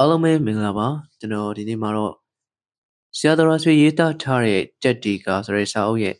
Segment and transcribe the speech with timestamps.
[0.00, 2.14] အားလုံးပဲမင်္ဂလာပါကျွန်တော်ဒီနေ့မှာတော့
[3.16, 6.16] ဆရာတော်ဆွေရေးသားထားတဲ့ကြက်တီကာဆိုတဲ့စာအုပ်ရဲ့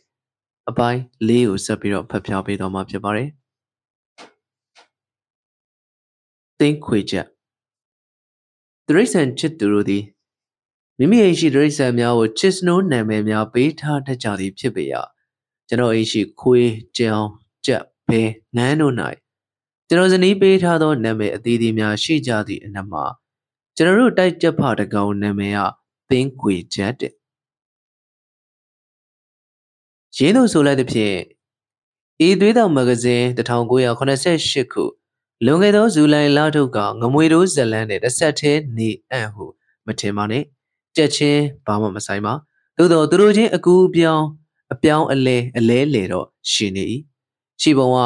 [0.69, 3.29] အပိုင်းလေးကိုဆက်ပြီးတော့ဖတ်ပြပေးတော့မှာဖြစ်ပါတယ်
[6.59, 7.25] သိခွေချက်
[8.87, 10.03] ဒရိษံချစ်သူတို့သည်
[10.97, 14.93] မိမိအိမ်ရှိဒရိษံများကိုချစ်စနိုးနာမည်များပေးထားတတ်ကြသည်ဖြစ်ပေရ
[15.67, 17.27] ကျွန်တော်အိမ်ရှိခွေးကြောင်
[17.65, 18.21] ကြက်ဘဲ
[18.55, 18.93] ငန်းတို့၌
[19.87, 23.05] ကျွန်တော်ဇနီးပေးထားသောနာမည်အသီးသီးများရှိကြသည့်အနက်မှာ
[23.77, 25.59] ကျွန်တော်တို့တိုက်ကြက်ဖတကောင်နာမည်က
[26.09, 27.13] သင်းခွေချက်တဲ့
[30.15, 31.17] ရင်းတို့ဆိုလိုက်တဲ့ဖြင့်
[32.27, 34.83] ဤသွေးတော်မဂဇင်း1988ခု
[35.45, 39.45] လွန်ခဲ့သောဇူလိုင်လထုတ်ကငမွေတို့ဇလန်းနဲ့တစ်ဆက်သေးနေအံ့ဟု
[39.85, 40.43] မထင်ပါနဲ့
[40.95, 42.33] ကြက်ချင်းဘာမှမဆိုင်ပါ
[42.77, 44.25] သို့တော်သူတို့ချင်းအကူအပြောင်း
[44.73, 46.83] အပြောင်းအလဲအလဲလေတော့ရှင်နေ၏
[47.61, 47.99] ရှိပုံက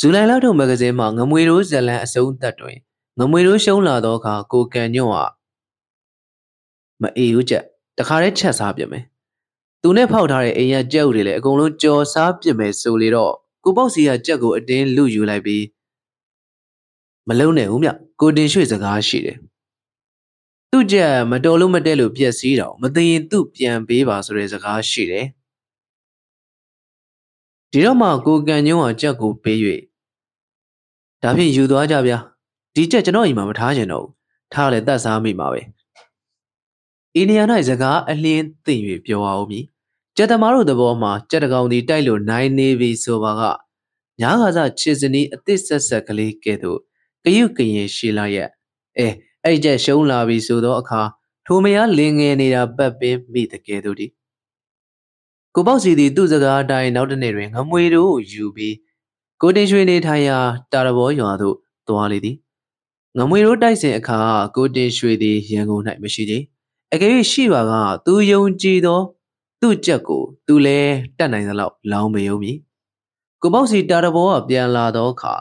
[0.00, 2.78] ဇူလိုင်လထုတ်မဂဇင်းမှာငမွေတို့ဇလန်းအစုံသက်တွင်
[3.18, 5.24] ငမွေတို့ရှုံးလာသောအခါကိုကန်ညွန့်ဟာ
[7.02, 7.64] မအေးဘူးချက်
[7.98, 9.04] တခါတည်းချက်စားပြမယ်
[9.82, 13.32] သူနဲ့ဖောက်ထားတဲ့အိမ်ရကြက်ဥတွေလည်းအကုန်လုံးကြော်စားပြမယ်ဆိုလေတော့
[13.64, 15.64] ကိုပေါ့စီကကြက်ကိုအတင်းလူယူလိုက်ပြီး
[17.28, 17.88] မလုံနဲ့ဦးမြ
[18.20, 19.36] ကိုတင်ရွှေ့စကားရှိတယ်
[20.70, 25.26] သူ့ကြက်မတော်လို့မတက်လို့ပြက်စီးတော့မသိရင်သူ့ပြန်ပေးပါဆိုတဲ့စကားရှိတယ်
[27.72, 29.58] ဒီတော့မှကိုကန်ညုံးဟာကြက်ကိုပေး၍
[31.22, 32.18] ဒါဖြင့်ယူသွားကြဗျာ
[32.74, 34.12] ဒီကြက်ကျွန်တော်အိမ်မှာမထားချင်တော့ဘူး
[34.52, 35.60] ထားလဲတတ်စားမိမှာပဲ
[37.14, 39.64] အိန္ဒိယ၌စကားအလင်းသိမ့်၍ပြောအောင်မည်
[40.16, 43.42] ကြက်သမားတို့သဘောမှာကြက်တကောင်ဒီတိုက်လို့နိုင်နေပြီဆိုပါက
[44.20, 46.78] ညာခါစားချစ်စနီးအသစ်ဆက်ဆက်ကလေးကဲ့သို့
[47.24, 48.48] ကယုကရင်ရှေလာရဲ့
[48.98, 49.08] အဲ
[49.44, 51.00] အဲ့ကြက်ရှုံးလာပြီဆိုတော့အခါ
[51.46, 54.06] ထိုမယားလင်ငယ်နေတာပတ်ပင်းမိတကယ်တို့ဒီ
[55.54, 58.76] ကိုပေါ့စီသည်သူ့စကားအတိုင်းနောက်တနေ့တွင်ငမွေတို့ယူပြီး
[59.42, 60.38] ကိုတင်ရွှေနေထိုင်ရာ
[60.72, 61.56] တာရဘောရွာသို့
[61.88, 62.36] သွားလေသည်
[63.18, 64.18] ငမွေတို့တိုက်စဉ်အခါ
[64.56, 66.42] ကိုတင်ရွှေသည်ရန်ကုန်၌မရှိသေး
[66.92, 67.72] အကယ်၍ရှိပါက
[68.06, 69.00] သူယုံကြည်သော
[69.60, 72.56] သူ့ချက်ကိုသူလည်းတတ်နိုင်သလောက်လောင်းမယုံမည်
[73.42, 75.34] ကိုပေါ့စီတာရဘောကပြန်လာသောအခါ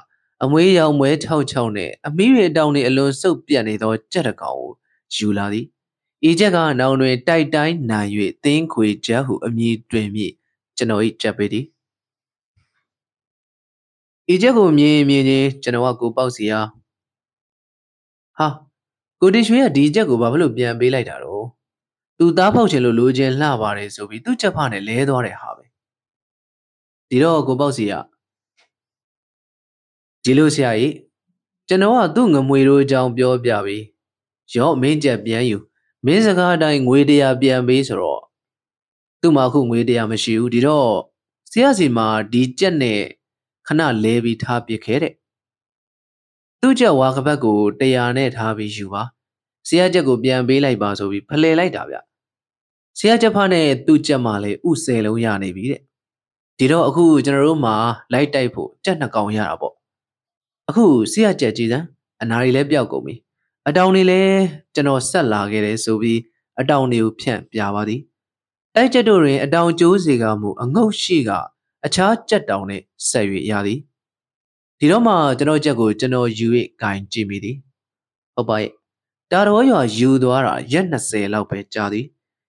[0.43, 4.71] အမွေးရောင်မွဲ66နဲ့အမီးတွေတောင်တွေအလွန်စုပ်ပြတ်နေသောကြက်တကောင်ကို
[5.15, 5.65] ယူလာသည်
[6.29, 8.09] ဤချက်ကနောင်တွင်တိုက်တိုင်းနိုင်၍
[8.43, 10.31] သင်းခွေချက်ဟုအမည်တွင်မြည်
[10.77, 11.65] ကျွန်တော်၏ချက်ပေသည်
[14.33, 16.61] ဤချက်ကိုမြင်မြင်ချင်းကျွန်တော်ကကိုပေါ့စီဟာ
[18.37, 18.47] ဟာ
[19.21, 21.45] ကိုတင်ရွှေကဒီချက်ကိုဘာဖြစ်လို့ပြန်ပေးလိုက်တာတော့
[22.17, 25.65] သူသားဖောက်ချင်လို့လိုချင်လှပါတယ်ဆိုပြီးသူ့ချက်ဖနဲ့လဲသွားတယ်ဟာပဲ
[27.09, 27.93] ဒီတော့ကိုပေါ့စီက
[30.23, 30.93] ဒီလိုဆရာကြီး
[31.67, 33.83] ကျွန်တော်ကသူ့ငမွေတို့အကြောင်းပြောပြပြီး
[34.55, 35.57] ရော့မင်းချက်ပြန်ယူ
[36.05, 38.21] မင်းစကားအတိုင်းငွေတရာပြန်ပေးဆိုတော့
[39.21, 40.91] သူ့မှာခုငွေတရာမရှိဘူးဒီတော့
[41.51, 43.01] ဆရာစီမှာဒီကြက်နဲ့
[43.67, 45.13] ခဏလဲပြီးထားပစ်ခဲ့တဲ့
[46.61, 49.03] သူ့ကြက်ဝါကပတ်ကိုတရာနဲ့ထားပြီးယူပါ
[49.67, 51.95] ဆရာကြက်ကိုပြန်ပေးလိုက်ပါဆိုပြီးဖလှယ်လိုက်တာဗျ
[52.97, 55.81] ဆရာချက်ဖနဲ့သူ့ချက်မှလည်းဥဆယ်လုံးရနေပြီတဲ့
[56.57, 57.75] ဒီတော့အခုကျွန်တော်တို့မှာ
[58.13, 59.73] လိုက်တိုက်ဖို့ကြက်နှစ်ကောင်ရတာပေါ့
[60.69, 61.85] အခုဆရာချက်ကြည်စမ်း
[62.21, 63.15] အနာရီလည်းပျောက်ကုန်ပြီ
[63.67, 64.41] အတောင်တွေလည်း
[64.73, 66.19] ကျွန်တော်ဆက်လာခဲ့တယ်ဆိုပြီး
[66.59, 68.01] အတောင်တွေကိုဖြန့်ပြပါသည်
[68.75, 71.31] တိုက်ချက်တို့တွင်အတောင်ကျိုးစီကမှုအငုတ်ရှိက
[71.85, 73.79] အခြားကြက်တောင်နဲ့ဆက်၍ရသည်
[74.83, 76.47] ဒီတော့မှကျွန်တော်ချက်ကိုကျွန်တော်ယူ၍
[76.81, 77.57] ဂိုင်ကြည့်မိသည်
[78.35, 78.71] ဟုတ်ပါရဲ့
[79.31, 82.05] တာတော်ရွာယူသွားတာရက်20လောက်ပဲကြာသည်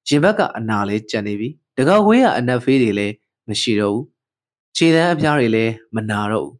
[0.09, 3.15] ရင်ဘက်ကအနာလေးကြံနေပြီတကောက်ခွေးကအနက်ဖေးတွေလည်း
[3.49, 4.07] မရှိတော့ဘူး
[4.77, 6.57] ခြေတန်းအဖျားတွေလည်းမနာတော့ဘူး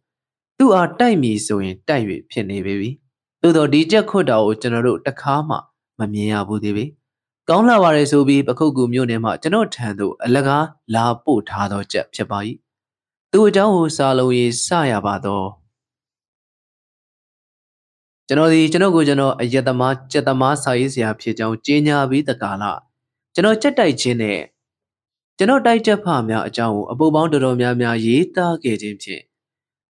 [0.59, 2.91] သူ့အားတိုက်မီဆိုရင်တိုက်၍ဖြစ်နေပြီ
[3.43, 5.57] သို့တော့ဒီကြက်ခွတ်တာကိုကျွန်တော်တို့တခါမှ
[5.99, 6.87] မမြင်ရဘူးသေးပြီ
[7.49, 12.39] ကောင်းလာပါလေဆိုပြီးပခုတ်ကူမြို့နယ်မှာကျွန်တော်ထံသို့အလကားလာပို့ထားသောကြက်ဖြစ်ပါ၏
[13.33, 15.62] သူ့အကြောင်းကိုစာလုံးရေးစရပါတော့
[18.33, 22.65] ကျွန်တော်ဒီကျွန်တော်ကိုကျွန်တော်အယက်သမားကြက်သမားစာရေးဆရာဖြစ်ကြောင်းကြေညာပြီးတကာလ
[23.35, 24.41] ကျွန်တော်ကြက်တိုက်ခြင်းနဲ့
[25.37, 29.23] ကျွန်တော်တိုက်ချက်ဖများအကြောင်းကိုအပုပ်ပေါင်းတော်တော်များများရေးသားခဲ့ခြင်းဖြင့်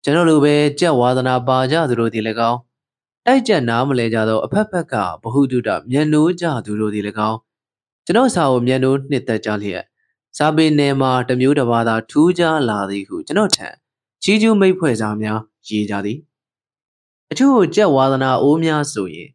[0.05, 2.21] ကျွန်တော်လိုပဲကြက်ဝါသနာပါကြသူတို့ဒီ၎
[2.51, 2.59] င်း
[3.27, 7.01] တိုက်ကြက်နားမလဲကြသောအဖက်ဖက်ကဘဟုတုတမျက်နှိုးကြသူတို့ဒီ၎
[7.31, 7.39] င်း
[8.07, 9.85] ကျွန်တော်စာကိုမျက်နှိုးနှစ်သက်ကြလျက်
[10.37, 13.69] စာပေနယ်မှာတမျိုးတစ်ပါးသာထူးခြားလာသည်ဟုကျွန်တော်ထံ
[14.23, 15.39] ချီးကျူးမိတ်ဖွဲ့စာများ
[15.69, 16.19] ရေးကြသည်
[17.33, 19.29] အချို့ကြက်ဝါသနာအိုးများဆိုရင်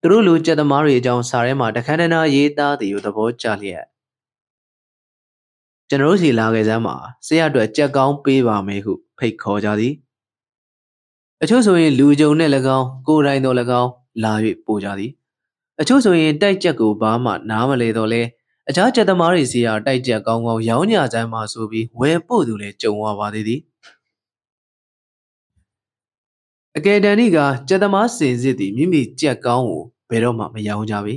[0.00, 3.84] သူတို့လူကြက်သမားတွေအကြောင်းစာထဲမှာတခန်းတနာရေးသားသည်ကိုသဘောကျလျက်
[5.88, 6.96] ကျွန်တော်တို့စီလာခဲ့စမ်းမှာ
[7.26, 9.94] ဆရာအတွက်ကြက်ကောင်းပေးပါမယ်ဟုဖိတ်ခေါ်ကြသည်
[11.42, 13.90] အချို့ဆိုရင်လူကြုံနဲ့၎င်းကိုယ်တိုင်တော်၎င်း
[14.22, 14.32] လာ၍
[14.66, 15.10] ပို့ကြသည်
[15.80, 18.22] အချို့ဆိုရင်တိုက်ကြက်ကိုဘာမှနားမလဲတော့လဲ
[18.68, 23.60] အခြားကြက်သမားတွေစီကတိုက်ကြက်ကောင်းကောင်းရောင်းညစမ်းမှာဆိုပြီးဝယ်ပို့သူလည်းကြုံရပါသေးသည်
[26.78, 27.38] အကယ်ဒန်နီက
[27.68, 31.14] ကြက်သမားစင်စစ်သည်မိမိကြက်ကောင်းကိုဘယ်တော့မှမရောင်းကြပေ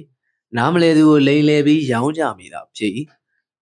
[0.58, 2.92] နားမလဲသူကိုလိန်လဲပြီးရောင်းကြမိတာဖြစ်၏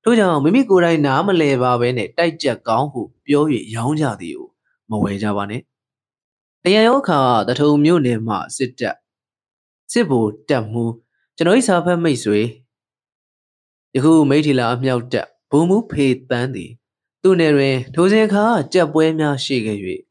[0.04, 3.44] ထို့ကြောင့်မိမိကိုယ်တိုင်နားမလဲပါဘဲနဲ့တိုက်ကြက်ကောင်းဟုပြော၍
[3.76, 4.50] ရောင်းကြသည်ကို
[4.90, 5.62] မဝယ်ကြပါနဲ့
[6.66, 8.96] အရန်ရောအခါတထုံမြို့နယ်မှစစ်တပ်
[9.92, 10.84] စစ်ဘိုတက်မှု
[11.36, 12.42] ကျွန်တော်၏စာဖတ်မိတ်ဆွေ
[13.96, 16.72] ယခုမိထီလာအမြောက်တက်ဘုံမှုဖေတန်းသည်
[17.22, 19.80] သူ့နယ်တွင်ထိုစဉ်အခါကြက်ပွဲများရှိခဲ့၍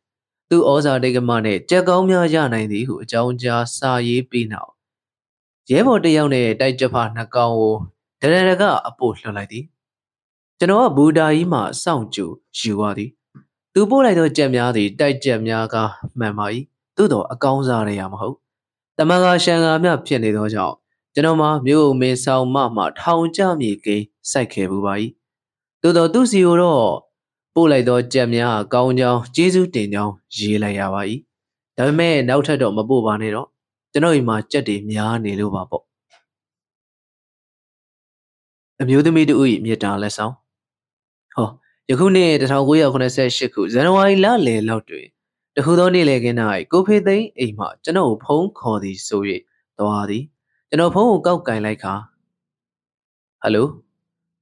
[0.49, 4.73] သူဩဇာတိတ်ကမနဲ့ကြက်ကောင်းများရနိုင်သည်ဟုအကြောင်းကြားစာရေးပြီးနောက်
[5.71, 7.75] ရဲဘော်တယောက်နဲ့တိုက်ကြဖနှစ်ကောင်ကို
[8.21, 9.65] ဒရရကအပို့လွှတ်လိုက်သည်
[10.59, 12.27] ကျွန်တော်ကဘူဒါကြီးမှစောင့်ကြူ
[12.59, 13.11] ယူရသည်
[13.73, 15.77] သူပို့လိုက်သောကြက်များသည်တိုက်ကြက်များက
[16.19, 16.47] မှန်ပါ၏
[16.97, 18.37] သို့တော့အကောင်းစားရရမဟုတ်
[18.99, 20.75] တမန်ကရှန်ကာမြဖြစ်နေသောကြောင့်
[21.15, 24.95] ကျွန်တော်မှမြို့မင်းဆောင်မမှထောင်ကြမြေကိန်းစိုက်ခဲ့ပူပါ၏
[25.83, 26.87] သို့တော့သူစီကိုတော့
[27.55, 31.01] ပို့လိုက်သောကြက်များကောင်းကြောင်းကျေးဇူးတင်ကြောင်းရေးလိုက်ရပါ၏
[31.77, 33.49] ဒါပေမဲ့နောက်ထပ်တော့မပို့ပါနဲ့တော့
[33.93, 35.85] ကျွန်တော်အိမ်မှာကြက်တွေများနေလို့ပါပေါ့
[38.81, 40.35] အမျိုးသမီးတို့၏မြေတားလက်ဆောင်
[41.35, 41.49] ဟော
[41.91, 45.07] ယခုနှစ်1988ခုဇန်နဝါရီလလယ်လောက်တွင်
[45.57, 46.37] တခုသောနေ့လည်ခင်း၌
[46.73, 49.23] ကိုဖေသိန်းအိမ်မှကျွန်တော်ဖုန်းခေါ်သည်ဆို၍
[49.79, 50.25] သွားသည်
[50.69, 51.95] ကျွန်တော်ဖုန်းကိုကောက်ကင်လိုက်ခါ
[53.43, 53.67] ဟယ်လို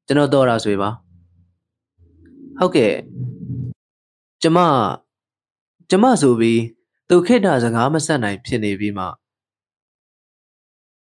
[0.07, 0.91] ကျွန်တော်တော့ရဆွေပါ
[2.63, 2.95] ဟုတ်ကဲ့
[4.43, 4.59] ကျမ
[5.91, 6.61] ကျမဆိုပြီး
[7.09, 9.07] သူခိတ္တစကားမဆက်နိုင်ဖြစ်နေပြီးမှ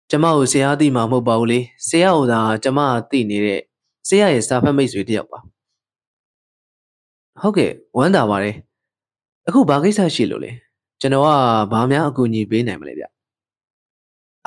[0.09, 3.61] ကျမကိုဆရာသိမှာမဟုတ်ပါဘူးလေဆရာကသာကျမသိနေတဲ့
[4.07, 5.39] ဆရာရဲ့စာဖတ်မိတ်ဆွေတယောက်ပါ
[7.41, 8.55] ဟုတ်ကဲ့ဝမ်းသာပါတယ်
[9.47, 10.51] အခုဘာကိစ္စရှိလို့လဲ
[10.99, 11.29] ကျွန်တော်က
[11.71, 13.05] ဘာများအကူအညီပေးနိုင်မလဲဗျ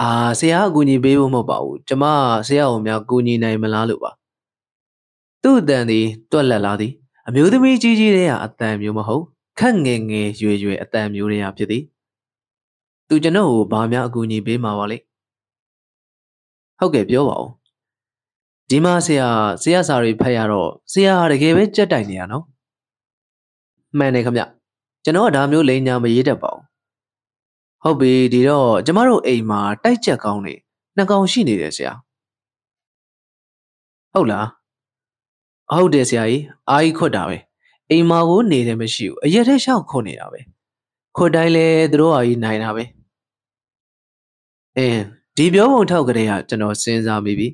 [0.01, 0.11] အာ
[0.41, 2.05] ဆရာအကူအညီပေးဖို့မဟုတ်ပါဘူးကျမ
[2.47, 4.11] ဆရာကိုများကူညီနိုင်မလားလို့ပါ
[5.43, 6.93] သူ့အတန်သည်တွက်လက်လာသည်
[7.29, 9.25] အမျိုးသမီးကြီးကြီးတွေကအတန်မျိုးမဟုတ်
[9.59, 11.83] ခက်ငယ်ငယ်ရွယ်ရွယ်အတန်မျိုးတွေကဖြစ်သည်
[13.09, 14.99] သူကျွန်တော်ကိုဘာများအကူအညီပေးမှာပါလဲ
[16.79, 17.49] ဟုတ်ကဲ့ပြောပါဦး
[18.71, 19.29] ဒီမှာဆရာ
[19.63, 22.45] ဆရာစာတွေဖတ်ရတော့ဆရာတကယ်ပဲကြက်တိုင်နေရနော်
[23.99, 24.39] မှန်တယ်ခမ
[25.05, 26.65] ကျွန်တော်ကဒါမျိုးလိန်ညာမရေးတတ်ပါဘူး
[27.83, 30.55] ဟုတ်ပြီဒီတော့ကျမတို့အိမ်မှာတိုက်ချက်ကောင်းနေ
[30.97, 31.93] နှစ်ကောင်ရှိနေတယ်ဆရာ
[34.13, 34.47] ဟုတ်လား
[35.73, 37.37] ဟုတ်တယ်ဆရာကြီးအားကြီးခွတ်တာပဲ
[37.91, 40.41] အိမ်မာကိုနေတယ်မရှိဘူးအရက်ထဲရှောက်ခွတ်နေတာပဲ
[41.17, 42.85] ခွတ်တိုင်းလဲသူတို့ဟာကြီးနိုင်တာပဲ
[44.77, 45.03] အင်း
[45.37, 47.49] ဒီပြောပုံထောက်ကလေးကကျွန်တော်စဉ်းစားမိပြီ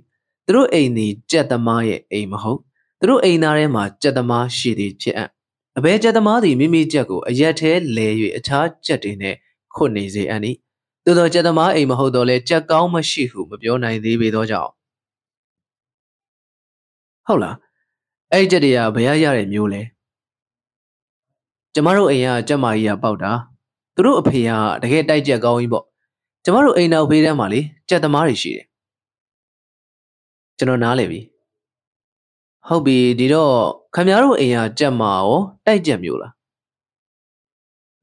[0.47, 2.61] သူတို့အိမ်ဒီကြက်သမားရဲ့အိမ်မဟုတ်
[3.01, 5.31] သူတို့အိမ်သားထဲမှာကြက်သမားရှိသည်ဖြစ်အပ်
[5.79, 9.35] အဘဲကြက်သမားသည်မိမိကြက်ကိုအရက်ထဲလဲ၍အခြားကြက်တွေနဲ့
[9.75, 10.53] ခွတ်နေစေအပ်နီ
[11.05, 14.71] သို့သောကြက်သမားအိမ်မဟုတ်တော့လဲကြက်ကောင်းမရှိဟုမပြောနိုင်သေးပေသောကြောင့်
[17.27, 17.57] ဟုတ်လား
[18.33, 19.83] အဲ့ကြက်တွေကဘယ်ရရတဲ့မျိုးလဲ
[21.75, 23.33] ကျမတို့အိမ်ကကြက်မာကြီးကပေါက်တာ
[23.95, 24.51] သူတို့အဖေက
[24.83, 25.85] တကယ်တိုက်ကြက်ကောင်းကြီးပေါ့
[26.45, 28.67] ကျမတို့အိမ်နောက်ဖေးထဲမှာလေကြက်သမားတွေရှိတယ်
[30.59, 31.21] ကျွန်တော်နားလေပြီ
[32.69, 33.55] ဟုတ်ပြီဒီတော့
[33.95, 35.35] ခမရတို့အိမ်ကကြက်မာရော
[35.67, 36.33] တိုက်ကြက်မျိုးလား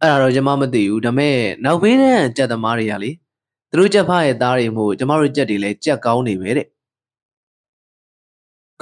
[0.02, 3.12] အဲ့ဒါတော့ကျွန်မမသိဘူးဒါပေမဲ့နောက်ဖေးတဲ့ကြက်သမားတွေကလေ
[3.70, 6.68] သူတို့ကြက်ဖရဲ့သားတွေမို့ကျမတို့ကြက်တွေလည်းကြက်ကောင်းနေပဲတဲ့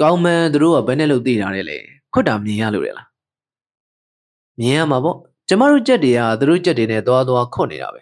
[0.00, 1.78] ကောင်းမှန်သူတို့ကဘယ်နဲ့လို့သိတာလဲလေ
[2.12, 3.08] ခွတ်တာမြင်ရလို့ရလား
[4.58, 5.16] မြင်ရမှာပေါ့
[5.48, 8.00] ကျမတို့ကြက်တွေကသူတို့ကြက်တွေနဲ့သွားသွားခွတ်နေတာပဲ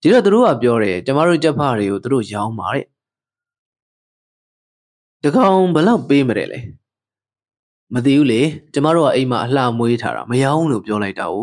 [0.00, 2.86] ဒီတော့သူတို့ကပြောတယ်ကျမတို့ကြက်ဖတွေကိုသူတို့ရောင်းပါတဲ့
[5.24, 6.60] တကောင်ဘလောက်ပေးမတယ်လဲ
[7.94, 8.40] မသိဘူးလေ
[8.72, 11.36] ကျမတို့ကအိမ်မှာအလှမွေးထားတာမရောလို့ပြောလိုက်တာ哦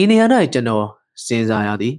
[0.00, 0.86] ဤနေရာ၌ကျွန်တော်
[1.26, 1.94] စဉ်းစားရသည်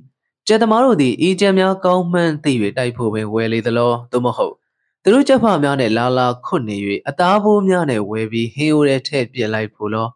[0.48, 4.56] ကျက်သမားတို့သည်ဤကျက်များကောင်းမှန်းသိ၍တိုက်ဖို့ပင်ဝယ်လေသလိုသို့မဟုတ်
[5.04, 6.78] သူတို့ကြက်ဖများနဲ့လာလာခွတ်နေ၍
[7.10, 10.08] အသားဘိုးများနဲ့ဝယ်ပြီးဟင်းအိုးထဲထည့်ပြစ်လိုက်ဖို့လော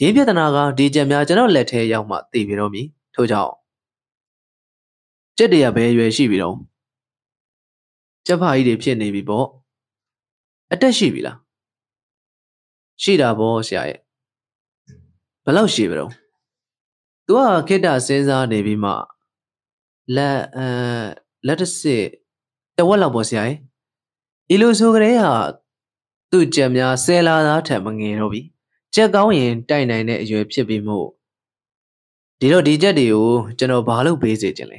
[0.00, 3.52] ရင်းပြဿနာကဒီကျက်များကျွန်တော်လက်ထဲရောက်မှသိပြီတော့မည်ထို့ကြောင့်
[5.36, 6.56] ကြက်တရဘဲရွယ်ရှိပြီတော့
[8.26, 9.46] ကြက်ဖကြီးတွေဖြစ်နေပြီပေါ့
[10.72, 11.38] အတက်ရှိပြီလား
[13.02, 13.98] ရှိတာပေါ့ဆရာရဲ့
[15.44, 16.10] ဘယ်လောက်ရှိပြီတော့
[17.26, 18.90] သူကခိတ္တစဉ်းစားနေပြီးမှ
[20.16, 20.66] လက်အဲ
[21.46, 22.04] လက်တစ်စစ်
[22.76, 23.58] တဝက်လောက်ပေါ့ဆရာရဲ့
[24.52, 25.34] ဒီလိုဆိုကြတဲ့ဟာ
[26.30, 28.42] သူ့ကြက်များဆယ်လာသားထက်မငယ်တော့ပြီ
[28.94, 31.08] ကြက်ကောင်းရင်တိုက်နိုင်တဲ့အရွယ်ဖြစ်ပြီးမို့
[32.40, 33.28] ဒီတော့ဒီကြက်တွေကို
[33.58, 34.78] ကျွန်တော်ဘာလို့ပေးစေချင်လဲ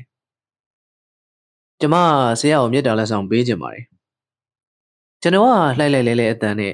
[1.79, 1.95] ကျမ
[2.39, 3.85] ဆရာကိုမြတ်တာလက်ဆောင်ပေးချင်ပါတယ်
[5.21, 6.73] ကျွန်တော်ကလှိုက်လိုက်လဲလဲအတန်နဲ့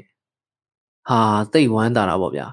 [1.09, 1.19] ဟာ
[1.53, 2.47] တိတ်ဝမ်းတာတာပေါ့ဗျာ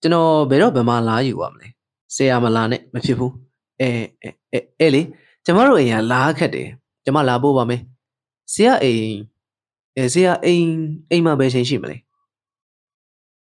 [0.00, 1.68] ကျွန်တော်ဘယ်တော့ဘယ်မှာလာယူရမလဲ
[2.14, 3.32] ဆရာမလာနဲ့မဖြစ်ဘူး
[3.80, 3.88] အဲ
[4.22, 5.02] အဲအဲလေ
[5.44, 6.68] ကျမတို့အိမ်ကလာခက်တယ်
[7.04, 7.80] ကျမလာပို့ပါမယ်
[8.52, 9.39] ဆရာအိမ်
[9.96, 10.70] အဲဆရာအိမ်
[11.10, 11.96] အိမ်မှာဘယ်ချိန်ရှိမလဲ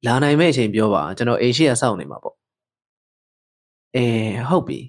[0.05, 2.35] လာနိုင်မဲ့အချိန်ပြောပါကျွန်တော်အိမ်ရှိရစောင့်နေမှာပေါ့
[3.95, 4.05] အဲ
[4.49, 4.79] ဟုတ်ပြီ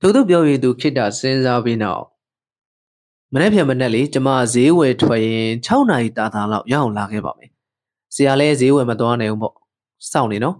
[0.00, 2.04] ထို့သူပြောရင်သူခိတ္တစဉ်းစားပြီးနောက်
[3.34, 7.50] မနေ့ပြန်မနေ့လေကျမဈေးဝယ်ထွက်ရင်6နာရီတာတာလောက်ရအောင်လာခဲ့ပါမယ်။
[8.14, 9.54] ဆရာလည်းဈေးဝယ်မသွားနိုင်ဘူးပေါ့။
[10.10, 10.56] စောင့်နေနော်။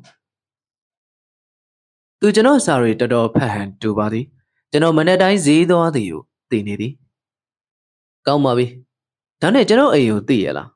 [2.20, 4.24] သူကျွန်တော်စာရီတော်တော်ဖတ်ဟန်တူပါသည်။
[4.70, 6.92] ကျွန်တော်မနေ့တိုင်းဈေးသွားသည်ကိုသိနေသည်။
[8.26, 8.66] ကောင်းပါပြီ။
[9.41, 10.67] ဒါနဲ့ကျွန်တော်အိမ်ကိုသိရလား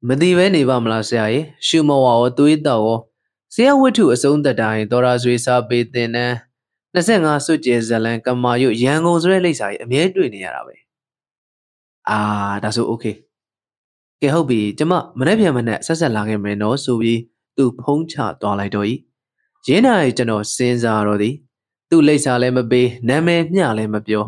[0.08, 2.98] ။မသိပဲနေပါမလားဆရာရေ။ရှုမဝါရောသွေးတောက်ရော
[3.54, 6.34] ဆရာဝတ္ထုအစုံးသက်တိုင်းတော်ရာဆွေစာပေတင်တန်း
[6.94, 10.74] 25စွတ်ကျဲဇလန်ကမာယုရန်ကုန်ဆိုတဲ့လိပ်စာကြီးအမြဲတွေ့နေရတာပဲ
[12.10, 12.18] အာ
[12.64, 13.04] ဒါဆိုโอเค
[14.20, 17.20] ကဲဟုတ်ပြီကျမမနေ့ပြန်မနေ့ဆက်ဆက်လာခဲ့မယ်နော်ဆိုပြီး
[17.56, 18.94] သူဖုံးချသွားလိုက်တော့ဤ
[19.66, 21.34] ရင်းနာရီကျွန်တော်စဉ်းစားတော့သည်
[21.90, 24.24] သူ့လိပ်စာလည်းမပေးနာမည်မျှလည်းမပြော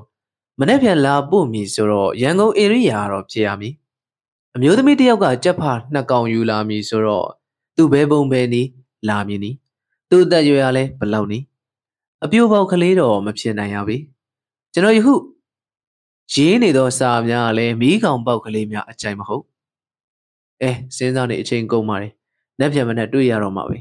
[0.59, 3.73] မနေ့ပြန်လာပို့မည်ဆိုတော့ရန်ကုန်ဧရိယာတော့ဖြစ်ရမည်
[4.55, 7.27] အမျိုးသမီးတစ်ယောက်ကကြက်ဖာနှစ်ကောင်ယူလာမည်ဆိုတော့
[7.75, 8.67] သူဘဲပုံဘဲနီး
[9.09, 9.51] လာမည်နီ
[10.09, 11.39] သူ့အသက်ရွယ်ရလဲဘလောက်နီ
[12.23, 13.97] အပြိုပေါက်ကလေးတော့မဖြစ်နိုင်ရပြီ
[14.73, 15.13] ကျွန်တော်ယခု
[16.33, 19.43] ရေးနေသောစာများကလည်းမီးကောင်ပေါက်ကလေးများအကြိုက်မဟုတ်
[20.61, 22.13] အဲစဉ်းစားနေအချိန်ကုန်ပါတယ်
[22.59, 23.77] လက်ပြန်မနဲ့တွေ့ရတော့မှာပဲ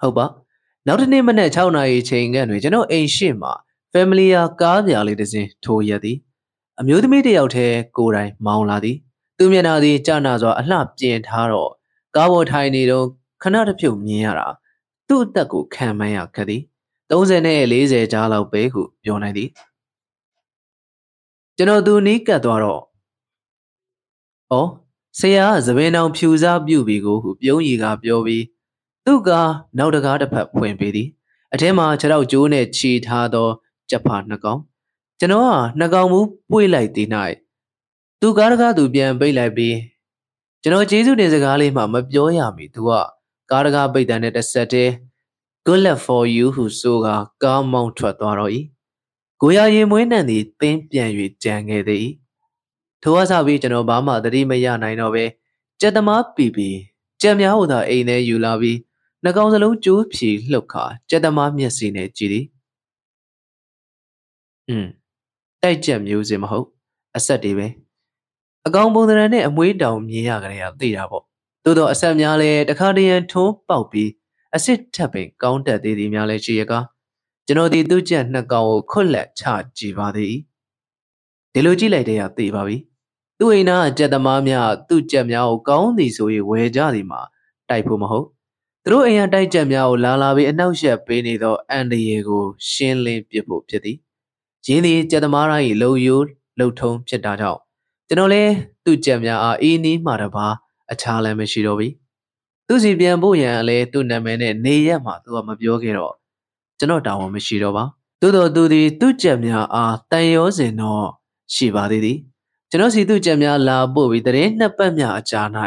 [0.00, 0.26] ဟုတ်ပါ
[0.86, 3.52] နောက်တစ်နေ့မနေ့6နာရီချိန်ခန့်တွင်ကျွန်တော်အိမ်ရှိမှာ
[3.94, 6.16] Familiar ကားပြာလေးတစ်စင်းထိုးရက်သည်
[6.80, 8.96] အမျိုးသမီးတစ်ယောက်တည်းကိုယ်တိုင်မောင်းလာသည်
[9.38, 11.70] သူမျက်နှာသည်ကြာနာစွာအလှပြင်ထားတော့
[12.16, 13.06] ကားပေါ်ထိုင်နေတော့
[13.42, 14.46] ခဏတစ်ဖြုတ်မြင်ရတာ
[15.08, 16.62] သူ့အသက်ကိုခံမှန်းရခက်သည်
[17.10, 19.48] 30နဲ့40ကြားလောက်ပဲဟုပြောနိုင်သည်
[21.56, 22.80] ကျွန်တော်သူနီးကပ်သွားတော့
[24.52, 24.62] ဩ
[25.18, 28.44] ဆရာကသပင်တော်ဖြူစားပြုတ်ပြီးကိုဟုပြုံးရီကပြောပြီး
[29.04, 29.30] သူက
[29.78, 31.08] နောက်တကားတစ်ဖက်ဖွင့်ပေးသည်
[31.54, 33.48] အထဲမှာခြေထောက်ကျိုးနဲ့ခြီထားသော
[33.90, 34.60] ကြက်ဖာနှစ်ကောင်
[35.18, 36.20] ကျွန်တော်ကနှစ်ကောင်မူ
[36.50, 37.08] ပွေ့လိုက်သည်၌
[38.20, 39.76] သူကားတကားသူပြန်ပိတ်လိုက်ပြီး
[40.62, 42.90] ကျွန်တော်ကျေးဇူးတင်စကားလေးမှမပြောရမီသူက
[43.50, 44.92] ကားတကားပိတ်တဲ့တစ်ဆက်တည်း
[45.66, 48.52] good luck for you ဟုဆိုကာကားမောင်းထွက်သွားတော့၏
[49.40, 51.10] ကိုရရင်မွေးနှံသည်သင်းပြန်၍
[51.44, 52.06] ကြံခဲ့သည်
[53.02, 55.24] ထိုအစားပြီးကျွန်တော်ဘာမှသတိမရနိုင်တော့ပဲ
[55.80, 56.68] ကြက်သမားပီပီ
[57.20, 58.78] ကြက်များဟိုသာအိမ်ထဲယူလာပြီး
[59.24, 62.44] နှကောင်စလုံးကျိုးဖြီလှုပ်ခါကြက်သမားမျက်စိနဲ့ကြည့်သည်
[64.70, 64.86] อืม
[65.62, 66.66] တိုက်ကြက်မျိုးစင်မဟုတ်
[67.16, 67.66] အဆက်တွေပဲ
[68.66, 71.24] အကောင်ပုံသဏ္ဍာန်နဲ့အမွေးတောင်မြင်ရကြရသိတာပေါ့
[71.64, 74.10] သို့တော့အဆက်များလဲတခါတရံထုံးပေါက်ပြီး
[74.54, 76.84] အစ်စ်ထပ်ပင်ကောင်းတက်သေးသည်များလည်းရှိရကား
[77.46, 79.42] ကျွန်တော်ဒီသူ့ချက်နှစ်ကောင်ကိုခွတ်လက်ချ
[79.78, 80.34] ကြည့်ပါသည်
[81.52, 82.76] ဒီလိုကြည့်လိုက်တဲ့ရသိပါပြီ
[83.38, 87.20] သူ့အိမ်သားအကြက်သမားများသူ့ကြက်များကိုကောင်းသည်ဆို၍ဝယ်ကြသည်မှာ
[87.68, 88.26] တိုက်ဖို့မဟုတ်
[88.84, 93.98] သူတို့အိမ်ရတိုက်ကြက်များကိုလာလာပြီးအနောက်ရှက်ပေးနေသောအန်ဒီယေကိုရှင်းလင်းပစ်ဖို့ဖြစ်သည်
[94.66, 96.26] ရင်းသည်ကြက်သမားတိုင်း၏လုံယိုး
[96.58, 97.60] လှုပ်ထုံးဖြစ်တာကြောင့်
[98.08, 98.52] ကျွန်တော်လည်း
[98.84, 100.46] သူ့ကြက်များအားအီးနီးမှတပါ
[100.92, 101.88] အခြားလည်းမရှိတော့ပြီ
[102.66, 106.14] သူစီပြန်ဖို့ရန်အလဲသူ့နာမည်နဲ့နေရက်မှာသူကမပြောခဲ့တော့
[106.78, 107.84] ကျွန်တော်တောင်းဝမရှိတော့ပါ
[108.20, 111.06] သို့တော်သူသည်သူ့ကြက်များအားတန်ရောစင်တော့
[111.54, 112.18] ရှိပါသေးသည်
[112.70, 115.40] ကျွန်တော်စီသူ့ကြက်များလာပို့ပြီးတရင်နှစ်ပတ်များအကြာ၌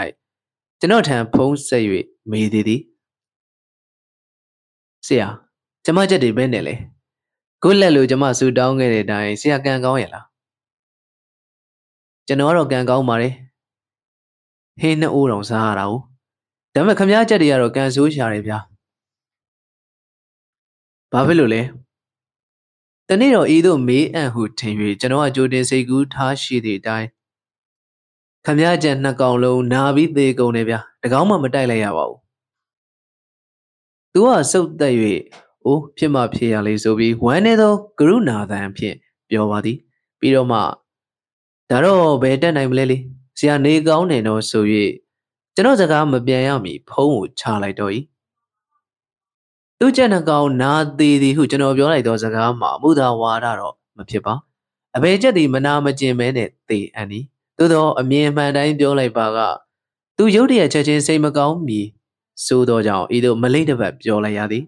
[0.80, 1.84] ကျွန်တော်ထံဖုံးဆက်၍
[2.32, 2.82] မေးသေးသည်
[5.08, 5.28] ဆရာ
[5.86, 6.76] ကျမကြက်တွေပဲနဲ့လေ
[7.66, 10.26] ခုလက်လို့ကျမဆူတောင်းခဲ့တဲ့အတိုင်းဆရာကံကောင်းရဲ့လား
[12.28, 13.34] ကျွန်တော်ကတော့ကံကောင်းပါတယ်
[14.82, 15.94] ဟင်းနှစ်အိုးတောင်စားရတာ ਉ
[16.74, 18.58] ဒါပေမဲ့ခမားချက်တွေကတော့ကန်ဆိုးရှာတယ်ဗျာ
[21.12, 21.62] ဘာဖြစ်လို့လဲ
[23.08, 27.08] တနေ့တော့ဤသို့မေးအံ့ဟုထင်၍ကျွန်တော်ကကြိုတင်စိတ်ကူးထားရှိသည့်အတိုင်း
[28.46, 32.20] ခမားချက်နှစ်ကောင်လုံးနာပြီးသေးကုန်တယ်ဗျာတကောင်းမှမတိုက်လိုက်ရပါဘူး
[34.14, 34.96] သူကစုတ်သက်၍
[35.66, 38.96] အိုးဖြစ်မှဖြစ်ရလေဆိုပြီးဝမ်းနေသောကရုဏာသံဖြင့်
[39.30, 39.78] ပြောပါသည်
[40.20, 40.60] ပြီးတော့မှ
[41.70, 42.98] ဒါတော့ဘယ်တက်နိုင်မလဲလေ
[43.38, 44.66] ဆရာနေကောင်းတယ်တော့ဆို၍
[45.56, 47.92] ကျွန်တော်စကားမပြန်ရမီဖုံးကိုချလိုက်တော့၏
[49.80, 54.34] သူ့ချက်နှကောင်နာသေးသည်ဟုကျွန်တော်ပြောလိုက်သောစကားမှာမူသာဝါဒတော့မဖြစ်ပါ
[54.96, 57.20] အဘယ်ချက်သည်မနာမကျင်မဲနဲ့သေအန်ဒီ
[57.58, 59.40] သို့သောအမြင်မှန်တိုင်းပြောလိုက်ပါက
[60.18, 61.80] သူရုတ်တရက်ချက်ချင်းစိတ်မကောင်းမီ
[62.46, 64.64] စိုးသောကြောင့်ဤသို့မလိမ့်တစ်ပတ်ပြောလိုက်ရသည်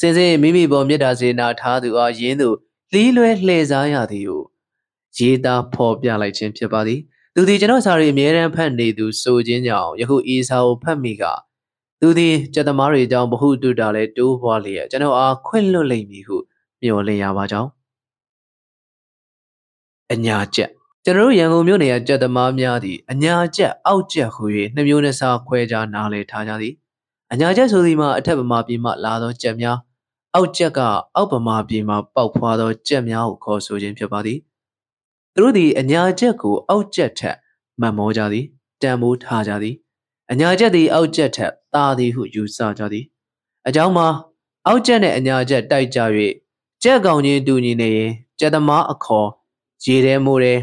[0.00, 2.48] စင်စင်မိမိပေါ်မေတ္တာစေနာထားသူအားယင်းသူ
[2.92, 4.38] လီးလွဲလှည့်စားရသည်ဟု
[5.16, 7.00] ရေးသားဖော်ပြလိုက်ခြင်းဖြစ်ပါသည်
[7.34, 11.24] သူသည်ကျွန်တော်စာရီအမြဲတမ်းဖတ်နေသူဆိုခြင်းကြောင့်ယခုဤစာကိုဖတ်မိက
[12.00, 16.36] သူသည်ကျက်သမားတွေအကြောင်းဘ ഹു တုတာလဲတိုးပွားလျက်ကျွန်တော်အားခွင့်လွတ်လိမ့်မည်ဟု
[16.80, 17.70] မျှော်လင့်ရပါကြောင်း
[20.12, 20.70] အညာကျက်
[21.04, 26.74] ကျွန်တော်တို့ရန်ကုန်မြို့နယ်ကကြက်သမားများသည်အညာကျက်အောက်ကျက်ဟူ၍နှမျိုးနှစားခွဲခြားနားလည်ထားကြသည်
[27.32, 29.78] အညာကျက်ဆိုသည်မှာအထက်ဗမာပြည်မှလာသောကြက်များ
[30.34, 30.80] အောက်ကျက်က
[31.16, 34.38] အောက်ဗမာပြည်မှပေါက်ဖွာသောကြက်များကိုခေါ်ဆိုခြင်းဖြစ်ပါသည်
[35.34, 37.36] သူတို့သည်အညာချက်ကိုအောက်ချက်ထက်
[37.80, 38.44] မှတ်မောကြသည်
[38.82, 39.74] တန်မိုးထားကြသည်
[40.30, 43.04] အညာချက်သည်အောက်ချက်ထက်သာသည်ဟုယူဆကြသည်
[43.68, 44.08] အကြောင်းမှာ
[44.66, 45.98] အောက်ချက်နဲ့အညာချက်တိုက်ကြ၍
[46.82, 49.28] ကြက်ကောင်ချင်းတူညီနေရင်ကြက်သမားအခေါ်
[49.84, 50.60] ရေထဲမိုးတယ်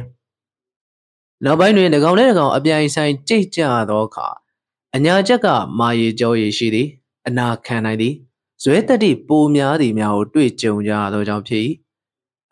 [1.44, 4.28] နောက်ပိုင်းတွင်တကောင်နဲ့တကောင်အပြိုင်ဆိုင်ကြိတ်ကြသောအခါ
[4.96, 5.48] အညာချက်က
[5.80, 6.88] မာရီကြောရည်ရှိသည်
[7.28, 8.14] အနာခံနိုင်သည်
[8.64, 11.64] ဇွဲတက်တိပိုများသည်များကိုတွေ့ကြုံကြသောကြောင့်ဖြစ်၏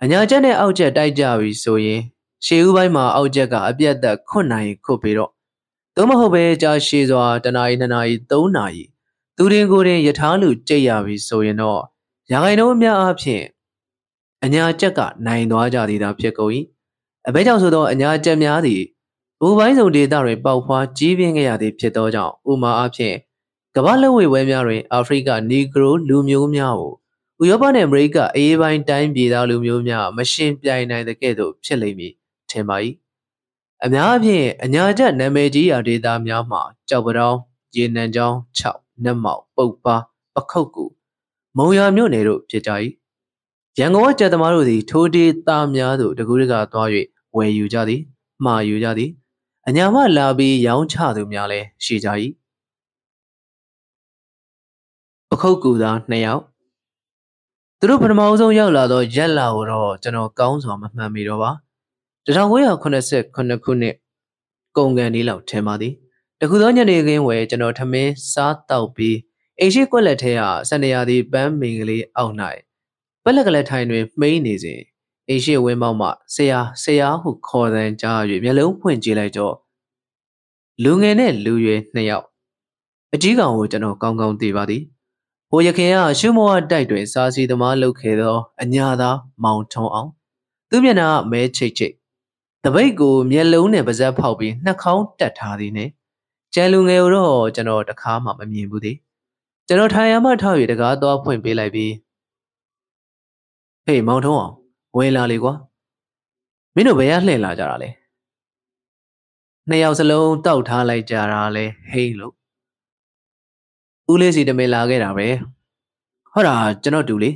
[0.04, 2.02] အညာချက်နဲ့အောက်ချက်တိုက်ကြပြီဆိုရင်
[2.46, 5.32] ရှေးဦးပိုင်းမှာအောက်ချက်ကအပြတ်သက်ခွတ်နိုင်ခွတ်ပြီးတော့
[5.96, 8.84] သို့မဟုတ်ပဲကြာရှည်စွာတနာရီနှစ်နာရီသုံးနာရီ
[9.38, 11.82] သူရင်ကိုယ်ရင်ယထာလူကြိတ်ရပြီဆိုရင်တော့
[12.32, 13.44] ရာဂိုင်နှုန်းအများအားဖြင့်
[14.44, 16.52] အညာချက်ကနိုင်သွားကြသည်သာဖြစ်ကုန်၏
[17.28, 18.82] အဘဲကြောင့်ဆိုသောအညာချက်များသည်
[19.40, 23.16] ဘူပိုင်းစုံဒေသတွင်ပေါက်ဖွားကြီးပြင်းခဲ့ရသည်ဖြစ်သောကြောင့်ဥမာအားဖြင့်
[23.76, 26.94] ကမ္ဘာလက်ဝဲဝဲများတွင်အာဖရိကနီဂရိုလူမျိုးများကို
[27.42, 32.14] ဥရောပနှင့်အမေရိကအေးပိုင်းတိုင်းပြည်သားလူမျိုးများမရှင်ပြိုင်နိုင်တဲ့ကဲ့သို့ဖြစ်လိမ့်မည်
[32.50, 32.78] ထင်ပါ၏
[33.84, 37.40] အများအပြားအညာချက်နာမည်ကြီးရာဒေသများမှာကြောက်ပတောင်း
[37.76, 39.96] ရေနံချောင်း6နက်မောက်ပုတ်ပါ
[40.36, 40.86] ပခုတ်ကူ
[41.58, 42.72] မုံရမြို့နယ်တို့ဖြစ်ကြ၏
[43.80, 46.88] ရန်ကုန်ကကျက်သမားတို့သည်ထိုးတေးသားများသို့တကူးတကသွား၍
[47.36, 48.02] ဝယ်ယူကြသည်
[48.46, 49.10] မှာယူကြသည်
[49.68, 52.10] အညာမလာပြီးရောင်းချသူများလည်းရှိကြ၏
[55.36, 56.44] ပခုတ်ကူသားနှစ်ယောက်
[57.80, 61.52] သူတို့ပထမအဆုံးရောက်လာသောရက်လာကိုတော့ကျွန်တော်ကောင်းစွာမမှန်မိတော့ပါ
[62.26, 62.88] 1989ခု
[63.82, 63.96] နှစ်
[64.78, 65.94] ကုန်ကန်လေးလောက်ထင်ပါသည်
[66.40, 69.18] တခုသောညနေခင်းဝယ်ကျွန်တော်ထမင်းစားတောက်ပြီး
[69.60, 72.36] အိမ်ရှိကွက်လက်ထဲကစန္ဒရာသည်ပန်းမင်ကလေးအောက်၌
[73.24, 74.82] ပက်လက်ကလေးထိုင်တွင်မှိန်းနေစဉ်
[75.28, 79.56] အိမ်ရှိဝင်းပေါက်မှဆရာဆရာဟုခေါ်သံကြား၍မျက်လုံးဖွင့်ကြည့်လိုက်တော့
[80.84, 82.26] လူငယ်နဲ့လူရွယ်နှစ်ယောက်
[83.14, 84.84] အကြီးကောင်ကိုကျွန်တော်ကောင်းကောင်းသိပါသည်
[85.56, 90.10] ဟိုရခင်ကရှုမောဝတိုက်တွင်စာစီသမားလုပ်ခဲ့သောအညာသားမောင်ထုံးအောင်
[90.70, 91.94] သူမျက်နှာမဲချိတ်ချိတ်
[92.64, 95.90] တပိတ်ကိုမျက်လုံးနဲ့ပါးစပ်ဖောက်ပြီးနှာခေါင်းတက်ထားသည်နဲ့
[96.54, 98.98] ကျန်လူငယ်ကိုတော့ကျွန်တော်တခါမှမမြင်ဘူးသည်
[99.68, 101.94] ကျွန်တော်ထိုင်ရမှထောက်၍တကားသွားဖွင့်ပေးလိုက်ပြီး
[103.86, 104.54] ဟေးမောင်ထုံးအောင်
[104.98, 105.54] ဝင်လာလေကွာ
[106.76, 107.90] မင်းတို့ဘယ်ရလှည့်လာကြတာလဲ
[109.70, 112.36] နှစ်ယောက်စလုံးတောက်ထားလိုက်ကြတာလဲဟိန်းလို့
[114.12, 115.28] ဦးလေးစီတမင်လာခဲ့တာပဲ
[116.34, 117.32] ဟုတ်တာကျွန်တော်တူလေ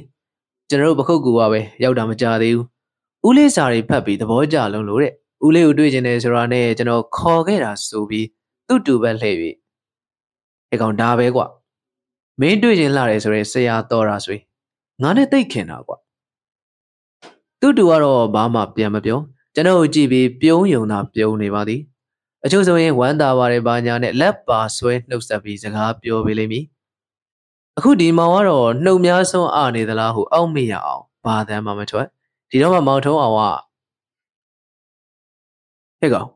[0.69, 2.65] ကျွန်တော်တို့ပခုတ်ကူကပဲရောက်တာမကြသေးဘူး
[3.27, 5.13] ဦးလေးစာတွေဖတ်ပြီးသဘောကျလုံးလို့တဲ့
[5.45, 8.27] ဦးလေးကိုတွေ့ကျင်တယ်ဆိုတာနဲ့ကျွန်တော်ခေါ်ခဲ့တာဆိုပြီး
[8.67, 9.37] သူ့တူပဲလှည့်၍
[10.71, 11.41] အဲကောင်ဒါပဲကွ
[12.39, 14.39] မင်းတွေ့ကျင်လာတယ်ဆိုရင်ဆရာတော်တာဆို
[15.01, 15.93] ငါနဲ့တိတ်ခင်တာကွ
[17.59, 19.19] သူ့တူကတော့ဘာမှပြန်မပြော
[19.55, 21.81] ကျွန်တော်ကြည့်ပြီးပြုံးယုံတာပြုံးနေပါသည်
[22.47, 26.65] အချို့ဆိုရင်ဝမ်းသာပါတယ်ဘာညာနဲ့လက်ပါဆွဲနှုတ်ဆက်ပြီးစကားပြောပေးလိမ့်မည်
[27.77, 32.07] အခုဒီမောင်ကတော့နှုတ်များဆုံးအနေသလားဟုအောက်မေ့ရအောင်ဘာသမ်းမှမထွက်
[32.49, 33.41] ဒီတော့မှမောင်ထုံးအောင်က
[35.99, 36.27] ဟဲ့ကောင်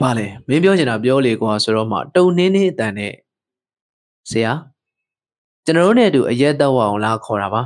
[0.00, 3.12] ဘာလဲမင်းပြောချင်တာပြောလေကွာဆိုတော့မှတုံနှင်းနှင်းအတန်နဲ့
[4.30, 4.52] ဆရာ
[5.64, 7.62] ကျွန်တော်တို့နဲ့အတူအရက်တော့အောင်လာခေါ်တာပါ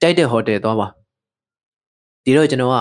[0.00, 0.86] တိုက်တဲ့ဟိုတယ်သွားပါ
[2.24, 2.76] ဒီတော့ကျွန်တော်က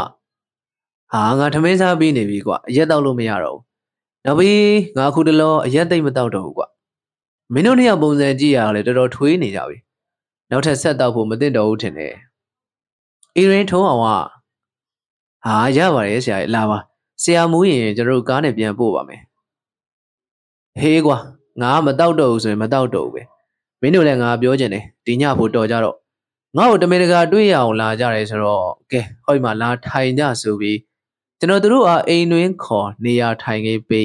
[1.12, 3.73] ဟာငါထမင်းစားပြီးနေပြီကွာအရက်တော့လို့မရတော့ဘူး
[4.26, 4.62] နောက်ပြီး
[4.98, 6.68] ငါခုတလောအရက်သိမ့်မတော့တော့ဘူးကွာ
[7.54, 9.78] မင်းတို့နှစ်ယောက်ပုံစံကြည့်ရတာလေတော်တော်ထွေးနေကြပြီ
[10.52, 12.14] နောက်ထပ်ဆက်တော့ဖို့မသင့်တော်ဘူးထင်တယ်
[13.36, 14.08] အေရင်ထုံးအောင်က
[15.46, 16.78] ဟာရပါတယ်ဆရာလာပါ
[17.24, 19.22] ဆရာမူးရင်ကျွန်တော်တို့ကားနဲ့ပြန်ပို့ပါမယ်
[20.80, 21.18] ဟေးကွာ
[21.62, 23.22] ငါမတောက်တော့ဘူးဆိုရင်မတောက်တော့ဘူးပဲ
[23.82, 25.96] မင်းတို့လည်းငါပြောချင်တယ်ဒီညဖို့တော်ကြတော့
[26.58, 30.78] ငါ့ကိုတမင်တကာတွေ့ရအောင်လာကြတယ်ဆိုတော့ကဲဟောဒီမှာလာထိုင်ကြဆိုပြီး
[31.44, 34.02] ကျွန်တော်တို့အားအိမ်တွင်ခေါ်နေရာထိုင်ခဲ့ပေ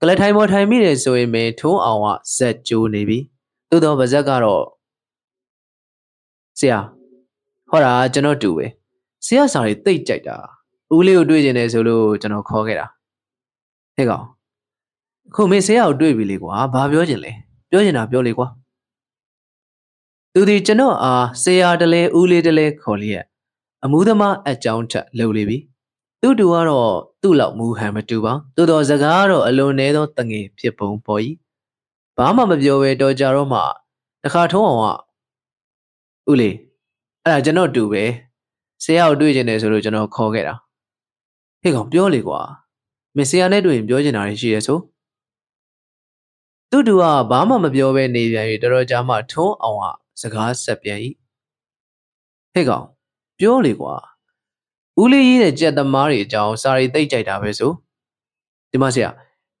[0.00, 3.18] ကလထိုင်ပေါ်ထိုင်မိတယ်ဆိုရင်ပဲထုံးအောင်ကဇက်ကျိုးနေပြီ
[3.70, 4.64] သို့တော့ဗဇက်ကတော့
[6.58, 6.78] ဆရာ
[7.70, 8.66] ဟောတာကျွန်တော်တူပဲ
[9.26, 10.36] ဆရာစာတွေတိတ်ကြိုက်တာ
[10.94, 12.86] ဦးလေးကိုတွေ့ကျင်တယ်ဆိုလို့ကျွန်တော်ခေါ်ခဲ့တာ
[13.96, 14.24] ဟဲ့ကောင်
[15.34, 17.32] ခုမင်းဆရာကိုတွေ့ပြီလေကွာဘာပြောချင်လဲ
[17.70, 18.46] ပြောချင်တာပြောလေကွာ
[20.34, 23.24] သူဒီကျွန်တော်အားဆရာတလဲဦးလေးတလဲခေါ်လျက်
[23.84, 25.58] အမှုသမားအကြောင်းထက်လှုပ်လေပြီ
[26.22, 26.90] သူ့တူကတော့
[27.22, 31.20] သူ့လောက်မူဟန်မတူပါသို့တော်စကားကတော့အလွန်နည်းသောတငယ်ဖြစ်ပုံပေါ်၏
[32.16, 33.60] ဘာမှမပြောဘဲတော်ကြတော့မှ
[34.24, 34.98] တခါထုံးအောင်
[36.26, 36.56] ကဦးလေး
[37.24, 38.04] အဲ့ဒါကျွန်တော်တူပဲ
[38.84, 40.54] ဆရာကိုတွေ့ကျင်တယ်ဆိုလို့ကျွန်တော်ခေါ်ခဲ့တာ
[41.62, 42.40] ဟေ့ကောင်ပြောလေကွာ
[43.16, 44.78] မင်းဆရာနဲ့တွေ့ရင်ပြောချင်တာရှိရဲဆို
[46.70, 49.84] သူ့တူကဘာမှမပြောဘဲနေပြန်၍တော်တော်ကြာမှထုံးအောင်က
[50.20, 50.98] စကားဆက်ပြန်၏
[52.52, 52.86] ဟဲ့ကောင်
[53.38, 53.94] ပြောလေကွာ
[55.00, 57.70] ဦးလေးရေးတဲ့ကြက်သမားတွေအကြောင်းစာရီသိကြိုက်တာပဲဆို
[58.70, 59.10] ဒီမဆရာ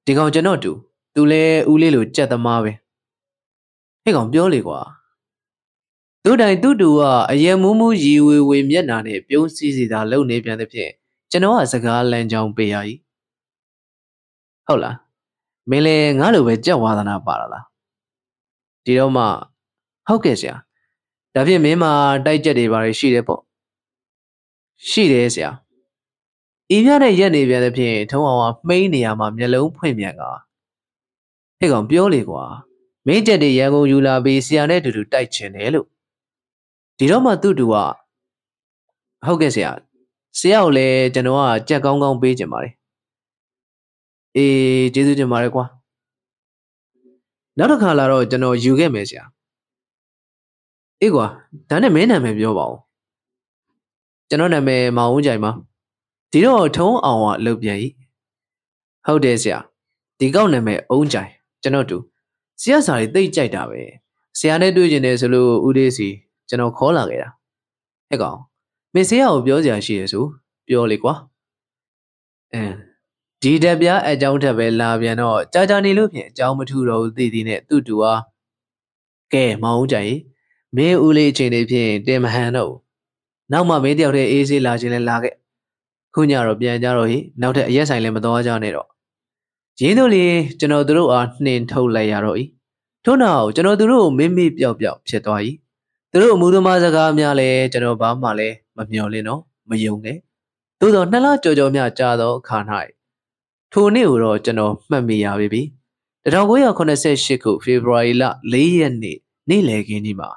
[0.04, 0.72] ဒီကောင်ကျွန်တော်တူ
[1.14, 2.72] သူလဲဦးလေးလိုကြက်သမားပဲ
[4.02, 4.80] ဟဲ့ကောင်ပြောလေကွာ
[6.24, 7.00] သူတိုင်သူ့တူက
[7.30, 10.90] အယံမူးမူးရီဝေဝေမျက်နာနဲ့ပြုံးစည်းစီတာလုံနေပြန်တဲ့ဖြင့်
[11.30, 12.98] ကျွန်တော်ကစကားလမ်းကြောင်းပေးရည်
[14.66, 14.96] ဟုတ်လား
[15.70, 17.64] မင်းလည်းငါလိုပဲကြက်ဝါသနာပါလာလား
[18.84, 19.24] ဒီတော့မှ
[20.08, 20.54] ဟုတ်ကဲ့ဆရာ
[21.34, 21.92] ဒါဖြင့်မင်းမှာ
[22.26, 23.40] တိုက်ချက်တွေဘာတွေရှိတယ်ပေါ့
[24.88, 25.50] ရှိတယ်ဆရာ
[26.74, 30.22] ဤပြတဲ့ရက်နေပြန်တဲ့ဖြင့်ထုံးအောင်ကမှိန်းနေရမှာမျက်လုံးဖွင့်ပြန်က
[31.58, 32.42] ဟဲ့ကောင်ပြောလေကွာ
[33.06, 35.86] မင်းချက်တွေရန်ကုန်ယူလာပြီးဆရာနဲ့တူတူတိုက်ချင်တယ်လို့
[36.98, 37.74] ဒီတော့မှသူ့တူက
[39.26, 39.70] ဟုတ်ကဲ့ဆရာ
[40.38, 42.74] ဆရာကိုလည်းကျွန်တော်ကကြက်ကောင်းကောင်းပေးချင်ပါတယ်
[44.36, 45.64] အေးကျေးဇူးတင်ပါတယ်ကွာ
[47.58, 49.24] နောက်တစ်ခါလာတော့ကျွန်တော်ယူခဲ့မယ်ဆရာ
[51.00, 51.26] အေးကွာ
[51.68, 52.78] ဒါနဲ့မင်းနာမည်ပြောပါဦး
[54.30, 55.50] ကျွန်တော်နာမည်မောင်ဦးကြိုင်ပါ
[56.32, 57.86] ဒီတော့ထုံးအောင်ကလုတ်ပြန်ဤ
[59.06, 59.58] ဟုတ်တယ်ဆရာ
[60.18, 61.30] ဒီကောက်နာမည်အုံးကြိုင်
[61.62, 61.96] ကျွန်တော်တူ
[62.60, 63.80] ဆရာစာတွေသိကြိုက်တာပဲ
[64.38, 66.08] ဆရာနဲ့တွေ့ကျင်တယ်ဆိုလို့ဦးလေးစီ
[66.48, 67.28] ကျွန်တော်ခေါ်လာခဲ့တာ
[68.08, 68.38] ဟဲ့ကောင်
[68.94, 70.24] မင်းဆရာကိုပြောစရာရှိရဆို
[70.68, 71.14] ပြောလေကွာ
[72.52, 72.74] အင်း
[73.42, 78.20] ဒီတက်ပြားအကြောင်းထက်ပဲလာပြန်တော့ကြာကြာနေလို့ဖြင့်အကြောင်းမထူတော့ဘူးသိသည်နဲ့သူ့တူအား
[79.32, 80.14] ကဲမောင်ဦးကြိုင်
[80.76, 82.72] မင်းဦးလေးအချိန်လေးဖြင့်တင်မဟန်တော့
[83.52, 85.34] နောက်မှမင်းတယောက်တည်းအေးဆေးလာခြင်းလဲလာခဲ့
[86.14, 88.88] ခုညတော့ပြန်ကြတော့ဟိနောက်ထပ်အရက်ဆိုင်လည်းမတော်ကြနဲ့တော့
[89.80, 90.24] ရင်းတို့လေ
[90.60, 92.44] ကျွန်တော်တို့အားနှင်ထုတ်လိုက်ရတော့ဤ
[93.04, 95.40] ထို့နောက်ကျွန်တော်တို့ကိုမင်းမေ့ပျောက်ပျောက်ဖြစ်သွား၏
[96.10, 100.18] သူတို့အမှုသမားစကားများလဲကျွန်တော်ဘာမှလည်းမမျှော်လင့်တော့မယုံနဲ့
[100.80, 102.58] သို့သောနှစ်လကြော်ကြော်များကြာသောအခါ၌
[103.72, 105.62] ထိုနေ့ကိုတော့ကျွန်တော်မှတ်မိရပြီ
[106.24, 110.30] 1988ခုဖေဖော်ဝါရီလ4ရက်နေ့နေ့လယ်ခင်းကြီးမှာ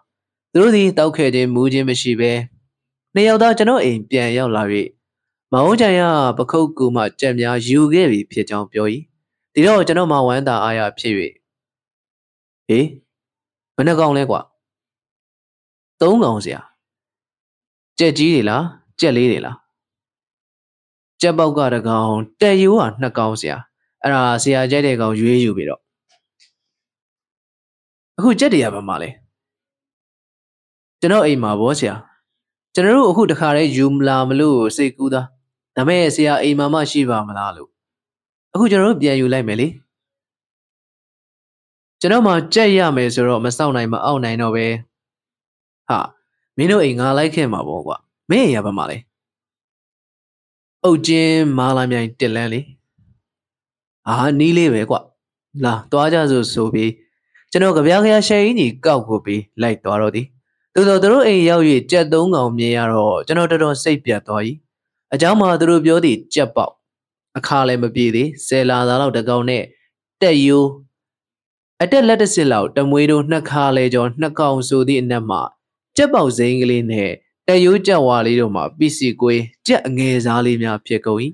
[0.52, 2.32] သူတို့သည်တောက်ခဲ့ခြင်းမူးခြင်းမရှိဘဲ
[3.16, 4.64] နှစ်ယောက်သားကျွန်တော်အိမ်ပြန်ရောက်လာ၍
[5.52, 6.02] မအောင်ကြံရ
[6.38, 8.86] ပခုတ်ကူမှကြက်များယူခဲ့ပြီဖြစ်ကြောင်းပြော၏
[9.54, 11.14] ဒီတော့ကျွန်တော်မှဝမ်းသာအားရဖြစ်၍
[12.68, 12.88] ဟေး
[13.76, 14.40] ဘယ်နှကောင်လဲကွာ
[16.02, 16.62] သုံးကောင်စရာ
[18.00, 18.64] ကြက်ကြီးတွေလား
[19.00, 19.58] ကြက်လေးတွေလား
[21.22, 23.58] ကြက်ပေါက်ကတကောင်တက်ရိုးကနှစ်ကောင်စရာ
[24.02, 25.82] အဲ့ဒါဆရာကြိုက်တဲ့ကောင်ရွေးယူပြီတော့
[28.18, 29.10] အခုကြက်တွေကဘာမှလဲ
[31.00, 31.96] ကျွန်တော်အိမ်မှာဗောဆရာ
[32.76, 35.28] ကျွန်တော်တို့အခုတခါတည်းယူမလာမလို့စိတ်ကူးသား
[35.76, 37.70] ဒါမဲ့ဆရာအိမ်မှာမှရှိပါမလားလို့
[38.54, 39.68] အခုကျွန်တော်တို့ပြန်ယူလိုက်မယ်လေ
[42.00, 44.66] ကျွန်တော်မှကြက်ရမယ်ဆိုတော့မစောင့်နိုင်မအောင်နိုင်တော့ပဲ
[45.88, 46.00] ဟာ
[46.58, 47.98] မင်းတို့အိမ်ငါလိုက်ခဲ့မှာပေါ့ကွာ
[48.30, 48.98] မင်းအိမ်ရပါမလဲ
[50.84, 52.62] အုတ်ချင်းမာလာမြိုင်တက်လန်းလေ
[54.08, 55.00] အာနီးလေးပဲကွာ
[55.64, 56.92] လာသွားကြစို့ဆိုပြီး
[57.52, 60.28] ကျွန်တော်ကြပြားခရရှယ်ကြီးကြီးကောက်ကိုပြီးလိုက်သွားတော့သည်
[60.75, 64.43] သို့တော်သူတို့အိမ်ရောက်၍ကြက်သုံးကောင်မြင်ရတော့ကျွန်တော်တော်တော်စိတ်ပြတ်သွား၏
[65.13, 66.73] အเจ้าမှာသူတို့ပြောသည့်ကြက်ပေါက်
[67.39, 69.63] အခါလည်းမပြေသေးဆယ်လာသားလောက်တကောင်နဲ့
[70.21, 70.69] တက်ယိုး
[71.83, 75.43] အတက်လက်တစစ်လောက်တမွေးတို့နှစ်ခါလဲကျော်နှစ်ကောင်ဆိုသည့်အနက်မှာ
[75.97, 77.11] ကြက်ပေါက်စိမ်းကလေးနဲ့
[77.47, 81.21] တရိုးကြက်ဝါလေးတို့မှာပစ္စည်းကွေးကြက်အငယ်စားလေးများဖြစ်ကုန်၏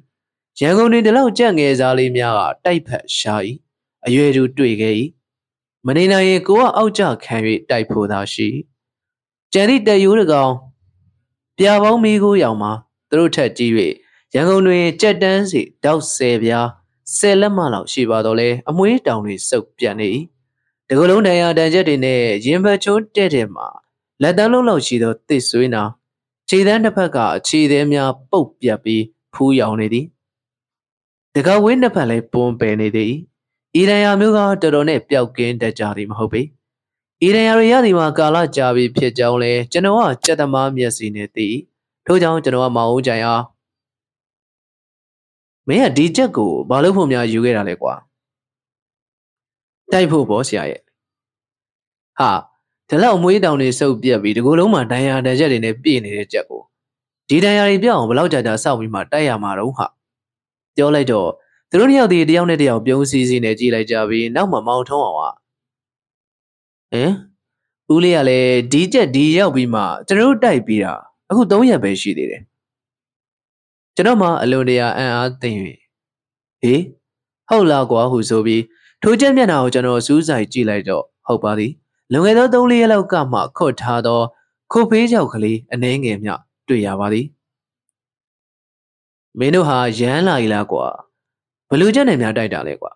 [0.61, 3.35] ရန်ကုန်တွင်ဒီလောက်ကြက်ငယ်စားလေးများကတိုက်ဖက်ရှာ၏
[4.07, 4.94] အရွယ်တူတွေ့ခဲ့၏
[5.87, 7.37] မနေနိုင်ရင်ကိုကအောက်ကျခံ၍
[7.70, 8.48] တိုက်ဖို့သာရှိ
[9.53, 10.51] ကျန်သည့်တရိုးတကောင်
[11.57, 12.71] ပြာပေါင်းမီးကိုရောင်မှာ
[13.09, 13.71] သူတို့ထက်ကြီး၍
[14.33, 16.67] ရန်ကုန်တွင်ကြက်တန်းစီတောက်ဆယ်ပြား
[17.17, 20.07] ဆယ်လက်မလောက်ရှိပါတော့လဲအမွေးတောင်တွေစုပ်ပြန်နေ၏
[20.89, 23.67] တကလုံးတန်ရာတန်ချက်တွေနဲ့ရင်ဘတ်ချိုးတဲ့တဲ့မှာ
[24.21, 25.83] လက်တန်းလုံးလောက်ရှိသောတစ်ဆွေးနာ
[26.49, 30.05] ခြေတန်းတစ်ဖက်ကခြေသေးများပုတ်ပြတ်ပြီးဖူးရောင်နေသည်
[31.35, 33.13] တကဝင်းနှစ်ဖက်လည်းပွန်းပယ်နေသည်
[33.75, 36.41] အီရန်ယာမျိုးကတော်တော်နဲ့ပျောက်ကင်းတတ်ကြသည်မဟုတ်ပေ
[37.23, 41.47] အီရန်ယာတွေရသည်မှာကာလကြာပြီဖြစ်ကြောင်းလဲကျွန်တော်ကစက်သမားမျက်စိနဲ့သိ
[42.05, 43.43] ထို့ကြောင့်ကျွန်တော်ကမောင်ဦးကြိုင်အား
[45.67, 47.93] မင်းကဒီချက်ကိုဘာလို့ဖို့များယူခဲ့တာလဲကွာ
[49.91, 50.82] တိုက်ဖို့ပေါ့ဆရာရဲ့
[52.19, 52.32] ဟာ
[52.89, 56.62] ဒီလောက်မွေးတောင်တွေစုပ်ပြက်ပြီးဒီကိုယ်လုံးမှာဒဏ်ရာတရက်တွေနဲ့ပြည့်နေတဲ့ချက်ကို
[57.29, 59.88] ဒီဒဏ်ရာတွေပြောင်းအောင်ဘလောက်ကြာကြာစောက်ပြီးမှတိုက်ရမှာတော့ဟာ
[60.75, 61.29] ပြောလိုက်တော့
[61.69, 65.29] သူတို့နှစ်ယောက်ဒီတယောက်နဲ့တယောက်ပြုံးစည်းစည်းနဲ့ကြည်လိုက်ကြပြီးနောက်မှမောင်ထုံးအောင်ဟာ
[66.91, 67.12] ဟင်
[67.93, 70.93] ဦးလေးကလည်းဒီချက်ဒီရောက်ပြီးမှကျွန်တော်တို့တိုက်ပြီးတာ
[71.30, 72.43] အခု3ရက်ပဲရှိသေးတယ်
[73.95, 75.58] ကျွန်တော်မှအလွန်တရာအံ့အားသင့်၍
[76.62, 76.84] ဟေး
[77.49, 78.63] ဟုတ်လားကွာဟုဆိုပြီး
[79.04, 81.71] ထိုချက်မျက်နှာကိုကျွန်တော်စူးစိုက်ကြည့်လိုက်တော့ဟုတ်ပါသည်
[82.12, 84.19] လွန်ခဲ့သော3-4ရက်လောက်ကမှခွတ်ထားသော
[84.71, 86.34] ခုတ်ဖေးကြောက်ကလေးအနှဲငယ်မျှ
[86.67, 87.25] တွေ့ရပါသည်
[89.39, 90.86] မင်းတို့ဟာရမ်းလာ ਈ လားကွာ
[91.69, 92.91] ဘလူချက်နဲ့များတိုက်တာလဲကွာ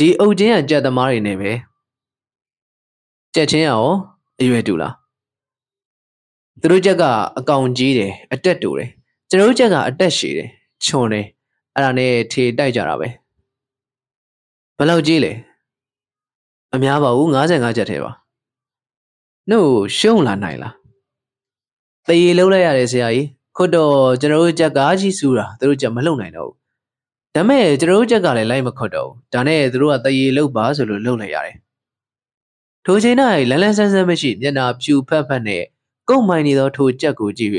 [0.00, 1.52] ဒီအုတ်ချင်းကကြက်သမားတွေနဲ့ပဲ
[3.34, 3.84] ကြက်ချင်းရော
[4.40, 4.94] အရွယ်တူလား
[6.60, 7.04] သူတို့ချက်က
[7.38, 8.88] အကောင်ကြီးတယ်အတက်တူတယ်
[9.28, 10.48] ကျွန်တော်တို့ချက်ကအတက်ရှည်တယ်
[10.84, 11.26] ခြုံတယ်
[11.74, 13.08] အဲ့ဒါနဲ့ထေတိုက်ကြတာပဲ
[14.76, 15.32] ဘယ်လောက်ကြီးလဲ
[16.74, 18.12] အများပါဘူး55ချက်ထဲပါ
[19.50, 20.74] နှုတ်ရှုံးလာနိုင်လား
[22.06, 26.59] တရေလုံးလိုက်ရတယ်ဆရာကြီးခုတော့ကျွန်တော်တို့ချက်ကားကြီးစူးတာသူတို့ချက်မလုံနိုင်တော့ဘူး
[27.36, 31.56] ဒါမဲ့ကျွန်တော်တို့ချက်ကလည်းလိုက်မခွတ်တော့ဘူးဒါနဲ့သူတို့ကတရေလုံးပါဆိုလို့လုံလိုက်ရတယ်
[32.84, 33.16] ထိုချိန်၌
[33.50, 35.66] လန်းလန်းဆန်းဆန်းမရှိမျက်နှာဖြူဖက်ဖက်နှင့်
[36.08, 37.52] ကုတ်မိုင်နေသောထိုကြက်ကိုကြည့်၍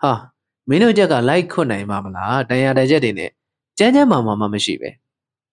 [0.00, 0.12] ဟာ
[0.68, 3.30] မင်းတို့ကြက်ကလိုက်ခွတ်နိုင်ပါမလားတန်ရာတန်ချက်တွေနဲ့
[3.78, 4.90] ကြမ်းကြမ်းမာမာမှမရှိပဲ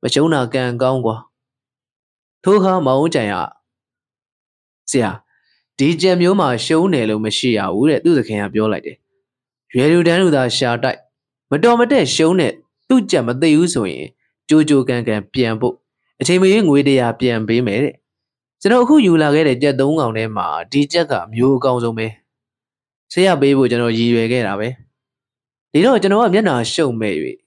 [0.02, 1.16] မရှုံးတာကံကောင်းကွာ
[2.44, 3.34] ထိုအခါမောင်ဦးကြံရ
[4.90, 5.12] ဆရာ
[5.78, 8.98] ဒီကြက်မျိုးမှာရှုံးတယ်လို့မရှိရဘူးတဲ့သူ့သခင်ကပြောလိုက်တယ်
[9.74, 11.00] ရွယ်လူတန်းလူသာရှာတိုက်
[11.52, 12.54] မတော်မတဲ့ရှုံးတဲ့
[12.88, 14.08] သူ့ကြက်မသိဘူးဆိုရင်
[14.50, 15.76] ကြိုးကြိုးကန်ကန်ပြန်ဖို့
[16.22, 17.96] အချိန်မရွေးငွေတရာပြန်ပေးမယ်တဲ့
[18.62, 22.08] ကျွန်တော်အခုယူလာခဲ့တဲ့ကြက်သုံးကောင်ထဲမှာဒီကြက်ကအမျိုးအကောင်းဆုံးပဲ
[23.12, 24.68] ဆရာပေးဖို့ကျွန်တော်ရည်ရွယ်ခဲ့တာပဲ
[25.72, 27.16] ဒီတော့ကျွန်တော်ကမျက်နှာရှုံမဲ့၍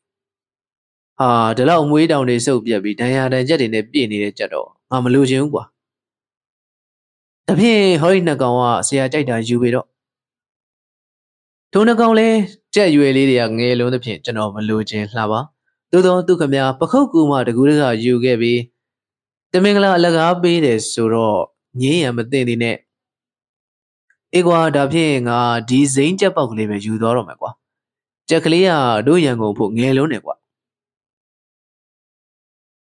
[1.19, 5.65] ဟာဒီလောက်အမွေးတောင်တွေစုပ်ပြက်ပြီးဒဏ်ရာဒဏ်ချက်တွေနဲ့ပြည့်နေတဲ့ကြက်တော့ငါမလိုချင်ဘူးကွာ
[7.47, 9.87] တဖြင့်ဟောဒီနှစ်ကောင်ကဆရာကြိုက်တာယူပြီတော့
[11.73, 12.29] ထိုနှစ်ကောင်လဲ
[12.75, 15.41] ကြက်ရွယ်လေးတွေကငယ်လုံးသဖြင့်ကျွန်တော်မလိုချင်လှပါ
[15.91, 18.61] သို့သောသူခမပခုတ်ကူမှတကူတကယူခဲ့ပြီး
[19.53, 21.41] တမင်္ဂလာအလကားပေးတယ်ဆိုတော့
[21.81, 22.77] ငင်းရမသိသေးနဲ့
[24.35, 27.51] အေးကွာဒါဖြင့်ငါဒီစိမ့်ကြက်ပေါက်ကလေးပဲယူသွားတော့မယ်ကွာ
[28.29, 28.71] ကြက်ကလေးက
[29.07, 30.35] တို့ရန်ကုန်ဖို့ငယ်လုံးတယ်ကွာ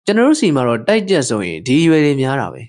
[0.05, 2.61] ကျွန်တော်တို့စီမှာတော့တိုက်ကြက်ဆိုရင်ဒီရွယ်တွေများတာပဲ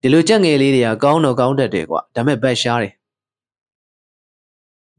[0.00, 2.94] ဒီလိုကြက်ငယ်လေးတွေကကောင်းတော့ကောင်းတတ်တယ်ကွာဒါမဲ့ဘက်ရှားတယ်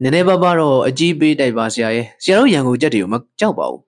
[0.02, 3.84] နည်းနည်းပါးပါတော့အကြီးပေးတိုက်ပါဆရာရဲ့ဆရာတို့ရန်ကုန်ကြက်တွေကိုမကြောက်ပါဘူး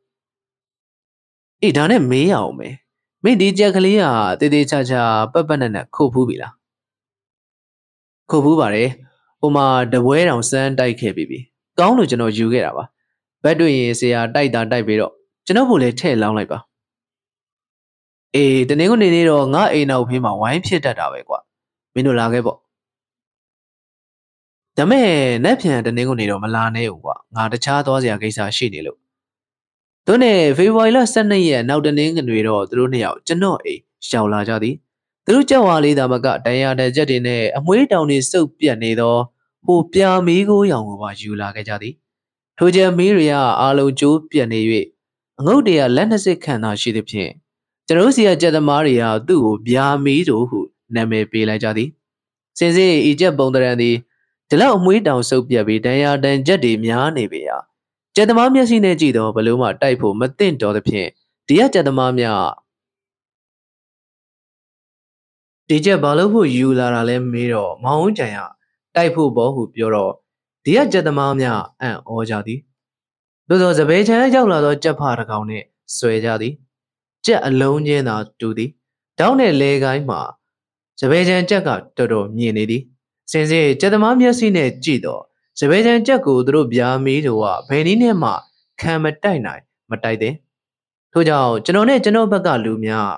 [1.62, 2.76] အေးဒါနဲ့မေးရအောင်မယ်
[3.24, 4.04] မင်းဒီကြက်ကလေးက
[4.40, 5.02] တေးသေးချာချာ
[5.34, 6.54] ပက်ပက်နဲ့နဲ့ခုတ်ဖူးပြီလား
[8.30, 8.90] ခုတ်ဖူးပါတယ်
[9.40, 11.40] ဟိုမှာတပွဲတောင်စမ်းတိုက်ခဲ့ပြီပြီ
[11.80, 12.84] ကောင်းလို့ကျွန်တော်ယူခဲ့တာပါ
[13.44, 15.14] ဘက်တွေ့ရင်ဆရာတိုက်တာတိုက်ပြီးတော့
[15.46, 16.60] ကျွန်တော်ဘို့လည်းထည့်လောင်းလိုက်ပါ
[18.36, 21.40] အေးတနင်္ဂနွေနေ့တော့ငါအိမ်နောက်ဖေးမှာဝိုင်းဖြစ်တတ်တာပဲကွာ
[21.94, 22.58] မင်းတို့လာခဲ့ပေါ့
[24.80, 25.08] ဒါမဲ့
[25.46, 28.98] နက်ဖြန်တနင်္ဂနွေတော့မလာနဲ့ဘူးကွာငါတခြားသွားစရာကိစ္စရှိနေလို့
[30.06, 34.76] သူနဲ့ဖေဖော်ဝါရီလ12ရက်နောက်တနင်္ဂနွေတော့သူတို့နှစ်ယောက်ကျွန်တော်အိမ်ရောက်လာကြသည်
[35.26, 39.16] သူတို့ကြောက်ဝါလေးသာမကတန်ရာတကြက်တွေနဲ့အမွှေးတောင်တွေစုပ်ပြတ်နေသော
[39.66, 41.94] ဟိုပြာမီးကိုရောင်ကိုပါယူလာခဲ့ကြသည်
[42.58, 44.60] ထိုကြမီးတွေကအာလုံးကျိုးပြတ်နေ၍
[45.40, 47.32] အငုတ်တွေကလက်နှစ်စစ်ခံသာရှိသဖြင့်
[47.88, 50.60] ကျွန်တော်စီကကြက်သမားတွေကသူ့ကိုဗျာမီးတို့ဟု
[50.96, 51.90] နာမည်ပေးလိုက်ကြသည်
[52.58, 53.96] စင်စစ်ဤကြက်ပုံတရံသည်
[54.50, 57.58] ဒီလောက်အမွှေးတောင်စုပ်ပြတ်ပြီးတန်ရာတန်ကြက်တွေများနေပေရာ
[58.16, 61.10] ကျက်သမားမျက်စိနဲ့ကြည့်တော့ဘလို့မှတိုက်ဖို့မသင့်တော်သဖြင့်
[61.48, 62.44] ဒီကကျက်သမားများ
[65.68, 68.38] ဒီကျက်ဘာလို့ဖို့ယူလာတာလဲမေးတော့မောင်ဦးကြံရ
[68.96, 70.14] တိုက်ဖို့ဘောဟုပြောတော့
[70.64, 72.60] ဒီကကျက်သမားများအံ့ဩကြသည်
[73.48, 75.66] သို့သောစပယ်ချမ်းရောက်လာသောကြက်ဖာတကောင်နှင့်
[75.98, 76.54] ဆွဲကြသည်
[77.26, 78.70] ကြက်အလုံးချင်းသာတူသည်
[79.20, 80.22] တောင်းတဲ့လေကိုင်းမှာ
[81.00, 82.84] စပယ်ချမ်းကြက်ကတော်တော်မြင်နေသည်
[83.32, 85.24] စင်စစ်ကြက်သမားမျက်စိနဲ့ကြည့်တော့
[85.60, 88.32] စပယ်ချံကြက်ကိုသူတို့ဗျာမီးတို့ကဘယ်နည်းနဲ့မှ
[88.82, 90.34] ခံမတိုက်နိုင် မတိုက်တဲ့
[91.14, 93.12] ထို့ကြောင့်ကျွန်တော်နဲ့ကျွန်တော်ဘက်ကလူများ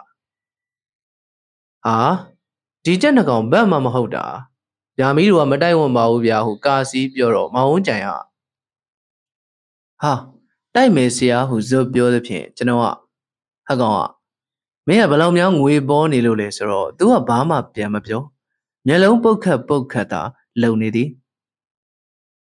[1.85, 1.99] ဟာ
[2.83, 4.25] ဒီကြက်နှကောင်ဘက်မှမဟုတ်တာ
[4.97, 8.07] ဗျာမီးတို့ကမတိုက်ဝင်ပါဘူးဗျာဟုကာစီပြောတော့မောင်ဝန်းကြံရ
[10.01, 10.13] ဟာ
[10.75, 12.85] တိုက်မယ်ဆရာဟုဇွတ်ပြောသဖြင့်ကျွန်တော်က
[13.67, 14.01] ဟကောင်က
[14.87, 18.21] မင်းကဘလောက်များငွေပေါ်နေလို့လဲဆိုတော့ तू ကဘာမှပြန်မပြော
[18.87, 20.21] မျက်လုံးပုတ်ခတ်ပုတ်ခတ်တာ
[20.61, 21.09] လုံနေသည်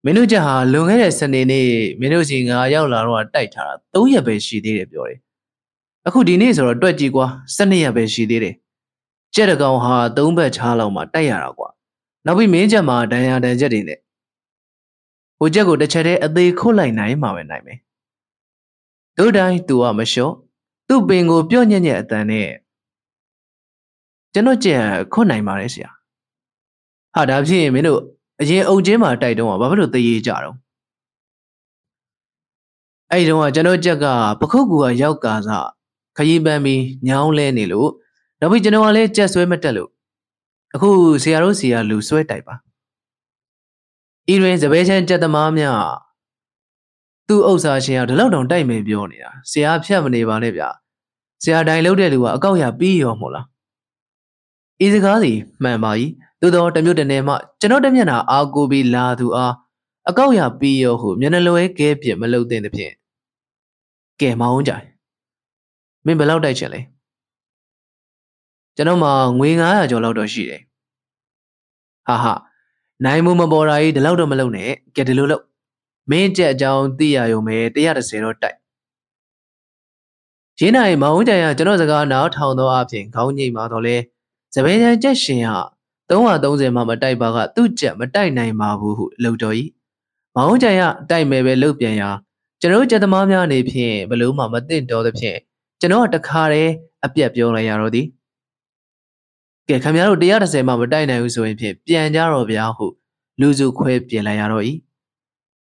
[0.04, 1.68] မင်းတို့ချက်ဟာလွန်ခဲ့တဲ့စနေနေ့
[2.00, 5.20] မင်းတို့စီငါရောက်လာတော့တိုက်ထားတာ3ရက်ပဲရှိသေးတယ်ပြောတယ်
[6.08, 7.26] အခုဒီနေ့ဆိုတော့တွက်ကြည့်ကွာ
[7.58, 8.56] 12ရက်ပဲရှိသေးတယ်
[9.36, 11.70] ကြက်တကောင်ဟာ3ဘက်ချားလောက်မှတိုက်ရတာကွာ
[12.26, 14.00] နောက်ပြီးမင်းချက်မှာဒဏ်ရာဒဏ်ချက်တွေနဲ့
[15.40, 17.80] ဟိုချက်ကိုတစ်ချက်တည်းအသေးခုတ်လိုက်နိုင်မှာပဲနိုင်မယ်
[19.18, 20.34] တို့တိုင်း तू ကမလျှော့
[20.88, 22.50] သူ့ပင်ကိုပြော့ညက်ညက်အတန်နဲ့
[24.34, 25.90] ကျွန်တော်ကြက်ခွတ်နိုင်ပါတယ်ဆရာ
[27.18, 28.02] ဟာဒါဖြစ်ရင်မင်းတို့
[28.42, 30.56] အရင်အုပ်ချင်းမှာတိုက်တုံးကဘာဖြစ်လို့တရေကြတော့
[33.12, 34.06] အဲ့ဒီတုန်းကကျွန်တော်ကြက်က
[34.40, 35.50] ပခုတ်ကူကရောက်ကာစ
[36.18, 37.90] ခရီးပန်းပြီးညောင်းလဲနေလို့
[38.40, 39.90] နောက်ပြီးကျွန်တော်ကလည်းကြက်ဆွဲမတက်လို့
[40.76, 40.90] အခု
[41.24, 42.56] ဆရာတို့စီကလူဆွဲတိုက်ပါ
[44.34, 45.80] ဤတွင်စပယ်ချန်ကြက်သမားများ
[47.28, 50.64] သူ့ဥစ္စာရှင်ကဒီလောက်တောင်တိုက်မယ်ပြောနေတာဆရာဖြတ်မနေပါနဲ့ဗျ
[51.44, 53.46] ဆရာတိုင်လုပ်တဲ့လူကအကောက်ရပြီးရောမို့လား
[54.86, 55.92] ဤစကားစီမှန်ပါ၏
[56.42, 59.54] သို့သောတမျိုးတနေမှကျွန်တော်တမျက်နှာအာကိုပြီးလာသူအား
[60.10, 62.94] အကောက်ရပြီးရောဟုမျက်နှာလွဲကဲပြစ်မလုပ်သင့်သဖြင့်
[64.20, 64.86] ကဲမအောင်ကြိုင်
[66.06, 66.82] မင်းဘယ်လောက်တိုက်ချင်လဲ
[68.76, 70.62] ကျွန်တော်မှငွေ900ကျော်လောက်တော့ရှိတယ်
[72.08, 72.34] ဟာဟာ
[73.06, 75.44] နိုင်မှုမပေါ်တာကြီးဒီလောက်တော့မလုပ်နဲ့ကဲဒီလိုလုပ်
[76.10, 78.58] မင်းကြက်အကြောင်းသိရရုံပဲ130တော့တိုက်
[80.60, 83.96] ရင်းနိုင်မောင်ကြိုင်ကကျွန်တော်စကားနားထောင်သောအဖြစ်ခေါင်းငိတ်မှာတော့လဲ
[84.54, 85.62] စပယ်ချန်ကြက်ရှင်ဟာ
[86.10, 89.56] 330မှမတိုက်ပါကသူ့ကြက်မတိုက်နိုင်ပါဘူးဟုလှုပ်တော်၏
[90.36, 92.10] မောင်ကြံရတိုက်မယ်ပဲလှုပ်ပြန်ရာ
[92.62, 95.38] ကျွန်တော်ကြက်သမားများအနေဖြင့်ဘလို့မှမသိတော်သဖြင့်
[95.80, 96.72] ကျွန်တော်ကတခါတည်း
[97.06, 98.08] အပြက်ပြောလိုက်ရတော့သည်
[99.70, 102.86] ကဲခင်ဗျားတို့130မှမတိုက်နိုင်ဘူးဆိုရင်ဖြင့်ပြန်ကြတော့ဗျာဟု
[103.40, 104.64] လူစုခွဲပြင်လိုက်ရတော့၏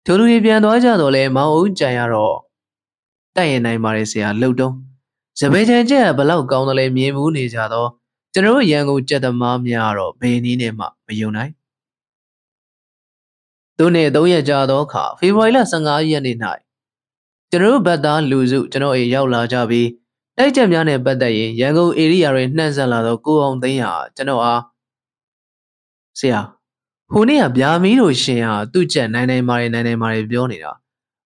[0.05, 2.37] ထိုလူတွေပြန်သွားကြတော့လဲမောင်ဦးကြံရတော့
[3.37, 4.75] တိုက်ရင်နိုင်ပါတယ်ဆရာလှုပ်တုံး
[5.41, 7.89] စပယ်ချန်ကျက်ဘလောက်ကောင်းတယ်လဲမြင်မှုနေကြတော့
[8.35, 11.53] ကျွန်တော်တို့ရန်ကုန်ကြက်သမားများတော့ဘယ်နည်းနဲ့မှမယုံနိုင်
[13.79, 16.37] သူနဲ့၃ရက်ကြာသောအခါဖေဖော်ဝါရီလ15ရက်နေ့၌
[17.51, 19.89] ကျွန်တော်တို့ဗတ်သားလူစုကျွန်တော်အိမ်ရောက်လာကြပြီး
[20.39, 24.61] တိုက်ချက်များနဲ့ပတ်သက်ရင်ရန်ကုန်ဧရိယာတွင်နှံ့ဆက်လာသောကိုအောင်သိန်းဟာကျွန်တော်အား
[26.19, 26.41] ဆရာ
[27.13, 30.73] ဟိုနေ့ကဗျာမီးတို့ရှင်ဟာသူ့ချက်နိုင်နိုင်မာရီနိုင်နိုင်မာရီပြောနေတာ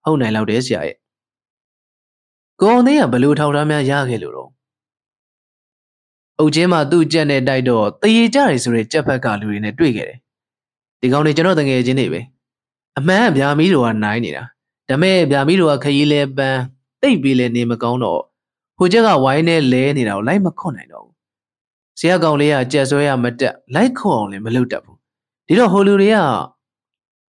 [0.05, 0.97] ဟုတ်နိုင်လောက်တယ်ဆရာရဲ့
[2.61, 4.51] ကိုအောင်သိန်းကဘလို့ထောက်ထားများရခဲ့လို့တော့
[6.41, 10.19] အုတ်ချင်းမှာသူ့ကြက်နဲ့တိုက်တော့တရေကြတယ်ဆိုတဲ့ကြက်ဖက်ကလူတွေနဲ့တွေ့ခဲ့တယ်
[11.01, 12.21] ဒီကောင်တွေကျွန်တော်တငယ်ချင်းတွေပဲ
[12.99, 14.45] အမှန်ဗျာမီးတို့ကနိုင်နေတာ
[14.89, 16.61] ဒါမဲ့ဗျာမီးတို့ကခရီးလဲပန်း
[17.03, 18.21] တိတ်ပြီးလဲနေမကောင်းတော့
[18.79, 21.15] ဟိုချက်ကဝိုင်းနဲ့လဲနေတာကိုလိုက်မခွတ်နိုင်တော့ဘူး
[21.99, 24.97] ဆရာကောင်လေးကကြက်ဆွဲရမတက်လိုက်ခွတ်အောင်လည်းမလုပ်တတ်ဘူး
[25.47, 26.19] ဒီတော့ဟိုလူတွေက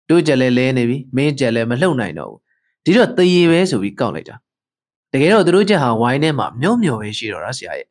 [0.09, 2.41] တို့ကြက်လဲလဲနေပြီမင်းကြက်လဲမလှုပ်နိုင်တော့ဘူး
[2.85, 4.37] ဒီတော့တရေပဲဆိုပြီးကောက်လိုက်တာ
[5.13, 7.89] တကယ်တော့သူတို့ချက်ဟာဝိုင်းထဲမှာမျောမျောပဲရှိတော့တာဆရာရဲ့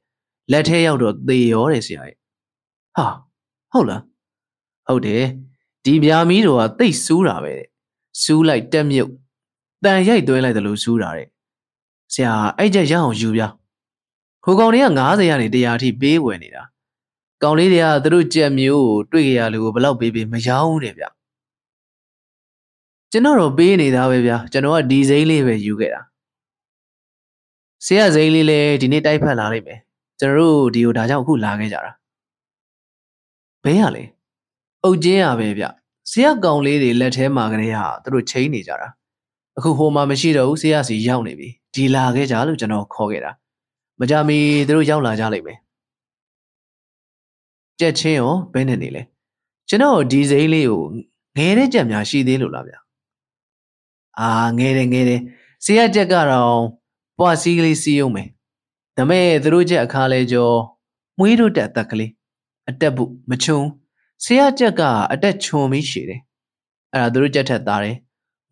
[0.52, 2.18] လက်ထဲရောက်တော့သေရောတယ်ဆရာရဲ့
[2.96, 3.06] ဟာ
[3.72, 4.02] ဟုတ်လား
[4.88, 5.26] ဟုတ်တယ်
[5.86, 7.68] ဒီဗျာမီးတို့ကတိတ်စူးတာပဲတဲ့
[8.22, 9.12] စူးလိုက်တက်မြုပ်
[9.84, 11.28] တန်ရိုက်သွင်းလိုက်တယ်လို့စူးတာတဲ့
[12.14, 13.42] ဆရာအဲ့ချက်ရအောင်ယူပြ
[14.44, 16.64] ခိုးကောင်တွေက90ရာနေ100အထိပေးဝယ်နေတာ
[17.44, 21.06] ကောင်လေးတွေကသူတို့ကြက်မျိုးကိုတွေ့ကြရလူကိုဘလောက်ပေးပေးမရောင်းဘူးတဲ့ဗျ
[23.12, 26.02] ကျွန်တော်တော့ပေးနေတာပဲဗျကျွန်တော်ကဒီစိမ့်လေးပဲယူခဲ့တာ
[27.86, 29.80] ဆရာစိမ့်လေးလည်းဒီနေ့တိုက်ဖက်လာလိမ့်မယ်
[30.20, 31.92] ကျွန်တော်တို့ဒီကိုဒါကြောင့်အခုလာခဲ့ကြတာ
[33.64, 34.04] ဘဲရလဲ
[34.84, 35.66] အုတ်ကျင်းရပဲဗျ
[36.10, 38.88] ဆရာကောင်လေးတွေလက်ထဲမှာကလေးဟာသူတို့ချိန်နေကြတာ
[39.58, 43.32] အခုဟိုမှာမရှိတော့ဘူးဆရာစီရောက်နေပြီဒီလာခဲ့ကြလို့ကျွန်တော်ခေါ်ခဲ့တာ
[44.00, 45.58] မကြမီသူတို့ရောက်လာကြလိမ့်မယ်
[47.80, 49.04] ကြက်ချင်းရောဘယ်နဲ့နေလဲ
[49.70, 50.84] ကျွန်တော်ဒီစိမ့်လေးကို
[51.38, 52.74] ငယ်တဲ့ကြက်များရှိသေးလို့လားဗျ
[54.20, 55.22] အာငယ်တယ်ငယ်တယ်
[55.66, 56.60] ဆရာကြက်ကတော့
[57.20, 58.30] ပွားစီးကလေးစီးအောင်မယ်
[59.00, 60.50] ဒါမဲ့သူတို့ချက်အခါလဲကြော
[61.20, 62.12] မွေးတို့တက်အသက်ကလေး
[62.70, 63.60] အတက်ဘူးမချုံ
[64.24, 64.82] ဆရာချက်က
[65.14, 66.22] အတက်ချွန်ပြီးရှည်တယ်
[66.94, 67.98] အဲ့ဒါသူတို့ချက်ထက်သားတယ်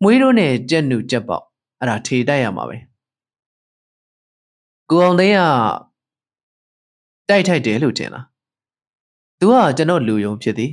[0.02, 1.44] မွေးတို့နဲ့ကြက်နုကြက်ပေါက်
[1.80, 2.76] အဲ့ဒါထေတိုက်ရမှာပဲ
[4.90, 5.42] ကိုအောင်သိန်းက
[7.28, 8.24] တိုက်ထိုက်တယ်လို့ထင်လား
[9.40, 10.72] သူကကျွန်တော်လူယုံဖြစ်သည်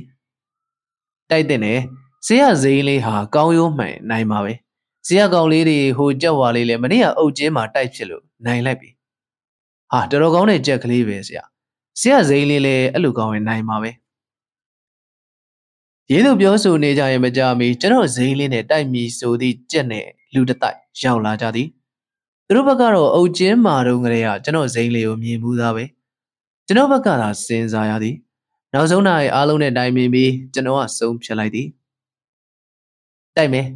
[1.30, 1.78] တိုက်တဲ့နဲ့
[2.26, 4.52] ဆရာဇိန်းလေးဟာကောင်းရိုးမှန်နိုင်ပါပဲ
[5.06, 8.95] ဆရာကောင်လေးတွေဟိုကြက်ဝါလေးလည်းမနေ့ကအုပ်ကျင်းမှာတိုက်ဖြစ်လို့နိုင်လိုက်ပြီ
[9.92, 11.42] ဟာတော်တော်ကောင်းတဲ့ကြက်ကလေးပဲဆရာ
[12.00, 13.90] ဆရာဇိန်းလေးလည်းအဲ့လိုကောင်းရင်နိုင်ပါပဲ
[16.10, 21.68] ရေးသူပြောဆိုနေကြရင်မကြမီကျွန်တော်ဇိန်းလေးနဲ့တိုက်မီဆိုသည့်ကြက်နဲ့လူတတိုက်ရောက်လာကြသည်
[22.46, 25.84] သူတို့ဘက်ကတော့အုတ်ကျင်းမာတော့ကလေးကကျွန်တော်ဇိန်းလေးကိုမြင်ဘူးသားပဲ
[26.66, 28.16] ကျွန်တော်ဘက်ကသာစဉ်းစားရသည်
[28.72, 31.68] နောက်ဆုံးနိုင်အားလုံးနဲ့တိုင်ပင်ပြီးကျွန်တော်ကဆုံးဖြတ်လိုက်သည်
[33.36, 33.66] တိုက်မယ်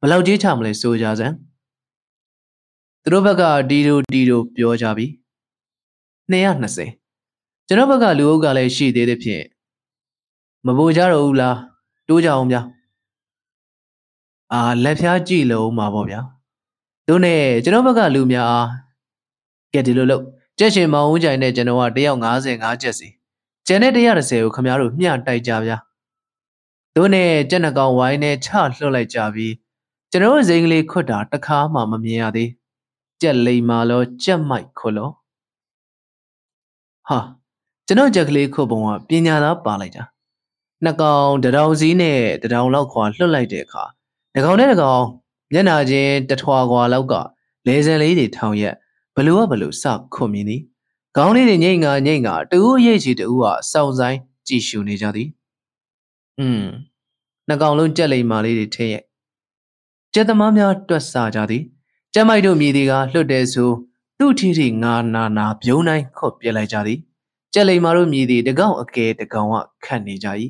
[0.00, 1.34] ဘယ်လောက်ကြီးချမလဲဆိုကြစမ်း
[3.02, 5.06] သူတို့ဘက်ကဒီလိုဒီလိုပြောကြပြီ
[6.32, 9.44] 220ကျွန်တော်ဘက်ကလူအုပ်ကလည်းရှိသေးတဲ့ဖြင့်
[10.66, 11.58] မပူကြတော့ဘူးလား
[12.08, 12.62] တိုးကြအောင်ဗျာ
[14.52, 16.20] အာလက်ဖျားကြည့်လို့မှာပေါ့ဗျာ
[17.08, 18.68] တို့နဲ့ကျွန်တော်ဘက်ကလူများအား
[19.72, 20.22] ကဲဒီလိုလို့
[20.58, 23.08] ကြက်ရှင်မောင်ဦးကြိုင်နဲ့ကျွန်တော်ကတယောက်55ကျက်စီ
[23.66, 25.76] ကျန်တဲ့130ကိုခမရတို့မျှတိုက်ကြဗျာ
[26.96, 29.54] တို့နဲ့ကြက်နှကောင်ဝိုင်းနဲ့ချလှုပ်လိုက်ကြပြီး
[30.10, 32.50] ကျွန်တော်ဇိမ်ကလေးခွတ်တာတခါမှမမြင်ရသေး
[33.20, 35.10] ကြက်လိမ်မာလောကြက်မိုက်ခွလော
[37.08, 37.18] ဟာ
[37.86, 40.04] ကျွန်တော်ကြက်ကလေးခုတ်ပုံကပညာသားပါလိုက်တာ
[40.84, 43.84] နှစ်ကောင်တထောင်စီးနဲ့တထောင်လောက်ခွာလွတ်လိုက်တဲ့အခါ
[44.34, 45.02] တကောင်နဲ့တကောင်
[45.52, 47.14] မျက်နာချင်းတထွာခွာလောက်က
[47.66, 48.74] လေစံလေးတွေထောင်ရက်
[49.14, 50.62] ဘလူကဘလူစခွန်မြင်သည်
[51.16, 55.28] ခေါင်းလေးတွေညိတ်ငါညိတ်ငါတူအရေးချီတူကစောင်းဆိုင်ကြည်ရှူနေကြသည်
[56.38, 56.64] อืม
[57.48, 59.04] နှစ်ကောင်လုံးကြက်လိမ်မာလေးတွေထင်းရဲ့
[60.14, 61.62] ကြက်သမားများတွက်စားကြသည်
[62.14, 63.70] ကျမိုက်တို့မြည်သည်ကလွတ်တယ်ဆို
[64.18, 66.98] သူ့ထီထီငါနာနာပြုံးတိုင်းခုတ်ပြလိုက်ကြသည်
[67.52, 70.28] ကြက်လိမ်မာတို့မြည်သည်တကောင်အကဲတကောင်ကခတ်နေကြ၏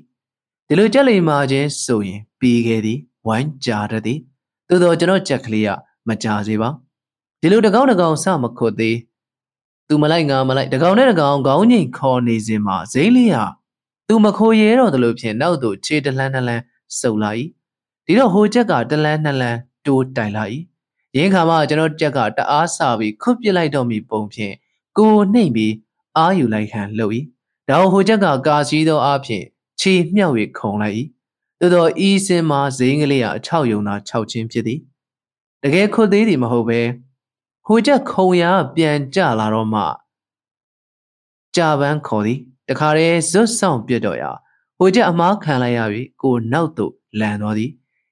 [0.68, 4.18] ဒီလိုကြက်လိမ်မာခြင်းဆိုရင်ပြီးခဲ့သည်ဝိုင်းကြာတသည်
[4.68, 5.70] သို့တော့ကျွန်တော်ကြက်ကလေးက
[6.08, 6.68] မကြာစေပါ
[7.40, 8.96] ဒီလိုတကောင်တကောင်စမခုတ်သေး
[9.88, 13.44] သူမလိုက်ငါမလိုက်တကောင်နဲ့တကောင်ခေါင်းငိတ်ခေါ်နေစဉ်မှာဇိမ့်လေးဟာ
[14.08, 16.62] သူမခိုးရဲတော့တယ်လို့ဖြင့်နောက်သို့ခြေတလှမ်းတလှမ်း
[17.00, 17.30] စုပ်လာ၏
[18.06, 20.44] ဒီတော့ဟိုချက်ကတလှမ်းနှလှမ်းတိုးတိုင်လာ၏
[21.16, 24.54] ရင်းခါမှကျွန်တော်ကြက်ကတအားဆပြီးခွတ်ပစ်လိုက်တော့မိပုံဖြင့်
[24.98, 25.74] ကိုနှိမ့်ပြီး
[26.16, 27.12] အာယူလိုက်ခံလှုပ်၏
[27.68, 29.44] ဒါဟိုချက်ကကာစီးသောအားဖြင့်
[29.80, 30.96] ခြေမြှောက်၍ခုံလိုက်၏
[31.60, 34.80] သို့သောဤစင်မှာဇိန်းကလေးကအချောက်ယုံသာခြောက်ချင်းဖြစ်သည်
[35.62, 36.80] တကယ်ခွတ်သေးသည်မဟုတ်ပဲ
[37.66, 39.82] ဟိုချက်ခုံရာပြန်ကြလာတော့မှ
[41.56, 42.38] ကြာပန်းခေါ်သည်
[42.68, 44.30] တခါတည်းဇွတ်ဆောင်ပြတ်တော့ရာ
[44.78, 47.70] ဟိုချက်အမားခံလိုက်ရပြီးကိုနောက်သို့လန်သွားသည်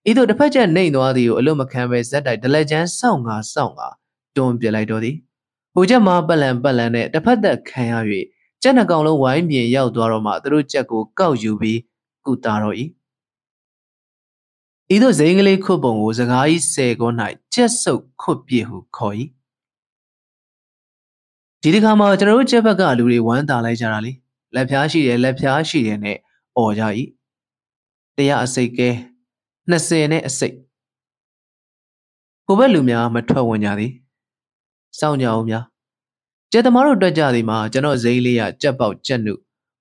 [0.09, 3.89] ဤသို့တစ်ဖက်ချက်နှိမ်သွားသည်ကိုအလို့မခံပဲဇက်တိုက်ဒလက်ချမ်းစောင့်ငါစောင့်ငါ
[4.37, 5.17] တွန်းပြလိုက်တော့သည်
[5.75, 7.95] ဟိုချက်မှာပလန်ပလန်နဲ့တစ်ဖက်သက်ခံရ၍
[8.63, 11.81] ကြက်နှကောင်လုံးဝိုင်းပြင်ရောက်သွားတော့မှသူတို့ကြက်ကိုကောက်ယူပြီး
[12.27, 12.77] ကုတာတော့၏
[14.95, 17.17] ဤသို့ဇိန်ကလေးခွတ်ပုံကိုစကားကြီးဆယ်ကုန်း၌
[17.55, 19.15] ကြက်ဆုပ်ခွတ်ပြဟုခေါ်၏
[21.63, 24.13] ဒီတခါမှာကျွန်တော်တို့ချက်ဘက်ကလူတွေဝမ်းသာလိုက်ကြတာလေ
[24.55, 26.19] လက်ဖြားရှိတယ်လက်ဖြားရှိတယ်နဲ့
[26.57, 26.83] អော်ကြ၏
[28.17, 28.91] တရားအစိတ်ကဲ
[29.71, 30.57] 20နဲ့အစိတ်
[32.47, 33.93] ဟိုဘက်လူများမထွက်ဝင်ကြသည်
[34.99, 35.65] စောင့်ကြအောင်များ
[36.53, 39.35] ကျက်သမားတို့တွေ့ကြသည်မှာကျွန်တော်ဇိမ်းလေးရကြက်ပေါက်ကြက်နု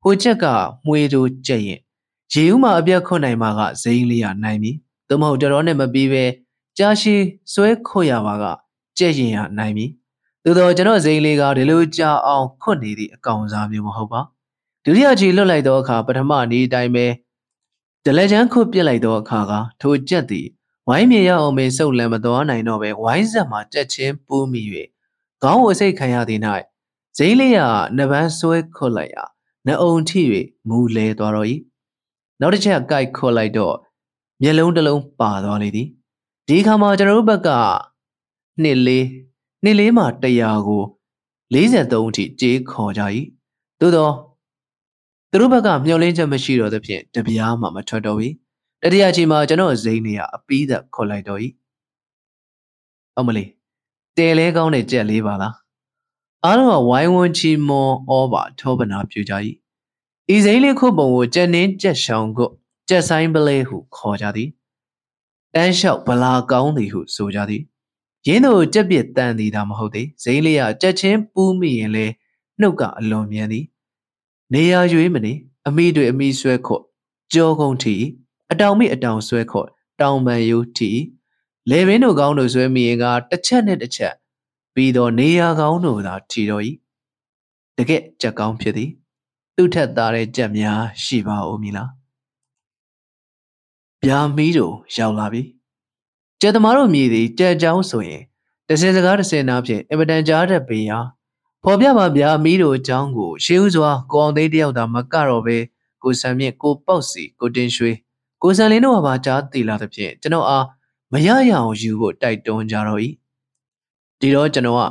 [0.03, 0.45] ဟိုချက်က
[0.85, 1.79] မွေတို့ကြက်ရင်
[2.33, 4.71] ရေဦးမှာအပြက်ခွတ်နိုင်မှာကဇိမ်းလေးရနိုင်ပြီ
[5.07, 6.23] သို့မဟုတ်တော်တော်နဲ့မပြီးပဲ
[6.77, 7.15] ကြားရှိ
[7.53, 8.43] ဆွဲခွတ်ရပါက
[8.97, 9.85] ကြက်ရင်ရနိုင်ပြီ
[10.43, 14.21] သို့တော့ကျွန်တော်ဇိမ်းလေးကဒီလိုကြာအောင်ခွတ်နေသည့်အကောင်စားမျိုးမဟုတ်ပါ
[14.85, 17.05] ဒုတိယချီလွတ်လိုက်သောအခါပထမနေ့တိုင်းပဲ
[18.05, 20.47] ဒလက်ချမ်းခုတ်ပြစ်လိုက်သောအခါကထိုကြက်သည်
[20.87, 24.63] ဝိုင်းမြေရအောင်ပင်စုပ်လံမသွားနိုင်တော့ပဲဝိုင်းဆက်မှာကြက်ချင်းပူးမိ၍
[25.43, 26.41] ခေါင်းဝစိတ်ခံရသည်၌
[27.17, 27.59] ဇိမ်းလေးရ
[27.97, 29.23] နပန်းဆွဲခုတ်လိုက်ရာ
[29.65, 30.21] နှအုံထိ၍
[30.69, 31.47] မူလဲသွားတော့၏
[32.39, 33.75] နောက်တစ်ချက်ကြိုက်ခုတ်လိုက်တော့
[34.41, 35.87] မျက်လုံးတစ်လုံးပါသွားလေသည်
[36.47, 37.49] ဒီခါမှာကျွန်တော်တို့ဘက်က
[38.63, 39.05] နှစ်လေး
[39.63, 40.83] နှစ်လေးမှာ100ကို
[41.53, 43.01] 43အထိကြေးခေါ်ကြ၏
[43.79, 44.13] သို့တော့
[45.35, 48.33] သူတို့ဘက်ကမျောလင်းချက်မရှိတော့သဖြင့်တပြားမှမထွက်တော့ဘူး
[48.83, 51.39] တတိယချိန်မှာကျွန်တော်ဇိန်းနေရအပီးသက်ခေါ်လိုက်တော့၏
[53.17, 53.49] အမလေး
[54.17, 55.55] တဲလဲကောင်းတဲ့ကြက်လေးပါလား
[56.43, 59.33] အားလုံးကဝိုင်းဝန်းချီမွန်ဩဘာထောပနာပြကြ၏
[60.33, 62.49] ဤစိမ့်လေးခုပုံကိုကြက်နင်းကြက်ရှောင်ကို
[62.89, 64.49] ကြက်ဆိုင်ပလဲဟုခေါ်ကြသည်
[65.53, 67.61] တန်းလျှောက်ဗလာကောင်းသည်ဟုဆိုကြသည်
[68.27, 72.05] ရင်းတို့ကြက်ပြစ်တန်သည်သာမဟုတ်သေးဇိမ့်လေးကကြက်ချင်းပူးမိရင်လဲ
[72.59, 73.65] နှုတ်ကအလွန်မြန်သည်
[74.53, 75.33] နေရာရွေးမနေ
[75.67, 76.83] အမိတွေအမိဆွဲခေါ့
[77.33, 77.95] ကြောကုန်းထီ
[78.51, 79.67] အတောင်မိအတောင်ဆွဲခေါ့
[80.01, 80.91] တောင်ပန်ယိုးထီ
[81.69, 84.13] လေဘင်းတို့ကောင်းတို့ဆွဲမိရင်ကတစ်ချက်နဲ့တစ်ချက်
[84.73, 86.71] ပြီးတော့နေရာကောင်းတို့သာထီတော်ဤ
[87.77, 88.89] တကက်ကြက်ကောင်းဖြစ်သည်
[89.55, 91.89] သူ့ထက်သားတဲ့ကြက်များရှိပါဦးမည်လား
[94.03, 95.41] ဗျာမီးတို့ရောက်လာပြီ
[96.41, 98.21] ကြက်သမားတို့မြည်သည်ကြက်ကြောင်းဆိုရင်
[98.67, 101.22] တစ်စင်စကားတစ်စင်နာဖြင့်အင်မတန်ကြားတတ်ပေရာဖော်
[101.81, 105.57] ပြပါဗျာမီးတို့အကြောင်းကိုရှေးဥစွာကိုအောင်သိန်းတယောက်သာမကတော့ပဲ
[106.03, 107.91] ကိုဆန်မြင့်ကိုပေါက်စီကိုတင်ရွှေ
[108.41, 110.65] ကိုဆန်လင်းတို့ကပါကြားသိလာသဖြင့်ကျွန်တော်အား
[111.11, 112.99] မရရအောင်ယူဖို့တိုက်တွန်းကြတော့၏
[114.19, 114.81] ဒီတော့ကျွန်တော်က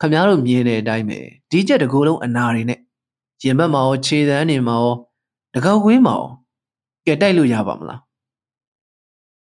[0.00, 1.18] ခမားတို့မြင်တဲ့အတိုင်းပဲ
[1.50, 2.80] ဒီချက်တကူလုံးအနာတွေနဲ့
[3.42, 4.94] ရင်ဘက်မှာရောခြေသန်းနေမှာရော
[5.54, 6.28] တကောက်ဝင်းမှာရော
[7.06, 8.00] ကဲတိုက်လို့ရပါမလား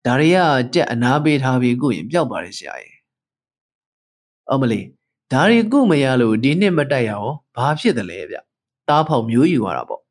[0.05, 0.37] ဒါတွေက
[0.73, 2.97] ကြက်အနာပေးထားပြီးကိုရင်ပျောက်ပါတယ်ဆရာကြီး
[4.51, 4.85] အမလေး
[5.31, 8.37] ဒါတွေကုမရလို့ဒီနှစ်မတက်ရအောင်ဘာဖြစ်တယ်လဲဗျ
[8.87, 10.01] တားဖောက်မျိုးယူရတာပေါ့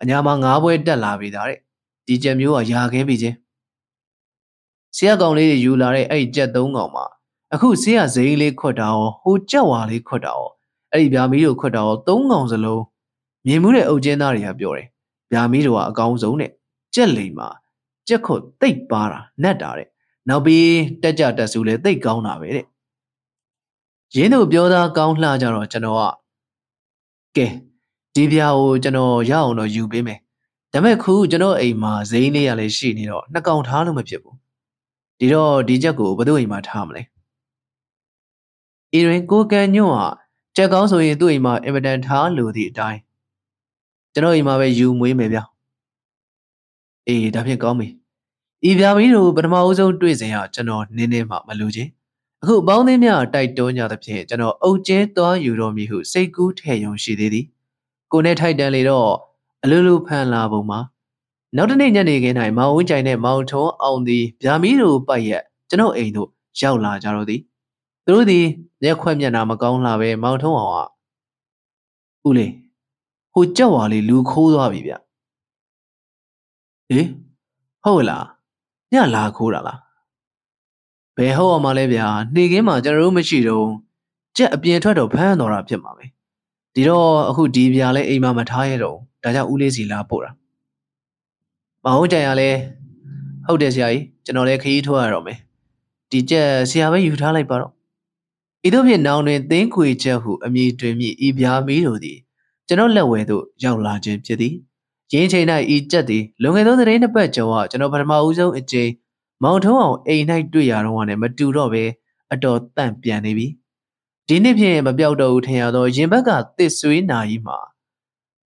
[0.00, 1.58] အညာမှာငါးပွဲတက်လာပြီဒါတဲ့
[2.06, 3.36] ဒီကြက်မျိုးကရာခဲပြီချင်း
[4.96, 7.04] ဆရာကောင်လေးတွေယူလာတဲ့အဲ့ကြက်သုံးကောင်မှာ
[7.54, 10.48] အခုဆရာဇိန်းလေးခွတ်တာရောဟိုကြက်ဝါလေးခွတ်တာရော
[10.92, 12.82] အဲ့ဒီဗျာမီးတို့ခွတ်တာရောသုံးကောင်စလုံး
[13.46, 14.86] မြင်မှုတဲ့အုပ်ကျင်းသားတွေကပြောတယ်
[15.32, 16.50] ဗျာမီးတို့ကအကောင်းဆုံးတဲ့
[16.94, 17.48] ကြက်လိမ်မှာ
[18.08, 19.88] ကြက်ခွတ်တိတ်ပါတာနတ်တာတဲ့
[20.28, 20.68] နောက်ပြီး
[21.02, 22.66] တက်ကြတက်စုလဲတိတ်ကောင်းတာပဲတဲ့
[24.16, 26.02] ရင်းသူပြောသားကောင်းလှကြတော့ကျွန်တော်က
[27.36, 27.46] ကဲ
[28.14, 30.18] ဒီပြာကိုကျွန်တော်ရအောင်တော့ယူပေးမယ်
[30.72, 34.36] ဒါပေမဲ့ခုကျွန်တော်အိမ်မှာဇိန်းလေးရလည်းရှိနေတော့နှစ်ကောင်ထားလို့မဖြစ်ဘူး
[35.18, 37.02] ဒီတော့ဒီချက်ကိုဘယ်သူအိမ်မှာထားမလဲ
[38.92, 40.06] အီရင်ကိုကန်ညွန့်ဟာ
[40.56, 43.00] ချက်ကောင်းဆိုရင်သူ့အိမ်မှာအင်မတန်ထားလို့သည့်အတိုင်း
[44.12, 45.38] ကျွန်တော်အိမ်မှာပဲယူမွေးမယ်ဗျ
[47.06, 47.88] အေးဒါဖြင့်ကောင်းပြီ
[48.68, 51.90] ဤပြာမီးတို့ပထမအဦးဆုံးတွေ့စဉ်ကကျွန်တော်နင်းနေမှမလို့ချင်း
[52.42, 57.44] အခုပေါင်းသင်းများတိုက်တွန်းကြသဖြင့်ကျွန်တော်အုတ်ကျဲသွားယူတော်မူဟုစိတ်ကူးထဲ့ယုံရှိသေးသည်
[58.12, 59.10] ကိုနဲ့ထိုက်တန်လေတော့
[59.64, 60.80] အလိုလိုဖန်လာပုံမှာ
[61.56, 66.28] နောက်တနေ့ညနေခင်း၌မောင်ဝင်းကြိုင်နဲ့မောင်ထုံးအောင်သည်ဗျာမီတို့ပိုက်ရက်ကျွန်တော်အိမ်သို့
[66.60, 67.40] ရောက်လာကြတော့သည်
[68.04, 68.44] သူတို့သည်
[68.84, 70.88] ရက်ခွက်မျက်နှာမကောင်းလာပဲမောင်ထုံးအောင်
[72.22, 72.52] ကဦးလေး
[73.32, 74.92] ဟိုကြောက်ဝါလေးလူခိုးသွားပြီဗျ
[76.88, 77.08] ဟေး
[77.84, 78.24] ဟုတ်လား
[78.92, 79.78] ညလာခိုးတာလား
[81.18, 83.68] ဘယ်ဟုတ်အောင်မလဲဗျာနေခင်းမှာကျွန်တော်တို့မရှိတော့
[84.36, 86.04] ကြက်အပြင်ထွက်တော့ဖမ်းတော်တာဖြစ်မှာပဲ
[86.74, 90.30] ဒီတော့အခုဒီဗျာလဲအိမ်မှာမထားရတော့ဒါကြောင့်ဦးလေးစီလာပို့တာ
[91.84, 92.50] မဟုတ်ကြရလဲ
[93.46, 95.38] ဟုတ်တယ်ဆရာကြီးကျွန်တော်လည်းခရီးထွက်ရတော့မယ်
[96.10, 97.72] ဒီကြက်ဆရာပဲယူထားလိုက်ပါတော့
[98.66, 102.18] ဤသို့ဖြင့်နောင်တွင်သင်းခွေချက်ဟုအမည်တွင်မြည်ဤဗျာမီးတို့သည်
[102.66, 104.54] ကျွန်တော်လက်ဝဲသို့ရောက်လာခြင်းဖြစ်သည်
[105.12, 108.90] ရင်းချိန်၌ဤကြက်သည်လွန်ခဲ့သောသတင်းနှစ်ပတ်ကျော်ကကျွန်တော်ပထမဦးဆုံးအကြိမ်
[109.42, 111.84] မောင်ထုံးအောင်အိမ်၌တွေ့ရတော့ကလည်းမတူတော့ပဲ
[112.32, 113.46] အတော်တန့်ပြန်နေပြီ
[114.28, 117.58] ဒီနှစ်ဖြင့်မပြောက်တော့ဘူးထင်ရတော့ရင်ဘက်ကတစ်ဆွေးနာကြီးမှာ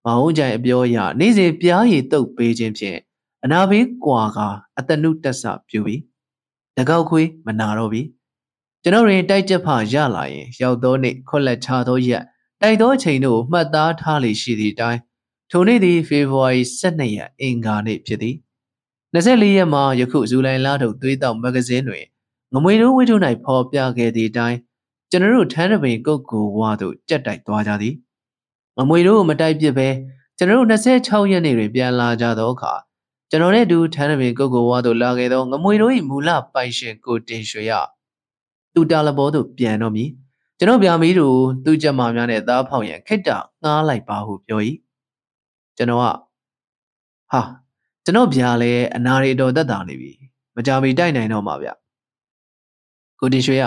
[0.06, 2.98] မဟုတ်ကြိုင်အပြောအရနေ့စဉ်ပြားရည်တုပ်ပေးခြင်းဖြင့်
[3.44, 4.40] အနာဘေးကွာက
[4.78, 6.02] အတနုတက်ဆပြုပြီး
[6.78, 8.02] တကောက်ခွေးမနာတော့ပြီ
[8.84, 12.24] ကျွန်တော်ရင်တိုက်ချက်ဖရလာရင် ရောက်သောနေ့ခွက်လက်ချသောရက်
[12.62, 15.00] တိုက်သောအချိန်တို့မှတ်သားထားလေရှိသည့်အတိုင်း
[15.52, 18.36] ထိုနေ့သည်ဖေဖော်ဝါရီ12ရက်အင်္ဂါနေ့ဖြစ်သည်
[19.16, 22.06] 24ရက်မှာယခုဇူလိုင်လထုတ်သွေးတောက်မဂ္ဂဇင်းတွင်
[22.54, 24.58] ငမွေတို့ဝိထု၌ဖော်ပြခဲ့သည့်အတိုင်း
[25.12, 27.96] ကျွန်တော်တို့ထန်းတပင်ကုတ်ကိုဝါသို့ကြက်တိုက်သွားကြသည်
[28.78, 29.88] ငမွေတို့မတိုက်ပစ်ပဲ
[30.38, 32.74] ကျွန်တော်တို့26ရက်နေ့တွင်ပြန်လာကြသောအခါ
[33.30, 37.72] ကျွန်တော်နဲ့အတူထန်းတပင်ကုတ်ကိုဝါသို့လာခဲ့သောငမွေတို့၏မူလပိုင်ရှင်ကိုတင်ရွှေရ
[38.74, 40.10] သူတာလဘောသို့ပြန်တော့မည်
[40.58, 44.60] ကျွန်တော်ဗျာမီးတို့သူ့ကြက်မာများနဲ့သားဖောင်ရန်ခစ်တာငားလိုက်ပါဟုပြော၏
[45.78, 46.06] ကျွန်တော်က
[47.32, 47.42] ဟာ
[48.08, 50.12] ကျွန်တော်ဗျာလည်းအနာရီတော်တက်တာနေပြီ
[50.56, 51.70] မကြမီတိုက်နိုင်တော့မှာဗျ
[53.20, 53.66] ကိုတင်ရွှေက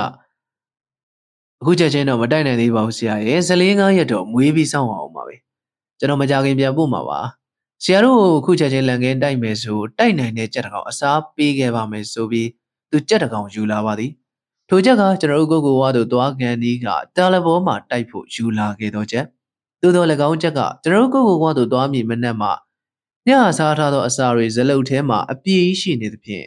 [1.61, 5.36] အခုချက်ချင်းတော့မတိုက်နိုင်သေးပါဘူးဆရာရဲ့ဇလေးငါးရက်တော့မွေးပြီးစောင့်အောင်ပါပဲ
[5.99, 7.20] ကျွန်တော်မကြခင်ပြန်ပို့မှာပါ
[7.82, 12.49] ဆရာတို့အခုချက်ချင်းလန်ကင်းတိုက်မယ်ဆိုတိုက်နိုင်တဲ့ကြက်တကောင်အစားပေးခဲ့ပါမယ်ဆိုပြီး
[12.91, 14.12] သူကြက်တကောင်ယူလာပါသည်
[14.68, 16.86] ထိုချက်ကကျွန်တော်တို့ကိုကိုဝါတို့သွားကန်ဒီက
[17.16, 19.24] တာလဘောမှာတိုက်ဖို့ယူလာခဲ့တော့ချက်
[19.82, 22.51] သို့တော်၎င်းချက်ကကျွန်တော်တို့ကိုကိုဝါတို့သွားမိမနဲ့မှ
[23.29, 26.45] ညစားထားသောအစာတွေဇလုတ်ထဲမှာအပြည့်ရှိနေသဖြင့်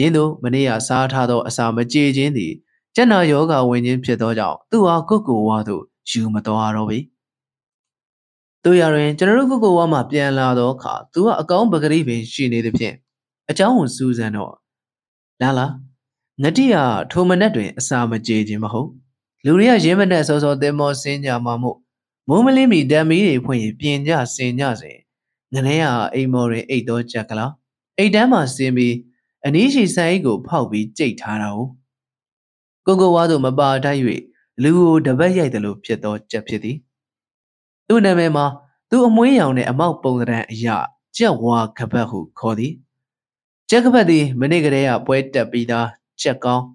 [0.00, 2.52] ရင်းတို့မနေ့ကစားထားသောအစာမကြေခြင်းသည်
[2.94, 7.00] ကျက်နာယောဂဝင်ခြင်းဖြစ်သောကြောင့်သူဟာကိုကိုဝါတို့ယူမတော်တော့ပြီ
[8.64, 12.94] တို့ရရင်ကျွန်တော်တို့ကိုကိုဝါမှပြန်လာတော့အခါသူကအကောင်းပဂရိပင်ရှိနေသဖြင့်
[13.50, 14.54] အเจ้าဝန်စူးစမ်းတော့
[15.40, 15.66] လာလာ
[16.42, 16.76] ငတိက
[17.10, 18.88] ထိုမနက်တွင်အစာမကြေခြင်းမဟုတ်
[19.44, 21.78] လူတွေကရင်းမနဲ့စောစောသင်မောဆင်းကြမှာမို့
[22.28, 24.98] မိုးမလင်းမီတံမီးတွေဖွင့်ရင်ပြင်ကြဆင်ကြစဉ်
[25.53, 27.51] ငရဲဟာအိမ်မော်တွင်အိတ်တော့ကြက်ကလား
[27.97, 28.95] အိတ်တန်းမှာဆင်းပြီး
[29.45, 31.65] အနီးရှိဆိုင်ကိုဖောက်ပြီးကြိတ်ထားတာကို
[32.85, 34.01] ကိုကိုဝါတို့မပါတိုက်၍
[34.63, 36.77] လူကိုတပတ်ရိုက်တယ်လို့ဖြစ်သောကြက်ဖြစ်သည်
[37.87, 38.45] သူ့နာမည်မှာ
[38.89, 40.77] သူ့အမွှေးရောင်နဲ့အမောက်ပုံသဏ္ဍာန်အရာ
[41.17, 42.73] ကြက်ဝါကပတ်ဟုခေါ်သည်
[43.69, 45.87] ကြက်ကပတ်သည်မနေ့ကတည်းကပွဲတက်ပြီးသား
[46.21, 46.65] ကြက်ကောင်း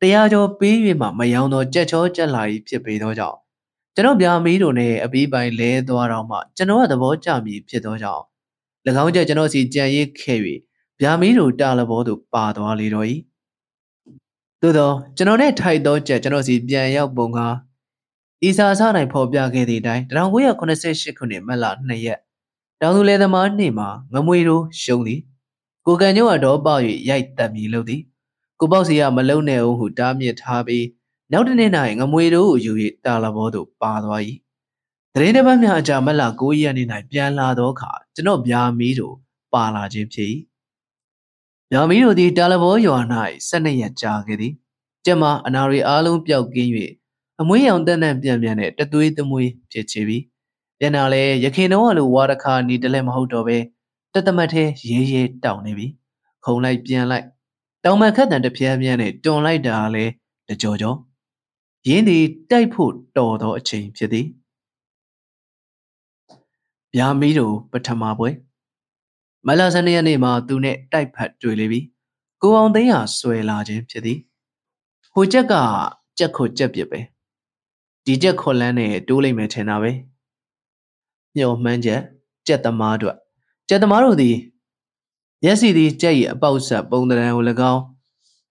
[0.00, 3.41] တရားကျော်ပေး၍မှမယောင်သောကြက်ချောကြက်လာ၏ဖြစ်ပေသောကြောင့်
[3.96, 8.24] ကျွန်တော်ဗျာမီးတို့နဲ့အပီးပိုင်လဲသွားတော့မှကျွန်တော်ကသဘောကျမည်ဖြစ်သောကြောင့်၎
[9.02, 10.38] င်းကျကျွန်တော်စီကြံရိပ်ခဲ့၍
[11.00, 13.06] ဗျာမီးတို့တာလဘောသို့ပါသွားလေတော့၏
[14.60, 17.54] သို့သောကျွန်တော်နဲ့ထိုက်သောကြက်ကျွန်တော်စီပြန်ရောက်ပုံကား
[18.48, 18.80] ဤစာစ၌
[19.12, 22.18] ဖော်ပြခဲ့သည့်အတိုင်း1988ခုနှစ်မတ်လ2ရက်
[22.80, 25.20] တောင်သူလယ်သမားနှင့်မှာငမွေတို့ရှုံးသည်
[25.86, 28.02] ကိုကန်ညို့ကတော့ပေါက်၍ရိုက်တက်မည်လို့သည်
[28.60, 30.84] ကိုပေါ့စီကမလုံနဲ့အောင်ဟုတားမြစ်ထားပြီး
[31.32, 31.70] နောက်တနေ့၌
[32.00, 32.72] ငမွေတို့ကိုယူ၍
[33.04, 34.20] တာလဘောသို့ပါသွား၏
[35.14, 39.14] တရင်တစ်ပတ်များအကြာမက်လာ9ရက်နေ့၌ပြန်လာသောအခါကျွန်တော်ဗျာမီးတို့
[39.52, 40.28] ပါလာခြင်းဖြစ်၏
[41.72, 42.98] ဗျာမီးတို့သည်တာလဘောရွာ၌
[43.50, 44.52] 12ရက်ကြာခဲ့သည်
[45.04, 46.70] ကျမအနာရီအားလုံးပျောက်ကင်း၍
[47.40, 50.18] အမွေးရောင်တန်းတန်းပြန်ပြန်နဲ့တသွေးသမွေးဖြစ်ချပြီ
[50.78, 53.58] ပြန်လာလဲရခင်တော့လိုဝါတခါနီတလဲမဟုတ်တော့ပဲ
[54.14, 55.86] တသမတ်သေးရေးရေးတောင်းနေပြီ
[56.44, 57.26] ခုံလိုက်ပြန်လိုက်
[57.84, 60.04] တောင်မခတ်တန်တပြားပြားနဲ့တွန်လိုက်တာလဲ
[60.48, 60.94] တကြောကြော
[61.88, 64.26] ရင်းသည်တိုက်ဖို့တော်သောအချိန်ဖြစ်သည်
[66.96, 68.30] ဗျာမီးတို့ပထမပွဲ
[69.46, 71.80] မလာစနေရက်နေ့မှာသူနဲ့တိုက်ဖက်တွေ့လေပြီ
[72.42, 74.18] ကိုအောင်သိန်းဟာဆွဲလာခြင်းဖြစ်သည်
[75.12, 75.54] ဟိုချက်က
[76.18, 77.00] ကြက်ခုကြက်ပြစ်ပဲ
[78.04, 79.90] ဒီကြက်ခွန်လန်းနဲ့တိုးလိုက်မယ်ထင်တာပဲ
[81.36, 82.00] ညှော်မှန်းချက်
[82.46, 83.16] ကြက်သမားတို့
[83.68, 84.36] ကြက်သမားတို့သည်
[85.42, 87.82] မျက်စိသည်ကြက်၏အပေါက်ဆက်ပုံတံကို၎င်း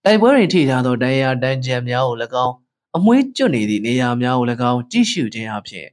[0.04, 2.56] တိုက်ပွဲတွင်ထိထားသောတရားတန်းကြံများကို၎င်း
[2.98, 5.88] အမွှေးကျွတ်နေသည့်နေရာများကို၎င်းကြည့်ရှုခြင်းအပြင်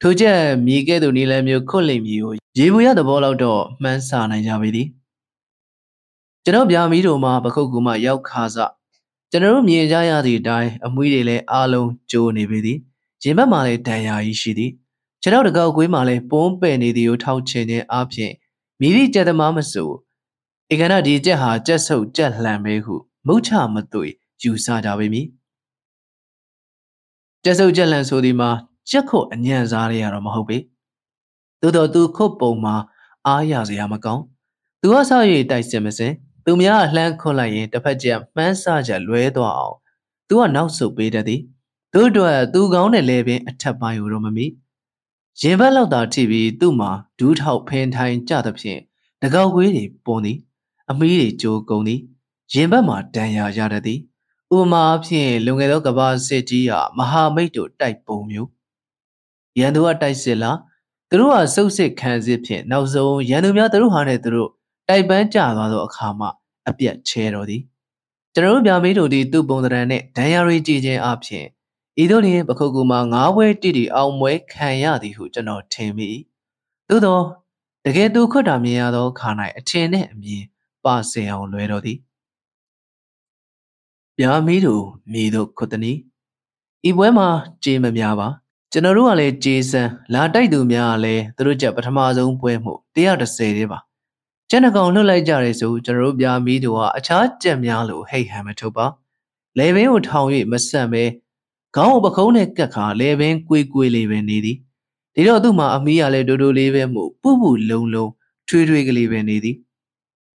[0.00, 4.88] ထိုချက်မြေကဲ့သို့နေလမ်းမျိုးခွတ်လိမ့်မည်ကိုရေဘူးရသဘောလောက်တော့မှန်းဆနိုင်ကြပေသည်
[6.44, 8.56] ကျွန်တော်ဗျာမီးတို့မှာပခုတ်ကူမှရောက်ခါစ
[9.30, 12.78] ကျွန်တော်တို့မြင်ကြရသည့်အတိုင်းအမွှေးတွေလည်းအားလုံးကျိုးနေပေသည်
[13.22, 14.70] ရင်ဘတ်မှာလည်းဒဏ်ရာကြီးရှိသည်
[15.22, 18.32] ခြေထောက်တကောက်ကွေးမှာလည်းပုံးပယ်နေသည်ကိုထောက်ချင်ခြင်းအပြင်
[18.80, 19.90] မိသည့်ကြက်သမားမဆို
[20.72, 22.94] ဧကနာဒီကြက်ဟာကြက်ဆုပ်ကြက်လှန်ပဲဟု
[23.26, 24.06] မုတ်ချမသွေ
[24.42, 25.26] ယူဆကြပေမည်
[27.44, 28.50] ကြက်ဆုပ်ကြက်လှန်ဆိုဒီမှာ
[28.90, 30.58] ကြက်ခုတ်အညံ့စားရတော့မဟုတ်ပေ
[31.60, 32.74] သို့တော်သူခုတ်ပုံမှာ
[33.26, 34.22] အားရစရာမကောင်း
[34.80, 36.12] သူကဆောက်ရည်တိုက်စင်မစင်
[36.44, 39.76] သူများလှမ်းခွန်လိုက်ရင်တစ်ဖက်ကျမှန်းဆချက်လွဲသွားအောင်
[40.28, 41.40] သူကနောက်ဆုတ်ပေးတတ်သည်
[41.92, 44.46] သူ့အတွက်သူကောင်းတဲ့လေပင်အထက်ပိုင်းကိုတော့မမီ
[45.40, 48.80] ရင်ဘက်လောက်သာထိပြီးသူ့မှာဒူးထောက်ဖင်ထိုင်ကြသဖြင့်
[49.22, 50.38] တကောက်ကွေးတွေပွန်သည်
[50.90, 52.00] အမီးတွေကြိုးကုန်သည်
[52.54, 54.00] ရင်ဘက်မှာတန်ရာရတတ်သည်
[54.56, 58.48] ဥပမာအဖြစ်လွန်ခဲ့သောကဘာစစ်ကြီးကမဟာမိတ်တို့တိုက်ပုံမျိုး
[59.58, 60.58] ရန်သူကတိုက်စစ်လား
[61.08, 64.50] သူတို့ကစုပ်စစ်ခံစစ်ဖြင့်နောက်ဆုံးရန်သူများသူတို့ဟာနဲ့သူတို့
[64.88, 66.26] တိုက်ပန်းကျသွားသောအခါမှ
[66.68, 67.62] အပြတ်ချဲတော်သည်
[68.34, 71.46] ကျွန်တော်တို့ဗျာမေးတို့ဒီသူ့ပုံသဏ္ဍာန်နဲ့ဒဏ်ရာတွေကြည်ခြင်းအပြင်
[72.02, 76.10] ဤသို့လျှင်ပခုတ်ကူမှာငါးဘွဲတိတိအောင်မွဲခံရသည်ဟုကျွန်တော်ထင်မိ
[76.88, 77.20] သို့သော
[77.84, 79.28] တကယ်သူခွတ်တာမြင်ရသောခါ၌
[79.58, 80.44] အထင်နှင့်အမြင်
[80.84, 81.98] ပါစင်အောင်လွဲတော်သည်
[84.20, 85.92] ဗျာမီးတို့မိတို့ခွတ်တနီ
[86.88, 87.28] ဤပွဲမှာ
[87.64, 88.28] ကြေးမများပါ
[88.72, 89.82] ကျွန်တော်တို့ကလည်းကြေးစံ
[90.14, 93.78] လာတိုက်သူများကလည်းသူတို့ချက်ပထမဆုံးပွဲမှု130ទេပါ
[94.50, 98.86] ကျန်တဲ့ကောင်လှုပ်လိုက်ကြရဲဆိုကျွန်တော်တို့ဗျာမီးတို့ကအခြားကြက်များလို့ဟိတ်ဟန်မထုတ်ပါ
[99.58, 101.04] လေဘင်းကိုထောင်၍မဆန့်ပဲ
[101.76, 104.56] ခေါင်းကိုပခုံးနဲ့ကက်ခါလေဘင်းကွေးကွေးလေးပဲနေသည်
[105.14, 108.10] ဒီတော့သူ့မှာအမီးရလဲဒိုဒိုလေးပဲမှုပူပူလုံးလုံး
[108.48, 109.56] ထွေးထွေးကလေးပဲနေသည်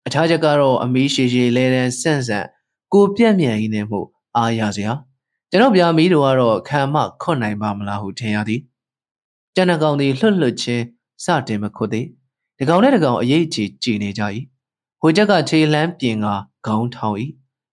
[0.07, 2.47] အခြားချက်ကတော့အမီးရှည်ရှည်လဲတန်းဆန့်ဆန့်
[2.93, 4.01] ကိုပြက်မြန်ကြီးနေမှု
[4.37, 4.93] အားရစရာ
[5.49, 8.61] ကျွန်တော်ဗျာမီးတို့ကတော့ခံမခွတ်နိုင်ပါမလားဟုထင်ရသည်
[9.55, 10.83] ကျန်တဲ့ကောင်သည်လှွတ်လှွတ်ချင်း
[11.23, 12.05] စတင်မခွတ်သည်
[12.57, 14.23] ဒီကောင်နဲ့ဒီကောင်အရေးကြီးကြည်နေကြ၏
[15.01, 16.27] ဟိုချက်ကခြေလန်းပြင်က
[16.65, 17.15] ခေါင်းထောင်၏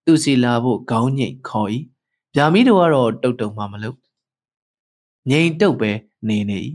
[0.05, 1.69] သူစီလာဖို့ခေါင်းညိတ်ခေါ်၏
[2.35, 3.97] ဗျာမီးတို့ကတော့တုတ်တုံမှမလုပ်
[5.31, 5.93] ငိန်တုတ်ပဲ
[6.29, 6.59] နေနေ၏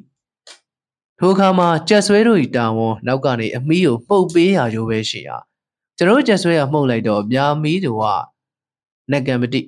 [1.19, 5.37] ထိုအခါမှာကြက်ဆွဲတို့၏တာဝန်နောက်ကနေအမီးကိုပုတ်ပေးရရိုးပဲရှိရာ
[5.97, 8.05] ကျွန်တော်ကြက်ဆွဲရမှုတ်လိုက်တော့ဗျာမီးတို့က
[9.11, 9.61] နက်ကံမတိ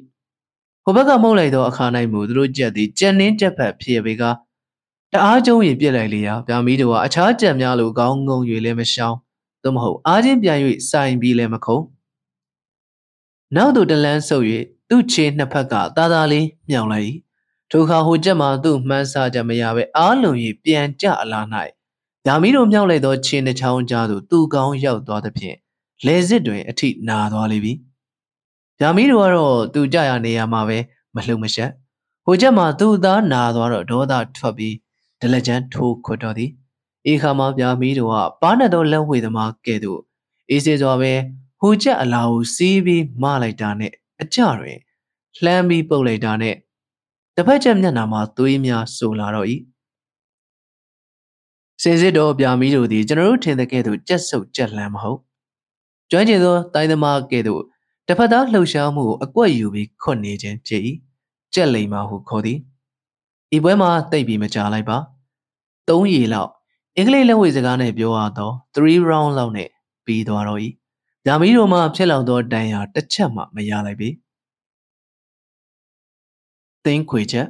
[0.83, 4.23] ဟိုဘက်ကမှုတ်လိုက်တော့အခါ၌မူသူတို့ကြက်သည်ကြက်နှင်းကြက်ဖက်ဖြစ်ပေက
[5.11, 9.17] တအားကျုံရင်ပြစ်လိုက်လေရာဗျာမီးတို့ကအခြားကြက်များလိုကောင်းငုံ၍လည်းမရှောင်း
[9.63, 10.59] သို့မဟုတ်အားချင်းပြန်၍
[10.89, 11.79] စိုင်ပြီးလည်းမခုံ
[13.55, 14.45] နောက်သို့တလန်းဆုပ်၍
[14.89, 17.07] သူ့ခြေနှစ်ဖက်ကသာသာလေးမြောင်လိုက်၏
[17.71, 21.45] ထိုအခါဟိုချက်မှာသူ့မှန်းဆချက်မရပဲအားလုံး၍ပြန်ကြအလား၌
[22.25, 25.57] ဓာမီတို့မြောက်လိုက်သောခြေနှချောင်းကြားသို့သူ့ကောင်းရောက်သွားသဖြင့်
[26.05, 27.73] လေစစ်တွင်အထိနာသွားလိမ့်ပြီ
[28.79, 30.77] ဓာမီတို့ကတော့သူကြရနေရမှာပဲ
[31.15, 31.69] မလှုပ်မရှက်
[32.25, 34.75] ဟိုချက်မှာသူ့သားနာသွားတော့ဒေါသထွက်ပြီး
[35.21, 36.51] ဒလကြမ်းထိုးခွတ်တော်သည်
[37.11, 39.99] ဧခါမှာဗျာမီတို့ကပါနဲ့သောလက်ဝှေသမားကဲ့သို့
[40.49, 41.13] အေးစေစွာပဲ
[41.59, 43.91] ဟိုချက်အလာကိုစီးပြီးမလိုက်တာနဲ့
[44.21, 44.77] အကြတွင်
[45.43, 46.55] လှမ်းပြီးပုတ်လိုက်တာနဲ့
[47.35, 49.47] တစ်ဖက်ချက်မျက်နှာမှာသွေးများဆိုလာတော့၏
[51.81, 55.19] စင်စစ်တော်ဗျာမီတို့သည်ကျွန်တော်တို့ထင်တဲ့ကဲ့သို့ကြက်ဆုပ်ကြက်လန်းမဟုတ်
[56.11, 57.63] ကျွမ်းကျင်သောတိုင်းသမားကဲ့သို့
[58.07, 60.81] တစ်ဖက်သားလှုပ်ရှားမှုကိုအကွက်ယူပြီးခွတ်နေခြင်းဖြစ်၏
[61.53, 62.59] ကြက်လိမ်မာဟုခေါ်သည်
[63.55, 64.97] ဤပွဲမှာတိတ်ပြီးမကြလိုက်ပါ
[65.87, 66.51] ၃ရေလောက်
[66.97, 69.69] အင်္ဂလိပ်လက်ဝှေစကားနဲ့ပြောရတော့3 round လောက်နဲ့
[70.05, 70.59] ပြီးသွားတော့၏
[71.25, 74.09] ဓာမီတို့မှဖြစ်လောက်သောတန်ရာတစ်ချက်မှမရလိုက်ပေ
[76.85, 77.47] သင်းခွေချက်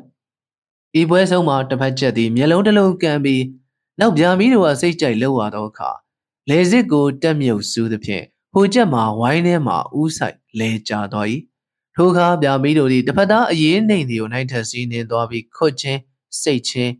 [0.99, 3.43] ဤပွဲဆုံးမှာတစ်ဖက်ချက်သည်မျက်လုံးတစ်လုံးကန်ပြီး
[3.99, 5.89] နောက်ဗျာမီတို့ကစိတ်ကြိုက်လှုပ်ရသောအခါ
[6.49, 11.27] လေစစ်ကိုတက်မြုပ်စူးသဖြင့် ဟိုချက်မှာဝိုင်းထဲမှာဥဆိုင်လဲကျသွား၏
[11.95, 15.99] ထိုအခါဗျာမီတို့သည်တစ်ဖက်သားအရေးနှိမ်သည်ကိုနိုင်ထက်စီးနေသွားပြီးခွတ်ချင်း
[16.41, 16.93] စိတ်ချင်း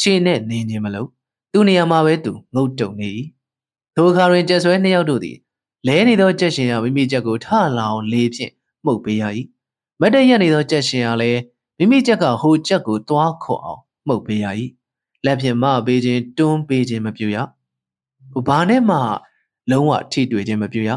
[0.00, 1.08] ခြေနဲ့နင်းခြင်းမလို့
[1.52, 3.08] သူ့နေရာမှာပဲသူငုတ်တုံနေ၏
[3.94, 5.36] ထိုအခါတွင်ကြက်ဆွဲနှစ်ယောက်တို့သည်
[5.86, 7.46] လဲနေသောကြက်ရှင်ကမိမိကြက်ကိုထ
[7.76, 8.52] လာအောင်လေးဖြင့်
[8.84, 9.24] မှုတ်ပေးရ၏
[10.00, 11.40] မတ်တရက်နေသောကြက်ရှင်ကလည်း
[11.78, 14.46] မိမိကြက်ကဟိုကြက်ကိုတွားခေါ်အောင်မှုတ်ပေးရ၏
[15.24, 17.38] လက်ဖြင့်မပေးခြင်းတွန်းပေးခြင်းမပြုရ
[18.46, 18.98] ဘာနဲ့မှ
[19.70, 20.90] လုံးဝထိတွေ့ခြင်းမပြုရ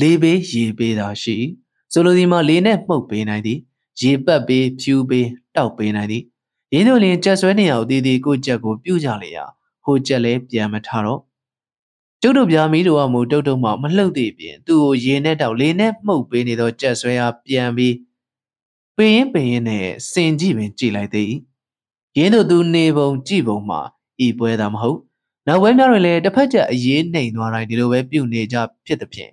[0.00, 1.36] လေးပေးရေပေးတာရှိ
[1.92, 3.58] ဆိုလိုဒီမှာလေးနဲ့မှုတ်ပေးနိုင်သည်
[4.00, 6.22] ရေပတ်ပေးဖြူပေးတောက်ပေးနိုင်သည်
[6.72, 9.44] ရင်းတို့လင်ကြက်ဆွဲနေအောင်တည်တည်ကိုကြက်ကိုပြုတ်ကြလေရာ
[9.84, 11.20] ဟိုကြက်လည်းပြန်မထားတော့
[12.22, 17.94] ကျုပ်တို့ဗျာမီးတို့ကမူတုတ်တုတ်မှမလှုပ်သေးပြင်သူ့ကိုရေနဲ့တောက်လေးနဲ့မှုတ်ပေးနေသောကြက်ဆွဲအားပြန်ပြီး
[18.96, 21.32] ပင်ရင်ပင်ရင်နဲ့စင်ကြည့်ပင်ကြည့်လိုက်သည်
[22.16, 23.80] ရင်းတို့သူနေပုံကြည့်ပုံမှာ
[24.26, 24.98] ဤပွဲသာမဟုတ်
[25.50, 29.32] နောက်ပွဲများတွင်လည်းတစ်ဖက်ချက်အရေးနှိမ်သွားတိုင်းဒီလိုပဲပြုတ်နေကြဖြစ်သဖြင့်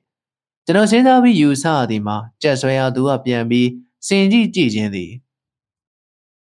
[0.66, 3.70] ကျွန်တော်စဉ်းစားပြီးယူဆရသည်မှာကြက်ဆွဲအားသူကပြန်ပြီး
[4.08, 5.12] စင်ကြည့်ကြည့်ခြင်းသည်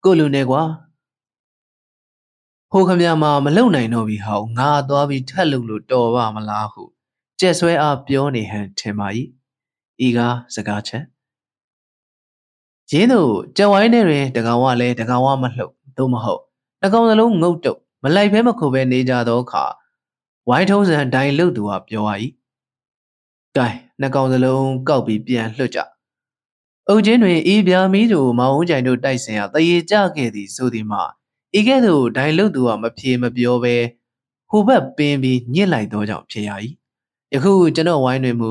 [0.05, 0.63] ကိုလူနေကွာ
[2.71, 6.83] ဟိုခမမှာမလုံနိုင်တော့ပြီဟောင်းငါသွားပြီးထက်လုံလို့တော်ပါမလားဟု
[7.41, 9.07] ကြက်ဆွဲအားပြောနေဟန်ထင်ပါ၏
[10.07, 11.05] ဤကားစကားချက်
[12.91, 16.43] ရင်းတို့ကြက်ဝိုင်းထဲတွင်တကောင်ကလည်းတကောင်ကမလှုပ်သို့မဟုတ်
[16.83, 19.65] တကောင်စလုံးငုတ်တုတ် မလိုက်ဘဲမခုပဲနေကြသောအခါ
[20.49, 22.11] ဝိုင်းထုံးစံဒိုင်လုတ်သူကပြောရ၏
[23.57, 23.67] ကဲ
[24.01, 25.81] နှစ်ကောင်စလုံးကောက်ပြီးပြန်လှုပ်ကြ
[26.89, 31.03] အုတ်ချင်းတွင်ဤပြာမီးတို့မောင်ဦးကြိုင်တို့တိုက်စင်ရတရေကြခဲ့သည်ဆိုသည်မှာ
[31.59, 33.77] ဤကဲ့သို့ဒိုင်လုတ်သူကမဖြေမပြောဘဲ
[34.51, 36.51] ဟိုဘက်ပင်းပြီးညစ်လိုက်သောကြောင့်ဖြစ်ရ၏
[37.35, 38.51] ယခုကျွန်တော်ဝိုင်းတွင်မူ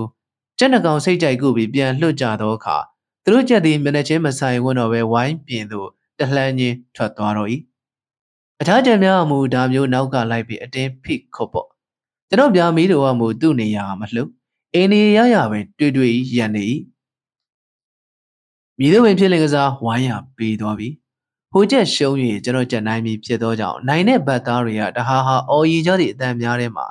[0.58, 2.78] ကျက်နှကောင်စိတ်ကြိုက်ကုပြီးပြန်လွတ်ကြသောအခါ
[3.24, 5.90] သူတို့ချက်သည်မျက်နှာချင်းမဆိုင်ဝန်းတော့ပဲဝိုင်းပြင်သို့
[6.20, 7.50] တလှမ်းချင်းထွက်သွားတော့၏
[8.62, 11.68] အခြားကြံများမူဒါမျိုးနောက်ကလိုက်ပြီးအတင်းဖိခုတ်ပေါ့
[12.30, 14.32] ကျွန်တော်ဗျာမီးတို့ကမူသူ့နေရာမလှုပ်
[14.74, 16.64] အိမ်နေရရပဲတွေ့တွေ့ရန်နေ၏
[18.80, 20.90] မြည်သူဝင်ဖြစ်လင်ကစားဝိုင်းရပေးသွားပြီ
[21.52, 26.86] ဟိုချက်ရှုံး၍ကျွန်တော်ကြက်နိုင်ပြီဖြစ်သောကြောင့်နိုင်တဲ့ဘတ်သားတွေကတဟာဟာအော်ရီကြသည့်အတန်များထဲမှာ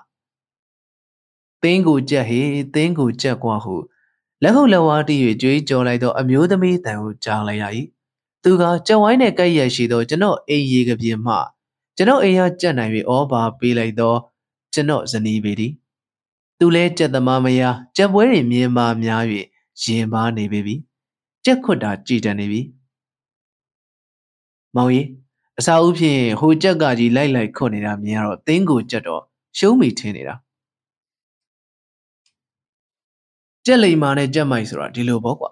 [1.62, 2.40] သင်းကိုကြက်ဟေ
[2.74, 3.74] သင်းကိုကြက်ကွာဟု
[4.42, 7.64] လက်ခုပ်လက်ဝါးတီး၍ကြွေးကြော်လိုက်သောအမျိုးသမီးတန်ကိုကြားလိုက်ရ၏
[8.42, 11.36] သူကကြက်ဝိုင်းနဲ့ကြိုက်ရရှိသောကျွန်တော်အိမ်ရီကပြင်းမှ
[11.98, 14.14] ကျွန်တော်အိမ်ရကြက်နိုင်၍ဩဘာပေးလိုက်သော
[14.74, 15.72] ကျွန်တော်ဇနီးပေသည်
[16.58, 19.22] သူလဲကြက်သမားမယားကြက်ပွဲတွေမြင်ပါများ၍
[19.82, 20.74] ရင်ပါနေပေပြီ
[21.44, 22.60] ကြက်ခွတ်တာကြည်တန်နေပြီ
[24.76, 25.06] မောင်ကြီး
[25.58, 29.22] အစာဦးဖြင့်ဟိုကြက်ကကြီးလိုက်လိုက်ခွတ်နေတာမြင်ရတော့တင်းကိုကြက်တော့
[29.58, 30.34] ရှုံးမိထင်နေတာ
[33.66, 35.50] ကြက်လိမ်မာနဲ့ကြက်မိုက်ဆိုတာဒီလိုပေါ့ကွာ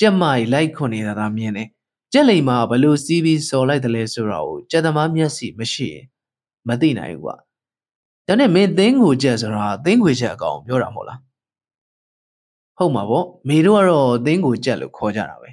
[0.00, 1.68] ကြက်မိုက်လိုက်ခွတ်နေတာသာမြင်တယ်
[2.12, 6.04] ကြက်လိမ်မာဘလို့စီးပြီးစော်လိုက်တယ်လဲဆိုတာကိုကြက်သမားမျက်စိမရှိရင်
[6.68, 7.36] မသိနိုင်ဘူးကွာ
[8.26, 11.20] ဒါနဲ့မင်းသင်းကိုကြက်ဆိုတာသင်းခွေချက်အကောင်ပြောတာမဟုတ်လား
[12.76, 15.50] ဟုတ်မှာပေါ့မေတို့ကတော့သင်းကိုကြက်လို့ခေါ်ကြတာပဲ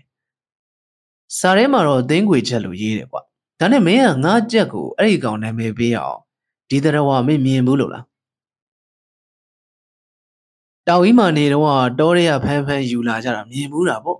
[1.37, 3.21] စာထဲမှာတော့သင်းခွေချက်လို့ရေးတယ်ကွာ
[3.59, 6.19] ဒါနဲ့မင်းကငါကြက်ကိုအဲ့ဒီကောင်နာမည်ပေးအောင်
[6.69, 8.05] ဒီတရဝမင်းမြင်ဘူးလို့လား
[10.87, 14.19] တောင်ကြီးမှာနေတော့တောရဲကဖမ်းဖမ်းယူလာကြတာမြင်ဘူးတာပေါ့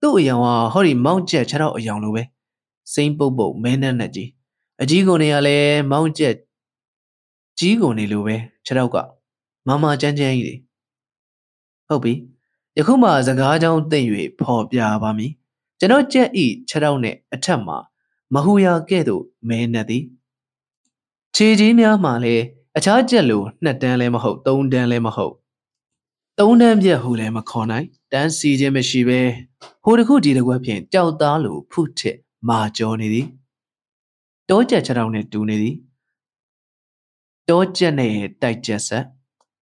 [0.00, 2.22] သူ့အယောင်ကဟောဒီမောင်းကျက်ခြေတော့အယောင်လိုပဲ
[2.92, 4.28] စိမ့်ပုတ်ပုတ်မဲနဲ့နဲ့ကြီး
[4.82, 6.34] အကြီးကုန်တွေကလည်းမောင်းကျက်
[7.58, 8.96] ကြီးကုန်နေလိုပဲခြေတော့က
[9.66, 10.58] မမချမ်းချမ်းကြီး
[11.88, 12.12] တွေဟုတ်ပြီ
[12.76, 14.08] ယခုမှစကားကြောင်းသိမ့်၍
[14.40, 15.32] ဖော်ပြပါမည်
[15.78, 17.76] ကျွန်တော်ကြက်ဤခြေတော့နဲ့အထက်မှာ
[18.34, 20.04] မဟူရာကဲ့သို့မဲနဲ့သည်
[21.34, 22.44] ခြေကြီးများမှလည်း
[22.76, 25.34] အခြားကြက်လိုနှစ်တန်းလည်းမဟုတ်သုံးတန်းလည်းမဟုတ်
[26.42, 29.20] သုံးတန်းပြက်ဟူလည်းမခေါ်နိုင်တန်းစီခြင်းမရှိပဲ
[29.84, 32.16] ဟိုတခုဒီတကွက်ဖြင့်ကြောက်သားလိုဖုထစ်
[32.48, 33.26] မာကြောနေသည်
[34.48, 35.74] တောကြက်ခြေထောက်နဲ့တူနေသည်
[37.48, 39.04] တောကြက်နဲ့တိုက်ကြက်ဆက်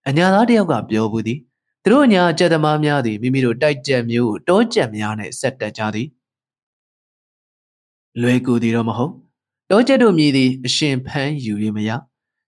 [0.09, 1.39] အညာသားတယောက်ကပြောဘူးသည်
[1.83, 6.09] သူတို့ညာကြက်သမားများသည်မိမိတို့တိုက်ကြက်မျိုးကိုတောကြက်များနဲ့ဆက်တက်ကြသည်
[8.21, 9.13] လွယ်ကူသည်တော့မဟုတ်
[9.71, 11.91] တောကြက်တို့မြည်သည်အရှင်ဖန်းယူ၍မရ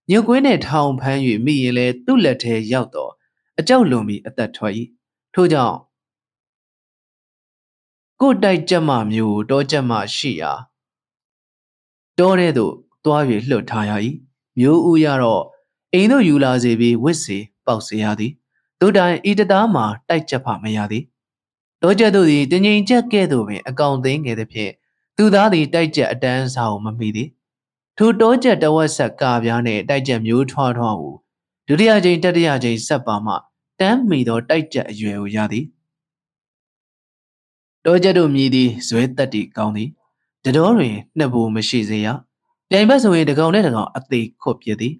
[0.09, 3.13] ညုတ်ကွင်းနဲ့ထောင်ဖမ်း၍မိရင်လဲသူ့လက်ထဲရောက်တော့
[3.61, 4.73] အကြောက်လွန်ပြီးအသက်ထွက်၏
[5.33, 5.77] ထို့ကြောင့်
[8.21, 10.51] ကိုတိုက်ကြက်မမျိုးတောကြက်မရှိရာ
[12.19, 12.73] တောထဲသို့
[13.05, 13.91] သွား၍လှုပ်ထားရ၏
[14.59, 15.43] မျိုးဦးရတော့
[15.93, 18.31] အိမ်တို့ယူလာစေပြီးဝစ်စီပေါက်စေရသည်
[18.79, 21.03] တို့တိုင်ဤတသားမှာတိုက်ကြက်ဖမရသည်
[21.81, 24.71] တောကြက်တို့သည်တင်ငိမ်ကြက်ကဲ့သို့ပင်အကောင်သိမ်းငယ်သည်ဖြင့်
[25.17, 27.29] သူသားသည်တိုက်ကြက်အတန်းစာကိုမမိသည်
[27.97, 31.09] ထိုတောကြက်တဝက်ဆက်ကာပြားနှင့်တိုက်ကြက်မျိုးထွားထွားဟု
[31.67, 33.35] ဒုတိယကြိမ်တတိယကြိမ်ဆက်ပါမှ
[33.81, 35.65] တမ်းမိသောတိုက်ကြက်အရွယ်ကိုရသည်
[37.85, 39.89] တောကြက်တို့မြည်သည်ဇွဲတက်တီကောင်းသည်
[40.45, 42.07] တတော်တွင်နှစ်ဘူမရှိစေရ
[42.69, 44.93] ပြိုင်ဘက်ဆိုရင်တကောင်နဲ့တကောင်အသေးခွတ်ပြသည်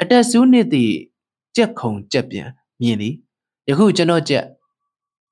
[0.00, 0.94] အတက်ဆူးနှစ်သည့်
[1.56, 2.48] ကြက်ခုံကြက်ပြန်
[2.82, 3.14] မြင်သည်
[3.68, 4.44] ယခုကျွန်တော်ကြက်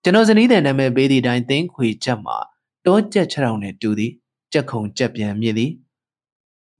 [0.03, 2.36] ကျွန်တော်ဇနီးတဲ့နာမည်ပေးသည့်အတိုင်းသင်းခွေချက်မှာ
[2.86, 4.12] တောကြက်ခြေထောင်နဲ့တူသည်
[4.53, 5.70] ကြက်ခုံကြက်ပြန်မြင်သည်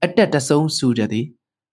[0.03, 1.25] အတက်တဆုံးစူးကြသည်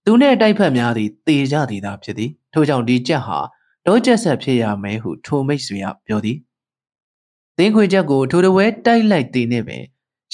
[0.04, 3.38] သူနှင့်တိုက်ဖက်များသည်တေကြသည်သာဖြစ်သည်ထို့ကြောင့်ဒီကြက်ဟာ
[3.86, 6.38] တောကြက်ဆက်ဖြစ်ရမယ်ဟုထိုမိတ်ဆွေကပြောသည်
[7.56, 9.84] သင်းခွေချက်ကိုထိုတဝဲတိုက်လိုက်သည်နှင့်ပင်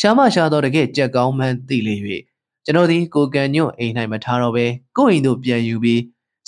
[0.00, 1.94] ရှားမရှားသောတကယ်ကြက်ကောင်းမှန်းသိလေ၍
[2.64, 4.66] ကျွန်တော်သည်ကိုကန်ညွန့်အိမ်၌မထားတော့ဘဲ
[4.96, 6.00] ကိုယ့်အိမ်သို့ပြန်ယူပြီး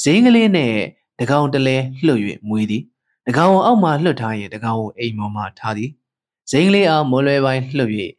[0.03, 0.73] ဇင်းကလေးနဲ့
[1.21, 1.77] တကောင်တလဲ
[2.07, 2.83] လှုပ်၍မွေးသည်
[3.27, 5.91] တကောင်ကိုအောက်မှလှုပ်ထားရင်တကောင်ကိုအိမ်ပေါ်မှထားသည်
[6.51, 7.93] ဇင်းကလေးအားမွန်လွယ်ပိုင်းလှုပ်၍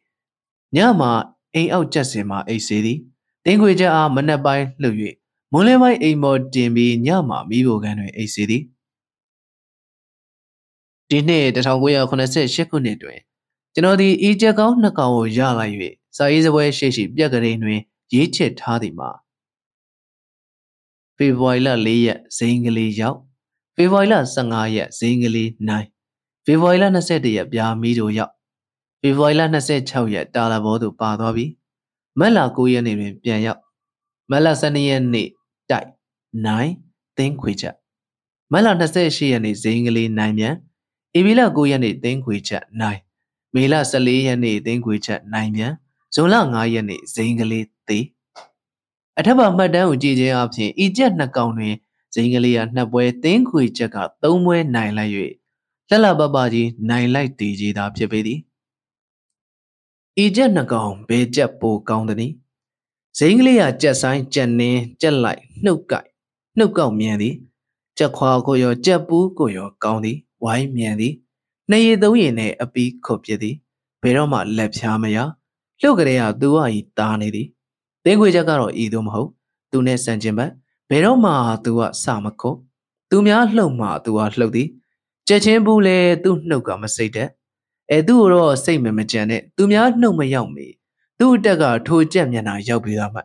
[0.75, 1.09] ညမှ
[1.53, 2.99] အိမ်အောက်ကျက်စင်မှအိတ်စေသည်
[3.45, 4.97] တင်းခွေချက်အားမနှက်ပိုင်းလှုပ်၍
[5.51, 8.63] မွန်လွယ်ပိုင်းအိမ်ပေါ်တင်ပြီးညမှမိဘကန်တွင်အိတ်စေသည်
[11.09, 13.19] ဒီနှစ်1988ခုနှစ်တွင်
[13.73, 15.73] ကျွန်တော်ဒီအီချက်ကောင်းနှစ်ကောင်ကိုရလိုက်၍
[16.15, 17.79] စာရေးစပွဲရှိရှိပြက်ကလေးတွင်
[18.13, 19.09] ရေးချစ်ထားသည်မှာ
[21.17, 23.17] ဖေဖော်ဝါရီလ4ရက်ဇိန်ကလေးရောက်
[23.75, 25.87] ဖေဖော်ဝါရီလ15ရက်ဇိန်ကလေးနိုင်
[26.45, 28.33] ဖေဖော်ဝါရီလ21ရက်ပြာမီတို့ရောက်
[29.01, 29.41] ဖေဖော်ဝါရီလ
[29.77, 31.45] 26ရက်တာလာဘောသို့ပါသွားပြီ
[32.19, 33.61] မက်လာ9ရက်နေ့တွင်ပြန်ရောက်
[34.31, 35.29] မက်လာ12ရက်နေ့
[36.45, 36.71] တိုက်နိုင်
[37.17, 37.75] သင်းခွေချက်
[38.51, 40.55] မက်လာ28ရက်နေ့ဇိန်ကလေးနိုင်မြန်
[41.17, 42.99] ဧပြီလ9ရက်နေ့သင်းခွေချက်နိုင်
[43.53, 45.73] မေလ14ရက်နေ့သင်းခွေချက်နိုင်မြန်
[46.13, 48.05] ဇွန်လ9ရက်နေ့ဇိန်ကလေးသေး
[49.19, 51.75] အထက်ပါမှတ်တမ်းကိုကြည့်ခြင်းအပြင်ဤကျက်နှစ်ကောင်တွင်
[52.13, 55.11] ဇိန်ကလေးကနှစ်ပွဲသင်းခွေချက်ကသုံးပွဲနိုင်လိုက်၍
[55.89, 58.39] လှလှပပကြီးနိုင်လိုက်တည်ကြီးသာဖြစ်ပေသည်
[60.23, 62.33] ဤကျက်နှစ်ကောင်ဘယ်ကျက်ပိုကောင်းသနည်း
[63.17, 66.07] ဇိန်ကလေးကကြက်ဆိုင်ကြက်နင်းကြက်လိုက်နှုတ်ကိုက်
[66.57, 67.35] နှုတ်ကောက်မြန်သည်
[67.97, 71.13] ကြက်ခွာကိုရောကြက်ပူးကိုရောကောင်းသည်ဝိုင်းမြန်သည်
[71.69, 73.55] နှစ်ရည်သုံးရည်နဲ့အပီးခုတ်ပြသည်
[74.01, 75.17] ဘယ်တော့မှလက်ဖြားမရ
[75.81, 77.47] လှုပ်ကြတဲ့ကသူ့ဟာဤတားနေသည်
[78.03, 79.29] တင်းခွေချက်ကတော့ဤသို့မဟုတ်
[79.71, 80.51] သူနဲ့ဆန်ကျင်ဘက်
[80.89, 81.31] ဘယ်တော့မှ
[81.65, 82.57] သူကစမခုတ်
[83.09, 84.67] သူများလှုပ်မှသူကလှုပ်သည်
[85.27, 87.27] ကြက်ချင်းဘူးလေသူ့နှုတ်ကမစိတ်တဲ့
[87.91, 90.67] အဲသူ့တော့စိတ်မမကြံနဲ့သူများနှုတ်မရောက်မီ
[91.19, 93.21] သူ့အတက်ကထိုကြက်မျက်နှာရောက်ပြီးသားမှ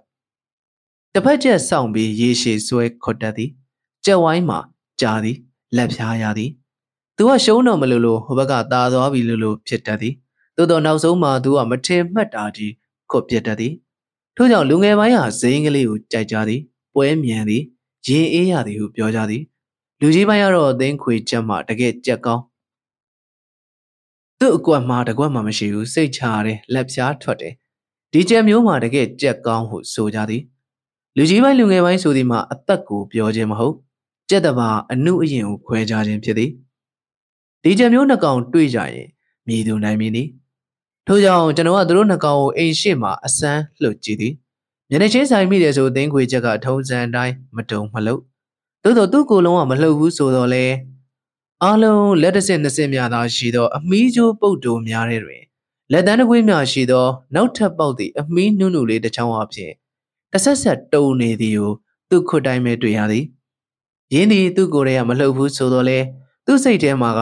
[1.15, 3.51] တစ်ဖက်ချက်စောင့်ပြီးရေရှည်ဆွဲခွတ်တတ်သည်
[4.05, 4.59] ကြက်ဝိုင်းမှာ
[5.01, 5.37] ကြာသည်
[5.77, 6.51] လက်ဖြားရသည်
[7.17, 10.15] သူကရှုံးတော့မလို့လို့ဟိုဘက်ကตาသွားပြီလို့လို့ဖြစ်တတ်သည်
[10.57, 12.73] သို့တော့နောက်ဆုံးမှာသူကမထင်မှတ်တာကြီး
[13.11, 13.75] ခွတ်ပြတ်တတ်သည်
[14.37, 16.61] ထို့ကြောင့်လူငယ်ပိုင်းဟာဇိန်းကလေးကိုကြိုက်ကြသည်
[16.95, 17.63] ပွဲမြန်သည်
[18.07, 19.43] ရင်အေးရသည်ဟုပြောကြသည်
[20.01, 22.43] လူကြီးပိုင်းကတော့အသင်းခွေချက်မှတကယ်ကြက်ကောင်း
[24.39, 27.55] သူ့အကွက်မှာတကွက်မှမရှိဘူးစိတ်ချရတယ်လက်ဖြားထွက်တယ်
[28.13, 30.43] ဒီကြက်မျိုးမှာတကယ်ကြက်ကောင်းဟုဆိုကြသည်
[31.17, 33.75] လူကြီးပိုင်းလူငယ်ပိုင်းဆိုသည်မှာအသက်ကိုပြောခြင်းမဟုတ်
[34.31, 36.51] ကြက်တဘာအနုအယင်ကိုခွဲခြားခြင်းဖြစ်သည်
[37.63, 39.09] ဒီကြက်မျိုးနှစ်ကောင်တွေ့ကြရင်
[39.47, 40.23] မြည်သူနိုင်မည်နီ
[41.07, 44.33] ထို့ကြောင့်ကျွန်တော်ကသူတို့နှစ်ကောင်ကိုအိမ်ရှိမှအစမ်းလှုပ်ကြည့်သည်
[44.91, 48.21] မျက်နှာချင်းဆိုင်မိတယ်ဆိုသင်းခွေချက်ကထုံးစံအတိုင်းမတုံမလှုပ်
[48.83, 50.65] သို့တော့သူ့ကိုယ်လုံးကမလှုပ်ဘူးဆိုတော့လေ
[51.63, 55.43] အားလုံးလက်တစ်စင်နှစ်စင်များသာရှိသောအမီးကျိုးပုတ်တိုများတဲ့တွင်
[55.93, 59.73] လက်တန်းတစ်ကွေးများရှိသော နောက်ထပ်ပေါက်သည့်အမီးနုနုလေးတစ်ချောင်းအဖြစ်
[60.33, 61.73] တဆက်ဆက်တုံနေသည်ကို
[62.11, 63.25] သူ့ခွတ်တိုင်းပဲတွေ့ရသည်
[64.15, 65.99] ရင်းသည်သူ့ကိုယ်ထဲကမလှုပ်ဘူးဆိုတော့လေ
[66.47, 67.21] သူ့စိတ်ထဲမှာက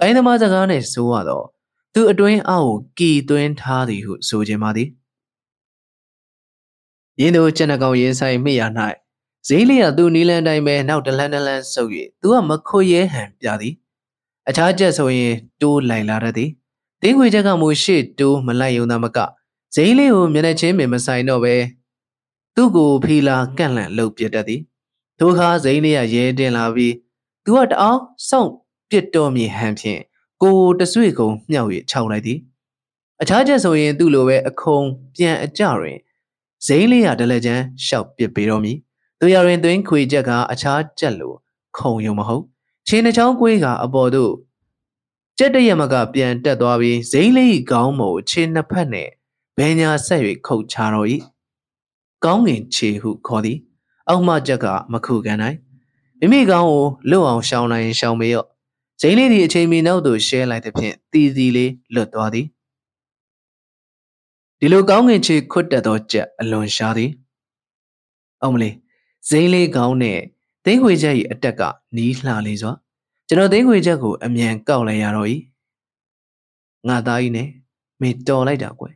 [0.00, 1.46] တိုင်းသမားစကားနဲ့ဆိုရတော့
[1.94, 4.88] သူအတွင်းအောက်ကိုကီသွင်းထားသည်ဟုဆိုခြင်းပါသည်
[7.20, 8.62] ရင်းသူကျန်တဲ့ကောင်ရင်ဆိုင်မိရ၌
[9.48, 11.90] ဈေးလေးကသူ့နီးလန်းတိုင်းပဲနောက်တလန်းတလန်းဆုပ်၍
[12.20, 13.74] သူကမခွရဲဟန်ပြသည်
[14.48, 16.50] အခြားချက်ဆိုရင်တိုးလိုက်လာတတ်သည်
[17.02, 19.18] တင်းခွေချက်ကမူရှေ့တိုးမလိုက်ရုံသာမက
[19.74, 21.54] ဈေးလေးကိုမျက်နှာချင်းပင်မဆိုင်တော့ပဲ
[22.56, 24.60] သူ့ကိုဖီလာကန့်လန့်လှုပ်ပြတတ်သည်
[25.18, 26.94] ထိုအခါဇိန်းလေးကရဲတင်လာပြီး
[27.44, 28.50] သူကတအောင်စောင့်
[28.90, 30.00] ပြစ်တော်မြေဟန်ဖြင့်
[30.42, 32.38] ကိုတဆွေကုံမြှောက်၍ခြောက်လိုက်သည်
[33.22, 34.78] အခြားချက်ဆိုရင်သူ့လိုပဲအခုံ
[35.14, 35.98] ပြန်အကြတွင်
[36.66, 38.72] ဇိန်းလေးရဒလကြမ်းရှောက်ပစ်ပေတော်မူ
[39.20, 41.34] သူရရင်သွင်းခွေချက်က အခြားချက်လို
[41.76, 42.44] ခုံယုံမဟုတ်
[42.86, 44.32] ချင်းနှချောင်းကွေးကအပေါ်သို့
[45.38, 49.08] ကြက်တရမကပြန်တက်သွားပြီးဇိန်းလေးခေါင်းမို့ချင်းနှစ်ဖက်နဲ့
[49.56, 51.08] ဘဲညာဆက်၍ခုတ်ချတော်၏
[52.24, 53.58] ကောင်းငင်ခြေဟုခေါ်သည်
[54.08, 55.56] အောက်မှချက်ကမခုကန်နိုင်
[56.20, 58.46] မိမိကောင်းကိုလွတ်အောင်ရှောင်းနိုင်ရှောင်းမေရော့
[59.00, 62.46] ဇိန်းလေးဒီအချိန်မီနောက်သို့ရှဲလိုက်တဲ့ဖြင့်တီတီလေးလွတ်သွားသည်
[64.58, 67.10] ဒီလိုကောင်းငင်ချေခွတ်တက်သောကြက်အလွန်ရှားသည်
[68.42, 68.74] အောင်မလေး
[69.28, 70.18] ဇိန်းလေးကောင်းနဲ့
[70.64, 71.62] သိန်းခွေချက်၏အတက်က
[71.96, 72.72] နီးလှလေးစွာ
[73.28, 75.28] ကျွန်တော်သိန်းခွေချက်ကိုအမြန်ကောက်လိုက်ရတော့၏
[76.88, 77.48] ငါသားကြီးနဲ့
[78.00, 78.94] မေတော်လိုက်တာကွယ်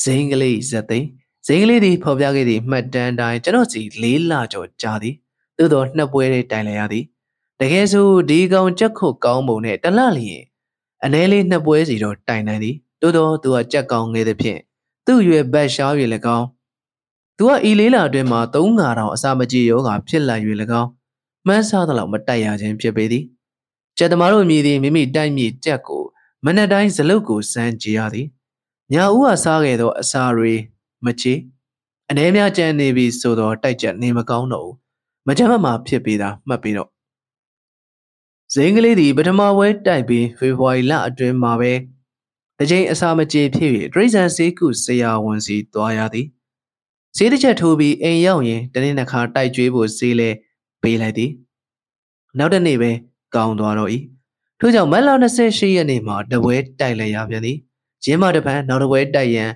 [0.00, 1.08] ဇိန်းကလေးဇက်သိန်း
[1.46, 5.14] ဇိန်းကလေးသည်ဖော်ပြခဲ့သည့်မှတ်တမ်းတိုင်းကျွန်တော်စီလေးလကျော်ကြာသည်
[5.56, 7.04] သို့သောနှစ်ပွဲတွေတိုင်လိုက်ရသည်
[7.60, 10.44] တကယ်ဆိုဒီကောင်ကြက်ခုတ်ကောင်းပုံနဲ့တလလျင်
[11.04, 14.60] အ ਨੇ လေးနှစ်ပွဲစီတော့တိုင်နိုင်သည်တိုးတော့သူကကြက်ကောင်းငယ်သဖြင့်
[15.06, 16.46] သူ့ရွယ်ဘတ်ရှားရွယ်၎င်း
[17.36, 20.36] သူကဤလေးလာအတွင်းမှာသုံးငါတောင်အစာမကြေယောဂါဖြစ်လာ၍၎
[20.80, 20.90] င်း
[21.46, 23.24] မှန်းဆသလောက်မတိုက်ရခြင်းဖြစ်ပေသည်
[23.98, 26.04] ကျက်သမားတို့မြည်သည်မိမိတိုက်မြည်ကြက်ကို
[26.44, 28.26] မနက်တိုင်းဇလုတ်ကိုစမ်းကြည့်ရသည်
[28.92, 30.54] ညာဦးကစားခဲ့သောအစာတွေ
[31.04, 31.34] မချေ
[32.10, 34.76] အနေများကြံနေပြီဆိုတော့တိုက်ကြနေမကောင်းတော့ဘူး
[35.26, 36.88] မကြမ်းမမှာဖြစ်ပေတာမှတ်ပြီးတော့
[38.52, 41.72] ဇိန်ကလေးသည်ပထမဝဲတိုက်ပြီးဖေဖော်ဝါရီလအတွင်းမှာပဲ
[42.58, 46.26] တကြိမ်အစာမကြေဖြစ်၍ဒရိဇန်စေးကုဆရာဝန်စီသွားရသည်
[47.16, 50.30] ဈေးတစ်ချက်ထိုးပြီးအိမ်ရောက်ရင်တနေ့နှစ်ခါတိုက်ကျွေးဖို့ဈေးလဲ
[50.82, 51.30] ပေးလိုက်သည်
[52.38, 52.90] နောက်တစ်နေ့ပဲ
[53.34, 53.90] ကောင်းသွားတော့၏
[54.60, 55.08] ထို့ကြောင့်မတ်လ
[55.42, 57.56] 28ရက်နေ့မှာတပွဲတိုက်လိုက်ရပြန်သည်
[58.04, 59.50] ရင်းမတပန်းနောက်တပွဲတိုက်ရန်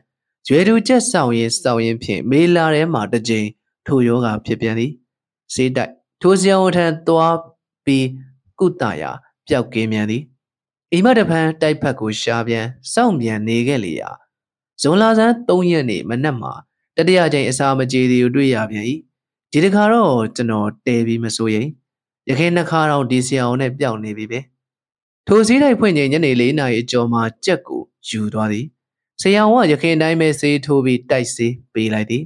[0.48, 3.48] ရွယ်သူချက်ဆောင်ရင်ဆောင်ရင်ဖြင့်မေလာထဲမှာတစ်ကြိမ်
[3.86, 4.92] ထိုယောဂဖြစ်ပြန်သည်
[5.54, 7.36] ဈေးတိုက်ထိုဆရာဝန်ထံသွား
[7.84, 8.06] ပြီး
[8.58, 9.10] ကုသရာ
[9.48, 10.22] ပျောက်ကင်းမြန်သည်
[10.92, 14.10] အိမ်မတပန်းတိုက်ဖက်ကိုရှားပြန်စောင့်ပြန်နေခဲ့လေရာ
[14.80, 16.52] ဇွန်လဆန်း3ရက်နေ့မနက်မှာ
[16.96, 18.84] တတိယကြိမ်အစာမကြေသည်ကိုတွေ့ရပြန်၏
[19.52, 21.66] ဒီတခါတော့ကျွန်တော်တဲပြီးမစိုးရင်
[22.28, 24.40] ရခိုင်နှခါတော့ဒီဆရာအောင်နဲ့ပျောက်နေပြီပဲ
[25.26, 28.66] ထိုစည်းတိုက်ဖွင့်ချိန်ညနေ၄နာရီအကျော်မှာကြက်ကိုယူသွားသည်
[29.20, 32.24] ဆရာအောင်ကရခိုင်တိုင်းပဲဆေးထိုးပြီးတိုက်ဆေးပေးလိုက်သည်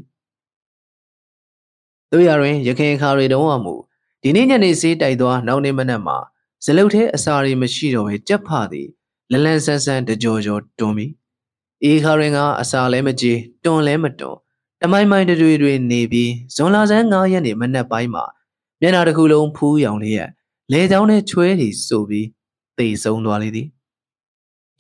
[2.13, 3.75] တို့ရရင်ရခိုင်ခါတွေတုံးကမူ
[4.23, 6.17] ဒီနေ့ညနေဆေးတိုက်သွားနောက်နေ့မနက်မှာ
[6.65, 8.89] ဇလုတ်ထဲအစာတွေမရှိတော့ဘဲကြက်ဖသည်
[9.33, 11.13] လလန်ဆန်းဆန်းတကြောကြောတွန်းပြီး
[11.85, 13.33] အေခါရင်ကအစာလည်းမကြေ
[13.65, 14.39] တွန်းလည်းမတွန်း
[14.81, 18.25] တမိုင်းမိုင်းတွေတွေနေပြီးဇွန်လဆန်း9ရက်နေ့မနက်ပိုင်းမှာ
[18.81, 20.21] မျက်နှာတစ်ခုလုံးဖူးရောင်လေးရ
[20.73, 22.27] လဲချောင်းနဲ့ချွဲတွေဆိုပြီး
[22.79, 23.69] သေဆုံးသွားလေသည်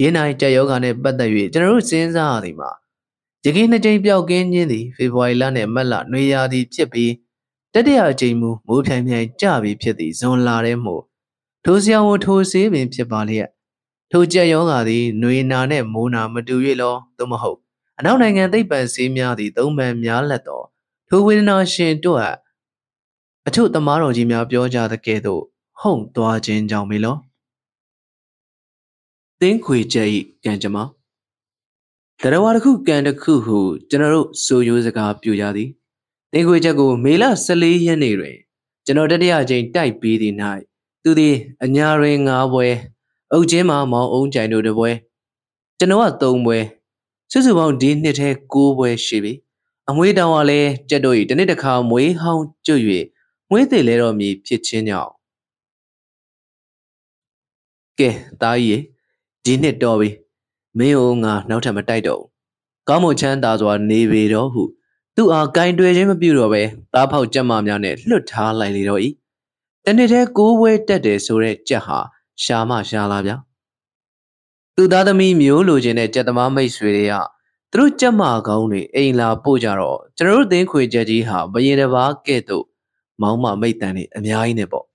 [0.01, 2.71] ရင်းနိုင်ကြက်ယောဂါနဲ့ပတ်သက်၍ကျွန်တော်တို့စဉ်းစားရသည်မှာ
[3.45, 7.13] ရခိုင်နှစ်ကြိမ်ပြောက်ကင်းခြင်းသည်ဖေဖော်ဝါရီလနှင့်မတ်လနွေရာသီဖြစ်ပြီး
[7.75, 10.93] တတိယအကြိမ်မူမိုးဖြိုင်ဖြိုင်ကြပြီးဖြစ်သည့်ဇွန်လထဲမှ
[11.65, 13.49] ထိုဆရာဝန်ထိုဆေးပင်ဖြစ်ပါလျက်
[14.13, 17.59] ထိုကြက်ယောဂါသည်ຫນွေနာနှင့်မိုးနာမတူ၍လောသို့မဟုတ်
[17.99, 20.63] အနောက်နိုင်ငံသိပ္ပံဆေးများသည့်သုံးပန်များလက်သော
[21.09, 22.29] ထိုဝေဒနာရှင်တို့အ
[23.49, 25.43] အထုသမားတော်ကြီးများပြောကြတဲ့ကဲ့သို့
[25.81, 27.17] ဟုန်သွားခြင်းကြောင့်မေလော
[29.41, 30.83] သင်းခွေကျဲဤကံကြမ္မာ
[32.23, 33.59] တရဝါတစ်ခုကံတစ်ခုဟု
[33.89, 35.69] ကျွန်တော်တို့ဆိုရိုးစကားပြကြသည်
[36.33, 38.37] သင်းခွေချက်ကိုမေလ14ရက်နေ့တွင်
[38.85, 40.35] ကျွန်တော်တတိယကြိမ်တိုက်ပြီးသည့်၌
[41.03, 41.35] သူသည်
[41.65, 42.67] အညာတွင်၅ပွဲ
[43.33, 44.91] အုတ်ချင်းမှာမောင်အုံးကြိုင်တို့တစ်ပွဲ
[45.79, 46.59] ကျွန်တော်က၃ပွဲ
[47.31, 49.33] စုစုပေါင်းဒီနှစ်ထဲ၉ပွဲရှိပြီ
[49.89, 52.83] အမွေတောင်ကလည်းကြက်တို့၏တနေ့တစ်ခါမွေးဟောင်းကျွတ်၍
[53.51, 55.13] မွေးသေးလဲတော်မည်ဖြစ်ချင်းကြောင့်
[57.99, 58.11] ကဲ
[58.41, 58.83] တားကြီး
[59.49, 60.11] ဒီနှစ်တော်ပြီ
[60.79, 62.29] မင်းတို့ငါနောက်ထပ်မတိုက်တော့ဘူး
[62.89, 64.63] ကောင်းမွန်ချမ်းသာစွာနေပေတော့ဟု
[65.17, 66.63] သူ့အားဂိုင်တွေ့ခြင်းမပြုတော့ပဲ
[66.95, 69.01] သားဖောက်ကြက်မများနဲ့လွတ်ထားလိုက်လေတော့၏
[69.85, 71.99] တနေ့တည်းကိုးဝဲတက်တယ်ဆိုတဲ့ကြက်ဟာ
[72.43, 73.37] ရှာမရှာလာဗျာ
[74.77, 77.15] သူသားသမီးမျိုးလိုချင်တဲ့ကြက်သမားမိတ်ဆွေတွေက
[77.73, 82.65] သူတို့ကြက်မကောင်းတွေအိမ်လာပို့ကြတော့ကျွန်တော်တို့သင်းခွေကြက်ကြီးဟာဘယင်တစ်ပါးကဲ့သို့
[83.23, 84.87] မောင်းမမိတ်တန်တွေအများကြီးနဲ့ပေါ့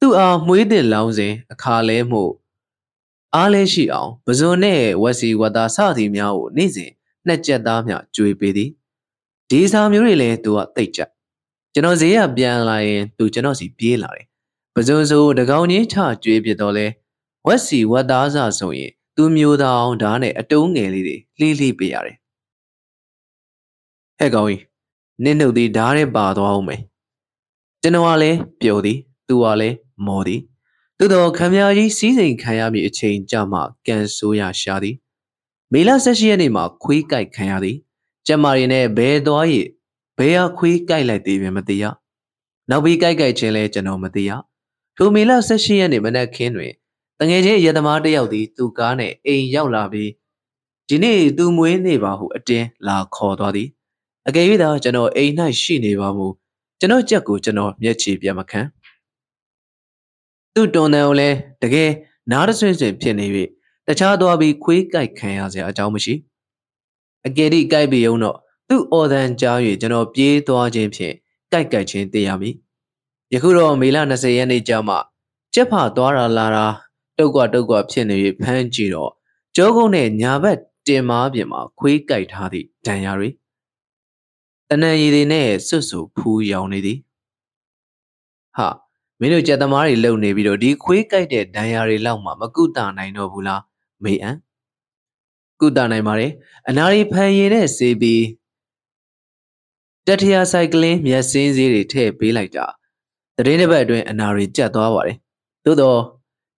[0.00, 2.22] သူ့အားမွေးတဲ့လောင်းစဉ်အခါလဲမှု
[3.36, 6.90] အားလဲရှိအောင်ပဇွန်နဲ့ဝက်စီဝတ်သားစသည်များကိုနေ့စဉ်
[7.26, 8.70] နှစ်ကြက်သားမျှကြွေပေးသည်
[9.50, 11.00] ဒီစာမျိုးတွေလည်းသူကတိတ်ကြ
[11.74, 14.26] ကျွန်တော်ဈေးကပြန်လာရင်သူကျွန်တော်စီပြေးလာတယ်
[14.74, 16.86] ပဇွန်ဆိုတကောင်ချင်းချကြွေးပြတော့လဲ
[17.46, 22.16] ဝက်စီဝတ်သားစဆိုရင်သူမျိုးသားအောင်ဓာတ်နဲ့အတုံးငယ်လေးတွေလှိလှိပေးရတယ်
[24.18, 24.62] ဟဲ့ကောင်ကြီး
[25.22, 26.80] နင့်နှုတ်သည်ဓာတ်နဲ့ပါသွားအောင်မယ်
[27.82, 29.76] ကျွန်တော်ကလည်းပျော်သည်သူကလည်း
[30.06, 30.40] မော်သည်
[30.98, 34.96] သို့တော်ခမကြီးစီးစိမ်ခံရမည့်အချိန်ကြမှကန်ဆိုးရရှာသည်
[35.72, 37.76] မေလ18ရက်နေ့မှာခွေးကြိုက်ခံရသည်
[38.26, 39.46] ကျမရီနဲ့ဘဲသွား၏
[40.18, 41.84] ဘဲဟာခွေးကြိုက်လိုက်သေးပြန်မသိရ
[42.70, 44.30] နောက်ပြီးကြိုက်ကြိုက်ချင်းလဲကျွန်တော်မသိရ
[44.96, 46.72] ထိုမေလ18ရက်နေ့မနက်ခင်းတွင်
[47.20, 50.10] တငယ်ချင်းရသမားတစ်ယောက်သည်သူ့ကားနဲ့အိမ်ရောက်လာပြီး
[50.88, 53.68] ဒီနေ့သူမွေးနေပါဟုအတင်းလာခေါ်သွားသည်
[54.28, 55.32] အကယ်၍သာကျွန်တော်အိမ်၌
[55.62, 56.26] ရှိနေပါမူ
[56.80, 58.60] ကျွန်တော်ကြက်ကိုကျွန်တော်မျက်ခြေပြတ်မခံ
[60.54, 61.90] သူ့တွန်တန်ကိုလည်းတကယ်
[62.30, 63.26] နားတဆွင့်ဆွင့်ဖြစ်နေ၍
[63.86, 66.14] တခြားသွားပြီးခွေးကြိုက်ခံရစရာအကြောင်းမရှိ
[67.26, 68.36] အကယ်၍ကြိုက်ပြီးုံတော့
[68.68, 71.14] သူ့အော်တန်ကြား၍ကျွန်တော်ပြေးသွားခြင်းဖြင့်
[71.50, 72.54] ကြိုက်ကြိုက်ချင်းသိရမည်
[73.32, 74.96] ယခုတော့မေလ20ရက်နေ့ကျမှ
[75.54, 76.66] ကြက်ဖာသွားတာလာတာ
[77.18, 79.12] တုတ်ကွာတုတ်ကွာဖြစ်နေ၍ဖမ်းကြည့်တော့
[79.56, 83.28] ကျောကုန်းနဲ့ညာဘက်တင်မားပြင်မှာခွေးကြိုက်ထားသည့်ဒဏ်ရာတွေ
[84.68, 86.98] တနန်ရည်တွေနဲ့စွတ်ဆူဖူးရောင်နေသည်
[88.56, 88.68] ဟာ
[89.20, 93.62] မင်းတို့ကြက်သမားတွေလုံနေပြီးတော့ဒီခွေးကြိုက်တဲ့ဒဏ်ရာတွေလောက်မှမကုတနိုင်တော့ဘူးလား
[94.04, 94.30] မေအံ
[95.60, 96.32] ကုတနိုင်ပါတယ်
[96.68, 98.24] အနာရီဖန်ရည်နဲ့စေးပြီး
[100.06, 102.66] တထရာဆိုင်ကလင်းမျက်စင်းစည်းတွေထည့်ပေးလိုက်တာ
[103.36, 105.16] တရင်တစ်ပတ်အတွင်းအနာရီကျတ်သွားပါတယ်
[105.64, 106.00] သို့တော့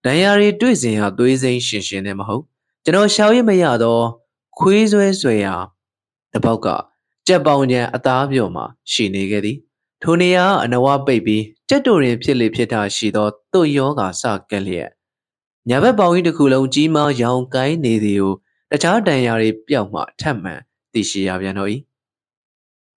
[0.05, 2.43] ဒဏ်ရာတွေတွေ့စဉ်ဟာသွေးစိမ်းရှင်ရှင်နဲ့မဟုတ်
[2.83, 4.03] ကျွန်တော်ရှောင်ရမရတော့
[4.59, 5.55] ခွေးဆွဲဆွဲရာ
[6.33, 6.67] တပေါက်က
[7.27, 9.57] ကြက်ပေါင်ချံအသားပြော့မှာရှိနေခဲ့သည်
[10.01, 14.89] ထိုနေရာအနဝပိတ်ပြီး ကြက်တိုရင်ဖြစ်လေဖြစ်တာရှိသောသူ့ယောဂါစကက်လျက်
[15.69, 18.33] ညာဘက်ပေါင်ကြီးတစ်ခုလုံးကြီးမားရောင်ကိုင်းနေသည်ကို
[18.71, 20.59] တခြားတန်ရာတွေပျောက်မှထပ်မှန်
[20.93, 21.69] သိရှိရပြန်တော့၏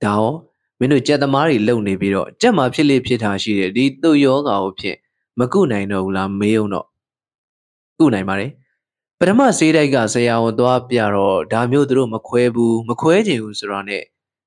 [0.02, 0.32] ဒါဟော
[0.78, 4.98] မင်းတို့ကြက်သမားတွေလုံနေပြီးတော့ကြက်မှာဖြစ်လေဖြစ်တာရှိတဲ့ဒီသူ့ယောဂါကိုဖြင့်
[5.38, 6.86] မကုနိုင်တော့ဘူးလားမေးအောင်တော့
[7.98, 8.50] ကုနိုင်ပါတယ်
[9.18, 13.98] ပထမဆေးတိုက်ကဆရာဝန်သွားပြတော့ဒါမျိုးသူတို့မခွဲဘူးမခွဲချင်ဘူးဆိုတော့ ਨੇ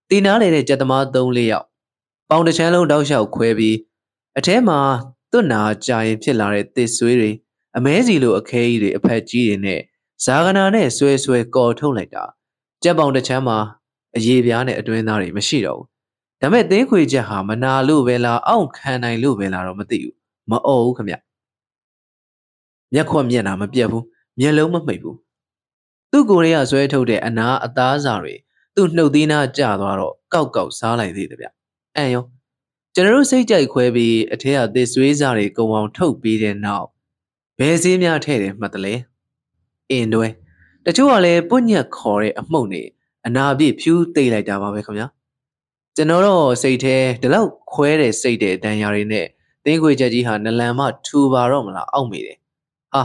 [0.10, 1.66] တီနာလေတဲ့ကြက်သမား၃၄ယောက်
[2.30, 3.76] ပေါင်တစ်ချမ်းလုံးတောက်လျှောက်ခွဲပြီး
[4.38, 4.80] အထဲမှာ
[5.32, 7.32] သွတ်နာကြာရင်ဖြစ်လာတဲ့သစ်ဆွေးတွေ
[7.78, 9.82] အမဲစီလိုအခဲကြီးတွေအဖက်ကြီးတွေနဲ့
[10.26, 12.24] ဇာကနာနဲ့ဆွဲဆွဲကော်ထုတ်လိုက်တာ
[12.84, 13.58] ကြက်ပေါင်တစ်ချမ်းမှာ
[14.16, 15.88] အရေးပြားနဲ့အတွင်းသားတွေမရှိတော့ဘူး
[16.42, 20.16] ဒါမဲ့သင်းခွေချက်ဟာမနာလို့ပဲလားအောင့်ခံနိုင်လို့ပဲလားတော့မသိဘူး
[20.50, 24.04] မအော်ဘူးခမမျက်ခွက်မျက်နာမပြတ်ဘူး
[24.40, 25.18] မျက်လုံးမမှိတ်ဘူး
[26.12, 28.36] သူ့ကိုယ်ရေးကဆွဲထုတ်တဲ့အနာအသားစာတွေ
[28.76, 31.48] သူ့နှုတ်သီးနာကျသွားတော့ကောက်ကောက်စားလိုက်သေးတယ်ဗျ
[31.96, 32.24] အန်ရော
[32.96, 36.88] ကျွန်တော်တို့စိတ်ကြိုက်ခွဲပြီးအထက်ကသစ်ဆွေးစားတွေကုံအောင်ထုတ်ပြီးတဲ့နောက်
[37.60, 38.94] ဘယ်စည်းများထဲ့တယ်မှတ်တယ်လေ
[39.90, 40.28] အင်းတွဲ
[40.86, 42.84] တချို့ကလည်းပွညက်ခေါ်တဲ့အမှုန့်နေ
[43.26, 45.08] အနာပြည့်ဖြူးသိမ့်လိုက်တာပါပဲခင်ဗျာ
[45.96, 49.28] ကျွန်တော်တော့စိတ်ထဲဒီလောက်ခွဲတဲ့စိတ်တဲ့ဒဏ်ရာတွေနဲ့
[49.64, 52.38] သင်းခွေချက်ကြီးဟာနလန်မထူပါတော့မလားအောက်မိတယ်
[52.94, 53.04] ဟာ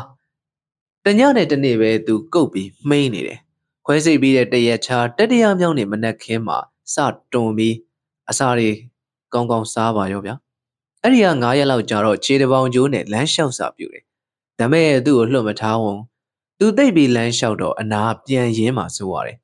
[1.05, 3.39] တညနဲ့တနေ့ပဲသူကုတ်ပြီးမှိန်းနေတယ်
[3.86, 6.59] ခွဲစိတ်ပြီးတဲ့တရက်ချာတတရမြောင်းနေမနက်ခင်းမှာ
[6.95, 6.97] စ
[7.32, 7.76] တွန်ပြီး
[8.30, 8.70] အစာတွေ
[9.32, 10.34] ကောင်းကောင်းစားပါရောဗျာ
[11.02, 14.04] အဲ့ဒီက9ရက်လောက်ကြာတော့ခြေတပေါင်ကျိုးနဲ့လမ်းလျှောက်စာပြူတယ်
[14.58, 15.98] ဒါမဲ့သူ့ကိုလှုပ်မထားဝန်
[16.58, 19.38] သူသိပ်ပြီးလမ်းလျှောက်တော့အနာပြန်ရင်းမှဆိုရတယ်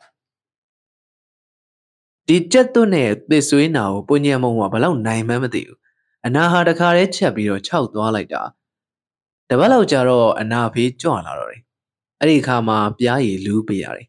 [2.27, 5.79] ဒီကြက်သွတ်နဲ့သစ်ဆွေးနာကိုပုံညံမုံကဘလောက်နိုင်မှန်းမသိဘူး
[6.27, 8.43] အနာဟာတခါတည်းချက်ပြီးတော့ခြောက်သွားလိုက်တာ
[9.51, 11.63] တပတ်လောက်ကြာတော့အနာဖေးကြွလာတော့တယ်
[12.21, 14.07] အဲ့ဒီအခါမှာပြားရည်လူးပေးရတယ်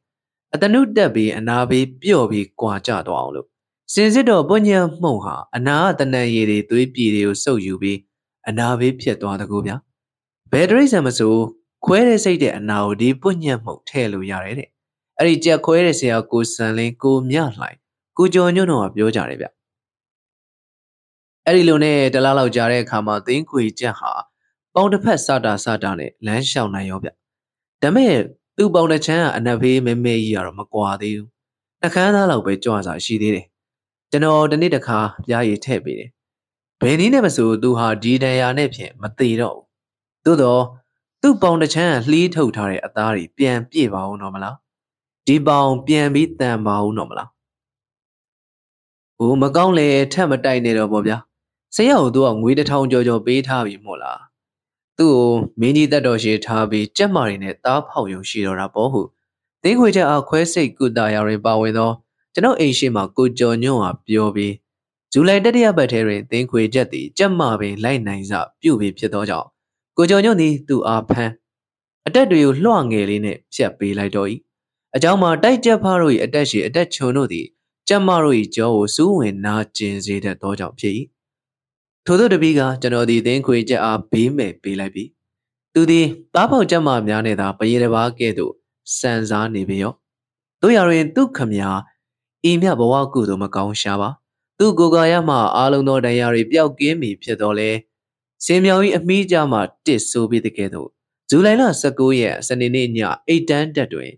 [0.54, 3.48] အတနုတက်ပြီးအနာဖေးပျော့ပြီးကြွာကြသွားအောင်လို့
[3.94, 8.00] စင်စစ်တော့ပုံညံမှုံဟာအနာတနန်ရည်တွေသွေးပြည်တွေကိုစုပ်ယူပြီး
[8.50, 9.76] အနာဖေးဖြစ်သွားတကူဗျာ
[10.52, 11.34] ဘယ်တရိတ်ဆန်မဆို
[11.86, 14.70] ခွဲတဲ့စိတ်တဲ့အနာကိုဒီပွညံ့မှုထည့်လို့ရတယ်တဲ့
[15.18, 17.78] အဲ့ဒီကြက်ခွဲတဲ့ဆရာကိုစံလင်းကိုမြလှိုင်
[18.18, 19.48] ကိုကျော်ညွန့်တို့ကပြောကြတယ်ဗျ
[21.46, 24.12] အဲ့ဒီလိုနဲ့တလားလောက်ကြာတဲ့အခါမှာသင်းခွေကြက်ဟာ
[24.74, 27.10] ပေါင်တစ်ဖက်စတာစတာနဲ့လမ်းလျှောက်နိုင်ရောဗျ
[27.82, 28.14] ဒါမဲ့
[28.58, 31.30] သူ့ပေါင်တစ်ချမ်းကအနက်ဖေးမဲမဲကြီးကတော့မကွာသေးဘူး
[31.82, 33.46] နှကန်းသားလောက်ပဲကြွစာရှိသေးတယ်
[34.16, 36.10] ကျွန်တော်တနေ့တစ်ခါပြားရည်ထည့်ပေးတယ်
[36.82, 39.66] ဘယ်နည်းနဲ့မဆိုသူဟာဒီတန်ရာနဲ့ဖြင့်မသေးတော့ဘူး
[40.26, 40.64] သို့တော့
[41.22, 44.56] သူ့ပေါင်တစ်ချမ်းလှီးထုတ်ထားတဲ့အသားတွေပြန်ပြည့်ပါဦးတော့မလား
[45.28, 47.30] ဒီပေါင်ပြန်ပြီးတန်ပါဦးတော့မလား
[49.18, 51.18] ဟိုမကောင်းလေထက်မတိုက်နေတော့ဗောဗျာ
[51.76, 54.22] ဆရာကိုသူကငွေတစ်ထောင်ကျော်ကျော်ပေးထားပြီမို့လား
[54.98, 59.02] သူ့ကိုမင်းကြီးတက်တော်ရှိထားပြီးကြက်မာရီနဲ့တားဖောက်ယုံရှိတော့တာပေါ့ဟု
[59.64, 61.92] တင်းခွေချက်အားခွဲစိတ်ကုတာရာတွင်ပါဝင်သော
[62.36, 64.54] ကျွန်ုပ်အိမ်ရှိမှကိုကျော်ညွန့်ဟာပြောပြီး
[65.12, 69.48] ဇူလိုင်တတိယပတ်ထဲတွင်တင်းခွေချက်သည်ကြက်မာပင်လိုက်နိုင်စပြုတ်ပြီးဖြစ်သောကြောင့်
[69.98, 71.32] ကိုကျော်ညွန့်သည်သူ့အားဖမ်း
[72.08, 74.28] အတက်တွေကိုလွှငယ်လေးနှင့်ဖြတ်ပေးလိုက်တော့၏
[74.96, 77.46] အကြောင်းမှာတိုက်ကြက်ဖားတို့၏အတက်ရှိအတက်ချုံတို့သည်
[77.88, 80.94] ကျမတို့၏ကြောကိုစူးဝင်နာကျင်စေတတ်သောကြောင့်ဖြစ်၏
[82.06, 85.04] ထို့သောတပီးကကျွန်တော်သည်သင်ခွေချက်အားဘေးမဲ့ပေးလိုက်ပြီ
[85.74, 86.06] သူသည်
[86.36, 88.54] တားပေါက်ကျမများနဲ့သာပရေတပါးကဲ့သို့
[89.00, 89.94] စံစားနေပေရော
[90.62, 91.70] တို့ရရင်သူခမညာ
[92.50, 94.10] ဤမြဘဝကုသို့မကောင်းရှာပါ
[94.60, 97.70] သူကိုယ်ကာယမှအာလုံးသောတရားတွေပျောက်ကင်းပြီဖြစ်တော်လဲ
[98.46, 100.90] စင်မြောင်၏အမိကြမှတစ်ဆိုးပြီးတကယ်တော့
[101.30, 104.12] ဇူလိုင်လ19ရက်စနေနေ့ညအိတ်တန်းတက်တွင်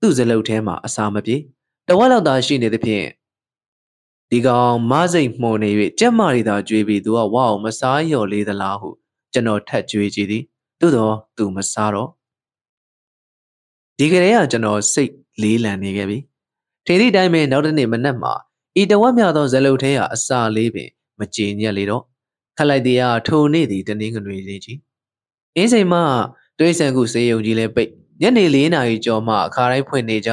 [0.00, 1.36] သူ့စလုတ်ထဲမှာအစာမပြေ
[1.88, 3.06] တဝက်လောက်သာရှိနေသဖြင့်
[4.30, 8.88] ဒီကောင်မစိတ်မှုန်နေ၍ကြက်မာရီသာကြွေးပြီးသူကဝအောင်မစားလျော်လေးသလားဟု
[9.32, 10.42] ကျွန်တော်ထက်ကြွေးကြည့်သည်
[10.80, 12.08] သို့တော့သူမစားတော့
[13.98, 15.12] ဒီကလေးကကျွန်တော်စိတ်
[15.42, 16.18] လေးလံနေခဲ့ပြီ
[16.86, 18.32] ထင်သည့်တိုင်းပဲနောက်တစ်နေ့မနက်မှာ
[18.80, 22.02] ဤတဝက်မြသောဇလုတ်ထဲကအစာလေးပင်မကြည်ညက်လေတော့
[22.56, 24.78] ခက်လိုက်သည်ဟာထိုနေ့သည်တနင်္ဂနွေလေးကြီး
[25.56, 26.00] အင်းစိန်မှ
[26.58, 30.30] တွေးဆန်ခုစေယုံကြီးလဲပိတ်ညနေ၄နာရီကျော်မှအခါတိုင်းဖွင့်နေကြ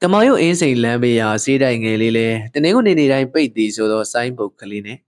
[0.00, 4.98] တမောင်ရုပ်အင်းစိန်လမ်းဘေးရာစေးတိုင်ငယ်လေးလဲတနင်္ဂနွေနေ့တိုင်းပိတ်သည်ဆိုသောဆိုင်းဘုတ်ကလေးနဲ့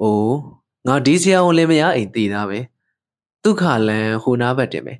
[0.00, 0.38] အိုး
[0.86, 2.58] ငါဒီဆရာဝန်လင်မယားအိမ်တည်သားပဲ
[3.42, 4.94] ဒုက္ခလန်ဟိုနားဘက်တင်ပဲ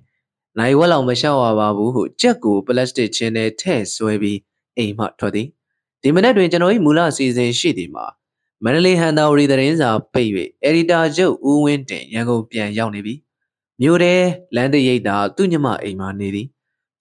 [0.58, 4.38] နိုင်ဝက်လောက်မလျှောက်ရပါဘူးဟုကြက်ကိုပလတ်စတစ်ချင်းနဲ့ထည့်ဆွဲပြီး
[4.76, 5.48] အိမ်မှထွက်သည်
[6.02, 8.06] ဒီမနေ့တွင်ကျွန်တော်၏မူလအစီအစဉ်ရှိသည်မှာ
[8.64, 10.30] မန္တလေးဟန်တာဝရီသတင်းစာပိတ်၍
[10.62, 13.14] အက်ဒီတာချုပ်ဦးဝင်းတင်ရန်ကုန်ပြန်ရောက်နေပြီ
[13.80, 14.14] မြို့ထဲ
[14.56, 16.46] လမ်းတရိပ်သာသူ့ညမအိမ်မှာနေသည်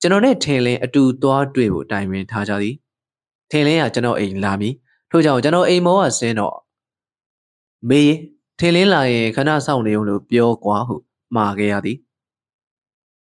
[0.02, 2.76] ကျွန်တော်နဲ့ထင်လင်းအတူသွားတွေ့ဖို့တိုင်ပင်ထားကြသည်
[3.52, 4.74] ထင်လင်းကကျွန်တော်အိမ်လာမည်
[5.12, 6.56] ထို့ကြောင့်ကျွန်တော်အိမ်မောကဆင်းတော့
[7.90, 8.14] မေး
[8.60, 10.96] ထင်လင်းလာရင်ခဏဆောင်နေုံလို့ပြောကွာဟု
[11.36, 11.98] မှာခဲ့ရသည်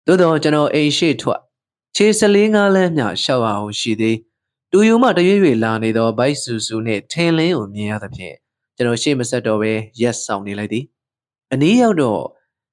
[0.10, 1.40] သို့တော့ကျွန်တော်အိမ်ရှိထွက်
[1.96, 4.18] ခြေစလင်းကားလမ်းမြရှောက်အောင်ရှိသေး
[4.72, 8.36] တူယူမှတရွေ့ရွေ့လာနေသောဘိုက်ဆူဆူနှင့်ထင်လင်းကိုမြင်ရသဖြင့်
[8.76, 10.86] ကျွန်တော်ရှေ့မဆက်တော့ပဲရက်ဆောင်နေလိုက်သည်
[11.54, 12.22] အနည်းရောက်တော့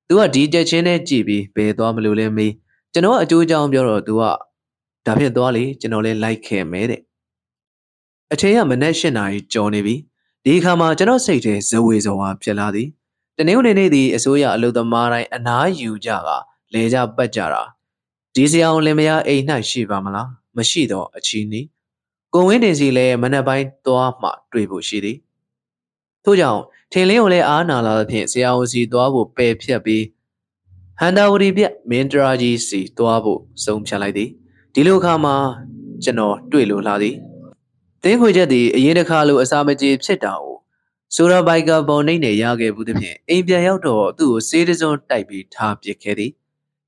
[0.09, 2.53] သူကဒီတက်ချင်းနဲ့ကြည့်ပြီးဘယ်သွားမလို့လဲမေး
[2.93, 4.23] ကျွန်တော်အကျိုးအကြောင်းပြောတော့ तू က
[5.07, 7.01] ဒါဖြင့်သွားလေကျွန်တော်လည်းလိုက်ခဲ့မယ်တဲ့
[8.33, 9.95] အချိန်ကမနက်၈နာရီကျော်နေပြီ
[10.45, 12.89] ဒီအခါမှာကျွန်တော်စိတ်ထဲဇဝေဇဝါဖြစ်လာသည်
[13.37, 16.29] တနင်္ဂနွေနေ့သည်အစိုးရအလုပ်သမားတိုင်းအနားယူကြက
[16.73, 17.63] လဲကြပတ်ကြတာ
[18.35, 21.61] ဒီစရာအောင်လင်မယားအိမ်၌ရှိပါမလားမရှိတော့အချီးနီ
[22.35, 25.19] ကိုဝင်းတင်စီလည်းမနက်ပိုင်းသွားမှတွေ့ဖို့ရှိသည်
[26.25, 26.63] ထို့ကြောင့်
[26.93, 30.05] ထင်လင်းကိုလည်းအားနာလာသဖြင့်ဆရာဝန်စီသွားဖို့ပယ်ဖြတ်ပြီး
[30.99, 34.31] ဟန်တာဝတီပြမင်းတရာကြီးစီတွားဖို့ဆုံးဖြတ်လိုက်သည်
[34.75, 35.35] ဒီလိုအခါမှာ
[36.05, 37.17] ကျွန်တော်တွေ့လို့လာသည်
[38.03, 40.57] တင်းခွေချက်သည်အရင်တစ်ခါလိုအစာမကြေဖြစ်တာကို
[41.15, 46.33] ဆိုရာဘိုက်ကပေါ်နှိမ့်နေရခဲ့ဘူးသဖြင့်အိမ်ပြန်ရောက်တော့သူ့ကိုစေးတစုံတိုက်ပြီးထားပစ်ခဲ့သည်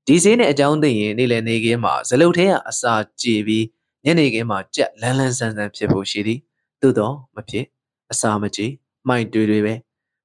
[0.07, 3.65] ဒီစေးနဲ့အကြောင်းသိရင်နေ့လည်နေခင်းမှာဇလုတ်ထဲကအစာကြေပြီး
[4.05, 6.39] ညနေခင်းမှာကြက်လန်းလန်းဆန်းဆန်းဖြစ်ဖို့ရှိသည်
[6.81, 7.65] သို့တော့မဖြစ်
[8.11, 8.65] အစာမကြေ
[9.07, 9.73] မှိုင်တွေတွေပဲ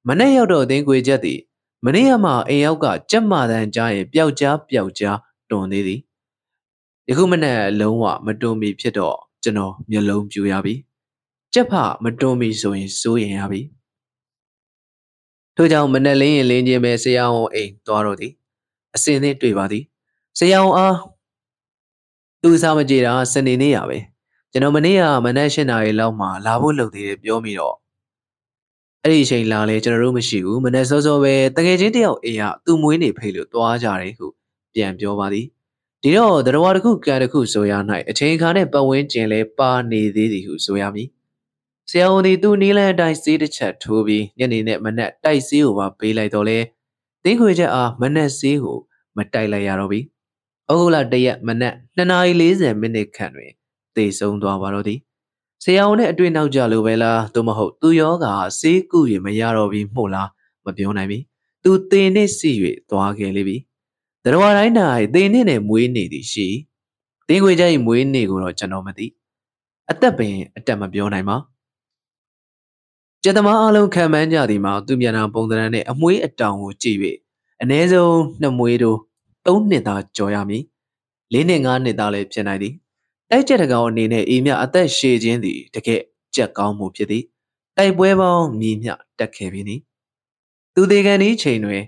[0.09, 1.41] မနေ့ရောက်တော့တင်းခွေချက်သည်
[1.85, 5.19] မနေ့ကမှအိမ်ရောက်ကကြက်မာတန်ကြားရင်ပျောက်ကြားပျောက်ကြား
[5.51, 6.01] တွန်သေးသည်
[7.09, 10.75] ယခုမနေ့လုံးဝမတွန်မီဖြစ်တော့ကျွန်တော်မျက်လုံးပြူရပြီ
[11.53, 11.73] ကြက်ဖ
[12.03, 13.61] မတွန်မီဆိုရင်စိုးရင်ရပြီ
[15.57, 18.33] ထို့ကြောင့်မနေ့လင်းရင်လင်းချင်းပဲဆရာဝန်အိမ်သွားတော့သည်
[18.95, 19.85] အစင်နဲ့တွေ့ပါသည်
[20.39, 20.97] ဆရာဝန်အား
[22.43, 23.99] သူစားမကြေတာစနေနေ့ရပဲ
[24.53, 27.77] ကျွန်တော်မနေ့ကမနက်၈နာရီလောက်မှလာဖို့လုပ်သေးတယ်ပြောမိတော့
[29.03, 34.27] အဲ့ဒီအချိန်လာလဲကျွန်တော်တို့မရှိဘူးမနေ့စောစောပဲတကယ်ချင်းတယောက်အိမ်ကသူ့မွေးနေဖိလို့တွားကြတယ်ဟု
[34.75, 35.47] ပြန်ပြောပါသည်
[36.03, 37.73] ဒီတော့တရဝါတစ်ခုကံတစ်ခုဆိုရ၌
[38.11, 41.09] အချိန်ခါနဲ့ပတ်ဝန်းကျင်လဲပါနေသေးသည်ဟုဆိုရမည်
[41.91, 46.59] ဆရာဝန်ဒီသူ့နီးလန်းအတိုင်းစေးတစ်ချက်ထိုးပြီးညနေနဲ့မနက်တိုက်စေးကိုပါပေးလိုက်တော့လဲ
[47.25, 48.79] တင်းခွေချက်အားမနက်စေးကို
[49.17, 50.01] မတိုက်လိုက်ရတော့ပြီ။
[50.71, 53.53] ဩဂုတ်လတရက်မနက်2:40မိနစ်ခန့်တွင်
[53.97, 54.99] သေဆုံးသွားပါတော့သည်
[55.63, 60.29] ဆရာဝန်နဲ့အတွေ့နောက်ကြလို့ပဲလားသို့မဟုတ်သူယောဂါဆေးကုရမရတော့ပြီမှုလား
[60.65, 61.19] မပြောနိုင်ပြီ
[61.63, 62.51] သူတင်နဲ့စီ၍
[62.91, 63.57] သွားခဲ့လိမ့်ပြီ
[64.25, 64.75] တရဝတိုင်း၌
[65.15, 66.47] တင်နဲ့နဲ့မွေးနေသည်ရှိ
[67.29, 69.07] တင်းခွေကြိုင်မွေးနေကိုတော့ကျွန်တော်မသိ
[69.91, 71.37] အသက်ပင်အတက်မပြောနိုင်ပါ
[73.27, 76.99] ကျက်သမားအလုံးခံမှန်းကြသည်မှာသူမြန်တာပုံသဏ္ဍာန်နဲ့အမွှေးအတောင်ကိုကြည့်၍
[77.63, 78.99] အ ਨੇ ဆုံးနှစ်မွေးတို့
[79.47, 80.63] ၃နှစ်သားကြော်ရမည်
[81.33, 82.75] ၄နှစ်၅နှစ်သားလည်းဖြစ်နိုင်သည်
[83.31, 86.01] တိုက်ကြက်တကောင်အနေနဲ့အေးမြအသက်ရှည်ခြင်းသည်တကယ်
[86.35, 87.25] ကြက်ကောင်းမှုဖြစ်သည်
[87.77, 88.89] တိုက်ပွဲပေါင်းမြည်မြ
[89.19, 89.77] တက်ခဲ့ပြီနီ
[90.75, 91.83] သူသေးကန်ဒီချိန်တွင်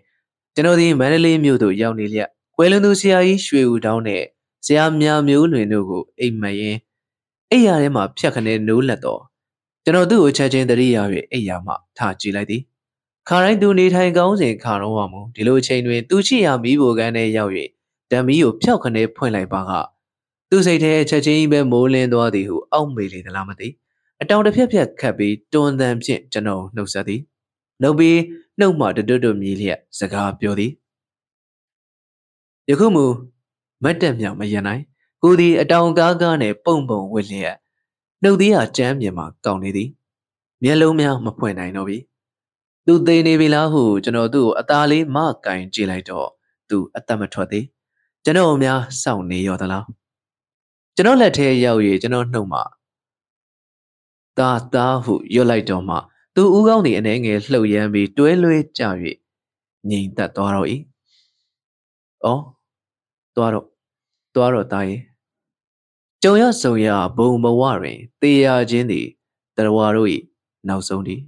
[0.54, 4.22] ကျွန်တော်ဒီမန္တလေးမြို့သို့ရောက်နေလျက်ကွယ်လွန်သူဆရာကြီးရွှေဦးတောင်းနဲ့
[4.66, 6.78] ဆရာမြမျိုးလွင်တို့ကိုအိမ်မက်ရင်
[7.50, 9.22] အိယာထဲမှာဖြတ်ခနဲနိုးလက်တော့
[9.88, 11.02] ကျွန်တော်သူ့ကိုချက်ချင်းတရိယာ၍
[11.32, 12.62] အိယာမှထားကြည့်လိုက်သည်
[13.28, 17.52] ခါတိုင်းသူနေထိုင်ကောင်းစဉ်ခါတော့မှမူဒီလိုအချိန်တွင်သူရှိရာမိဘကန်းထဲရောက်၍
[18.10, 19.72] ဓမ္မီကိုဖျောက်ခနဲဖွင့်လိုက်ပါက
[20.50, 23.68] သူ့စိတ်ထဲချက်ချင်းပဲမိုးလင်းသွားသည်ဟုအောက်မေလေသလားမသိ
[24.22, 27.20] အတောင်တစ်ဖြက်ဖြက်ခတ်ပြီးတွန်းတန်ဖြင့်ကျွန်တော်နှုတ်ဆက်သည်
[27.82, 28.18] နှုတ်ပြီး
[28.58, 30.72] နှုတ်မှတွတ်တွတ်မြည်လျက်စကားပြောသည်
[32.68, 33.04] ယခုမူ
[33.82, 34.82] မတ်တက်မြောင်မရနိုင်
[35.22, 37.56] ကိုသည်အတောင်ကားကားနဲ့ပုံပုံဝစ်လျက်
[38.22, 39.88] နှုတ်သေးဟာကြမ်းပြင်မှာကောင်းနေသည်
[40.62, 41.98] မျက်လုံးများမဖွင့်နိုင်တော့ပြီ
[42.86, 46.28] သူသိနေပြီလားဟုကျွန်တော်သူ့ကိုအသားလေးမကင်ကြည့်လိုက်တော့
[46.68, 47.66] သူအသက်မထွက်သေး
[48.24, 49.84] ကျွန်တော်များစောင့်နေရောသလား
[50.96, 52.60] ကျွန်တော်လက်ထဲရောက်၍ကျွန်တော်နှုတ်မှ
[54.38, 55.96] တာတာဟုရွတ်လိုက်တော့မှ
[56.34, 58.82] သူဦးကောင်းသည်အနေငယ်လှုပ်ရမ်းပြီးတွဲလွဲကြ၍
[59.88, 60.68] ငြိမ်သက်သွားတော့၏။
[62.24, 62.42] အော်
[63.36, 63.66] သွားတော့
[64.34, 65.00] သွားတော့တာရဲ့
[66.26, 69.06] ကြုံရဆုံရဘုံဘဝတွင်တေရခြင်းသည်
[69.56, 70.08] တရဝါတို့၏
[70.68, 71.20] နောက်ဆုံးသည်